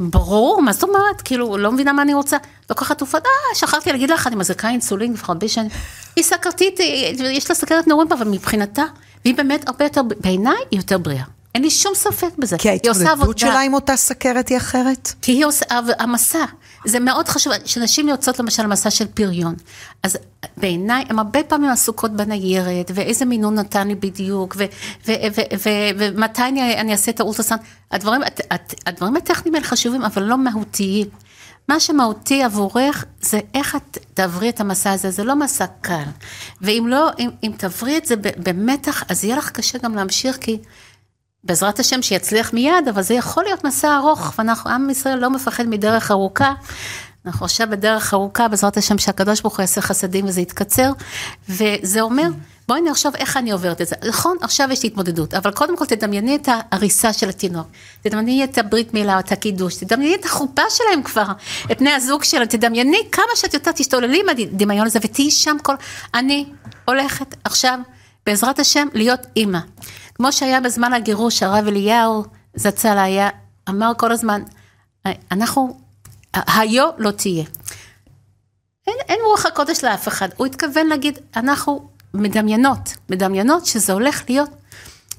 [0.00, 1.22] ברור, מה זאת אומרת?
[1.24, 2.36] כאילו, לא מבינה מה אני רוצה.
[2.70, 5.70] לוקחת תרופות, אה, שכחתי להגיד לך, אני מזריקה אינסולין כבר הרבה שנים.
[6.16, 6.80] היא סכרתית,
[7.20, 8.84] יש לה סכרת נעורים, אבל מבחינתה,
[9.24, 11.24] והיא באמת הרבה יותר, בעיניי, היא יותר בריאה.
[11.56, 12.58] אין לי שום ספק בזה.
[12.58, 13.38] כי ההתמודדות.
[13.38, 15.12] שלה עם אותה סכרת היא אחרת?
[15.22, 15.64] כי היא עושה,
[15.98, 16.44] המסע,
[16.86, 19.54] זה מאוד חשוב, כשנשים יוצאות למשל למסע של פריון,
[20.02, 20.18] אז
[20.56, 24.56] בעיניי הן הרבה פעמים עסוקות בניירת, ואיזה מינון נתן לי בדיוק,
[25.98, 28.20] ומתי אני, אני אעשה את האולטרסאונד, הדברים,
[28.86, 31.06] הדברים הטכניים האלה חשובים, אבל לא מהותיים.
[31.68, 36.04] מה שמהותי עבורך זה איך את תעברי את המסע הזה, זה לא מסע קל.
[36.60, 40.58] ואם לא, אם, אם תעברי את זה במתח, אז יהיה לך קשה גם להמשיך, כי
[41.46, 45.66] בעזרת השם שיצליח מיד, אבל זה יכול להיות מסע ארוך, ואנחנו, עם ישראל לא מפחד
[45.66, 46.52] מדרך ארוכה.
[47.26, 50.92] אנחנו עכשיו בדרך ארוכה, בעזרת השם שהקדוש ברוך הוא יעשה חסדים וזה יתקצר,
[51.48, 52.28] וזה אומר,
[52.68, 53.96] בואי נחשוב איך אני עוברת את זה.
[54.08, 57.66] נכון, עכשיו יש לי התמודדות, אבל קודם כל תדמייני את ההריסה של התינוק,
[58.02, 61.26] תדמייני את הברית מילה, את הקידוש, תדמייני את החופה שלהם כבר,
[61.72, 65.74] את בני הזוג שלהם, תדמייני כמה שאת יותר תשתוללי עם הדמיון הזה, ותהיי שם כל...
[66.14, 66.46] אני
[66.84, 67.78] הולכת עכשיו,
[68.26, 69.58] בעזרת השם, להיות אימא.
[70.16, 72.24] כמו שהיה בזמן הגירוש, הרב אליהו
[72.54, 73.28] זצ"ל היה,
[73.68, 74.42] אמר כל הזמן,
[75.30, 75.80] אנחנו,
[76.34, 77.44] היו לא תהיה.
[78.86, 84.50] אין, אין רוח הקודש לאף אחד, הוא התכוון להגיד, אנחנו מדמיינות, מדמיינות שזה הולך להיות,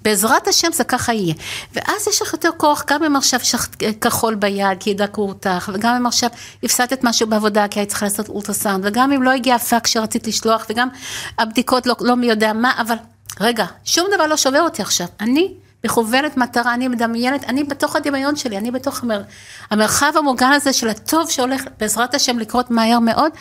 [0.02, 1.34] בעזרת השם זה ככה יהיה.
[1.74, 3.68] ואז יש לך יותר כוח, גם אם עכשיו לך
[4.02, 6.30] כחול ביד, כי ידקו אותך, וגם אם עכשיו
[6.64, 10.66] הפסדת משהו בעבודה, כי היית צריכה לעשות אולטרסאונד, וגם אם לא הגיע הפאק שרצית לשלוח,
[10.70, 10.88] וגם
[11.40, 12.96] הבדיקות לא, לא מי יודע מה, אבל
[13.42, 15.08] רגע, שום דבר לא שובר אותי עכשיו.
[15.20, 15.54] אני
[15.86, 19.22] מכוונת מטרה, אני מדמיינת, אני בתוך הדמיון שלי, אני בתוך המר,
[19.72, 23.32] המרחב המוגן הזה של הטוב שהולך בעזרת השם לקרות מהר מאוד,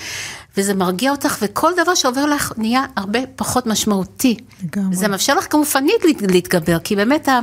[0.57, 4.37] וזה מרגיע אותך, וכל דבר שעובר לך נהיה הרבה פחות משמעותי.
[4.65, 4.97] לגמרי.
[4.97, 7.41] זה מאפשר לך גופנית להת- להתגבר, כי באמת ה...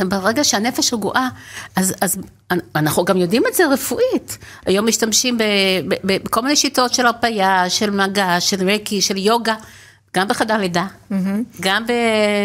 [0.00, 1.28] ברגע שהנפש רגועה,
[1.76, 2.16] אז, אז
[2.74, 4.38] אנחנו גם יודעים את זה רפואית.
[4.66, 5.38] היום משתמשים
[6.04, 9.54] בכל מיני שיטות של הרפאיה, של מגע, של ריקי, של יוגה,
[10.16, 10.86] גם בחדר לידה,
[11.60, 11.92] גם ב-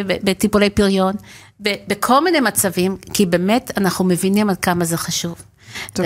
[0.08, 1.14] ב- בטיפולי פריון,
[1.60, 5.36] בכל מיני מצבים, כי באמת אנחנו מבינים עד כמה זה חשוב.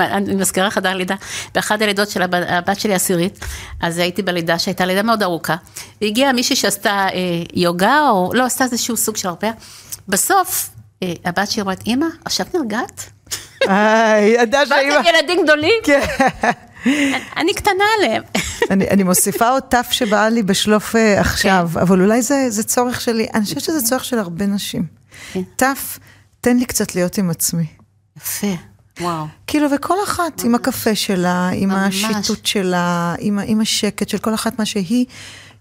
[0.00, 1.14] אני מזכירה חדר לידה,
[1.54, 3.44] באחת הלידות של הב- הבת שלי עשירית,
[3.80, 5.56] אז הייתי בלידה שהייתה לידה מאוד ארוכה,
[6.02, 7.18] והגיעה מישהי שעשתה אה,
[7.54, 9.52] יוגה, או לא, עשתה איזשהו סוג של הרפאיה,
[10.08, 10.70] בסוף
[11.02, 13.10] אה, הבת שלי אומרת, אמא, עכשיו נרגעת?
[13.68, 15.02] איי, ידע בת שאימא...
[15.02, 15.74] של ילדים גדולים?
[15.84, 16.00] כן.
[17.36, 18.22] אני קטנה עליהם.
[18.70, 21.80] אני, אני מוסיפה עוד תף שבא לי בשלוף אה, עכשיו, כן.
[21.80, 24.86] אבל אולי זה, זה צורך שלי, אני חושבת שזה צורך של הרבה נשים.
[25.32, 25.42] כן.
[25.56, 25.98] תף,
[26.40, 27.66] תן לי קצת להיות עם עצמי.
[28.16, 28.54] יפה,
[29.00, 29.26] וואו.
[29.46, 32.04] כאילו, וכל אחת עם הקפה שלה, עם ממש.
[32.04, 35.06] השיטוט שלה, עם, עם השקט של כל אחת מה שהיא,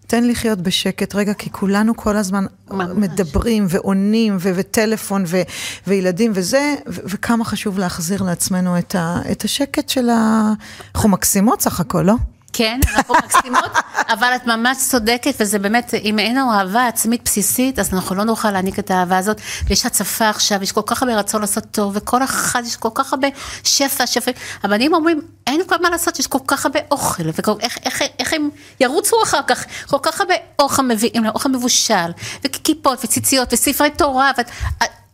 [0.08, 2.88] תן לחיות בשקט רגע, כי כולנו כל הזמן ממש.
[2.96, 5.42] מדברים ועונים ו- וטלפון ו-
[5.88, 10.52] וילדים וזה, ו- וכמה חשוב להחזיר לעצמנו את, ה- את השקט של ה...
[10.96, 12.14] אנחנו מקסימות סך הכל, לא?
[12.58, 13.72] כן, אנחנו מקסימות,
[14.14, 18.52] אבל את ממש צודקת, וזה באמת, אם אין אהבה עצמית בסיסית, אז אנחנו לא נוכל
[18.52, 19.42] להעניק את האהבה הזאת.
[19.68, 23.14] ויש הצפה עכשיו, יש כל כך הרבה רצון לעשות טוב, וכל אחד, יש כל כך
[23.14, 23.28] הרבה
[23.64, 24.32] שפע, שפע.
[24.64, 28.50] הבנים אומרים, אין כל מה לעשות, יש כל כך הרבה אוכל, ואיך איך, איך הם
[28.80, 32.12] ירוצו אחר כך, כל כך הרבה אוכל מביאים להם, אוכל מבושל,
[32.44, 34.32] וכיפות, וציציות, וספרי תורה,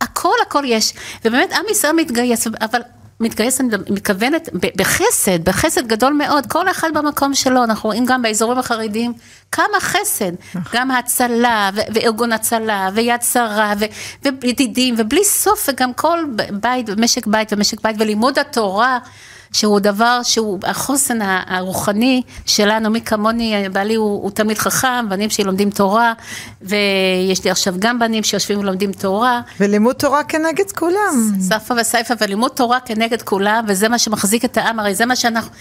[0.02, 0.94] והכל הכל יש.
[1.26, 2.82] ובאמת, עם ישראל מתגייס, אבל...
[3.23, 8.57] מתגייס, אני מתכוונת, בחסד, בחסד גדול מאוד, כל אחד במקום שלו, אנחנו רואים גם באזורים
[8.57, 9.13] החרדיים
[9.51, 10.31] כמה חסד,
[10.73, 13.73] גם הצלה, וארגון הצלה, ויד שרה,
[14.41, 16.19] וידידים, ובלי סוף, וגם כל
[16.51, 18.99] בית, משק בית ומשק בית, ולימוד התורה,
[19.53, 25.43] שהוא דבר שהוא החוסן הרוחני שלנו, מי כמוני, בעלי הוא, הוא תלמיד חכם, בנים שלי
[25.43, 26.13] לומדים תורה,
[26.61, 29.41] ויש לי עכשיו גם בנים שיושבים ולומדים תורה.
[29.59, 31.31] ולימוד תורה כנגד כולם.
[31.39, 35.51] ספה וסייפה ולימוד תורה כנגד כולם, וזה מה שמחזיק את העם, הרי זה מה שאנחנו,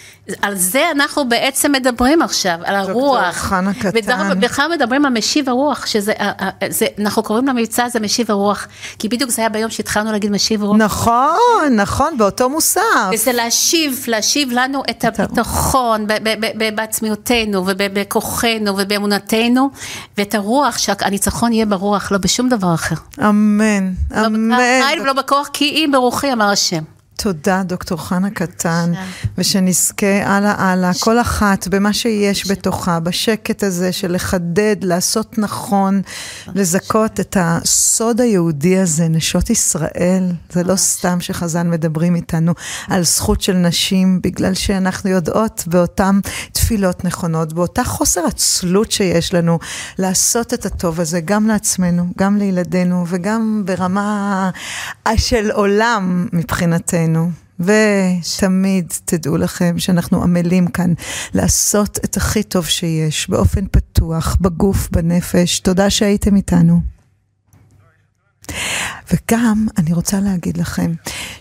[0.43, 3.25] על זה אנחנו בעצם מדברים עכשיו, על הרוח.
[3.25, 4.29] דוקטור חנה קטן.
[4.33, 6.13] ובכלל מדברים על משיב הרוח, שזה,
[6.69, 8.67] זה, אנחנו קוראים למבצע הזה משיב הרוח,
[8.99, 10.77] כי בדיוק זה היה ביום שהתחלנו להגיד משיב הרוח.
[10.77, 12.81] נכון, נכון, באותו מוסף.
[13.13, 16.07] וזה להשיב, להשיב לנו את הביטחון
[16.75, 19.71] בעצמיותנו ובכוחנו ובאמונתנו,
[20.19, 22.97] ואת הרוח, שהניצחון יהיה ברוח, לא בשום דבר אחר.
[23.21, 23.93] אמן,
[24.27, 24.49] אמן.
[24.49, 26.83] לא בכוח ולא בכוח, כי אם ברוחי אמר השם.
[27.23, 28.93] תודה, דוקטור חנה קטן,
[29.39, 36.03] ושנזכה הלאה הלאה, כל אחת במה שיש בתוכה, בשקט הזה של לחדד, לעשות נכון,
[36.55, 40.33] לזכות את הסוד היהודי הזה, נשות ישראל.
[40.53, 42.53] זה לא סתם שחז"ל מדברים איתנו
[42.89, 46.21] על זכות של נשים, בגלל שאנחנו יודעות באותן
[46.53, 49.59] תפילות נכונות, באותה חוסר עצלות שיש לנו,
[49.99, 54.51] לעשות את הטוב הזה גם לעצמנו, גם לילדינו, וגם ברמה
[55.17, 57.12] של עולם מבחינתנו.
[57.13, 57.31] עלינו.
[57.61, 60.93] ותמיד תדעו לכם שאנחנו עמלים כאן
[61.35, 65.59] לעשות את הכי טוב שיש, באופן פתוח, בגוף, בנפש.
[65.59, 66.81] תודה שהייתם איתנו.
[69.13, 70.93] וגם אני רוצה להגיד לכם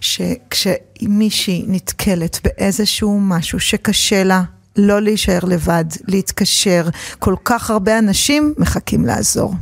[0.01, 4.43] שכשמישהי נתקלת באיזשהו משהו שקשה לה
[4.75, 6.89] לא להישאר לבד, להתקשר,
[7.19, 9.53] כל כך הרבה אנשים מחכים לעזור.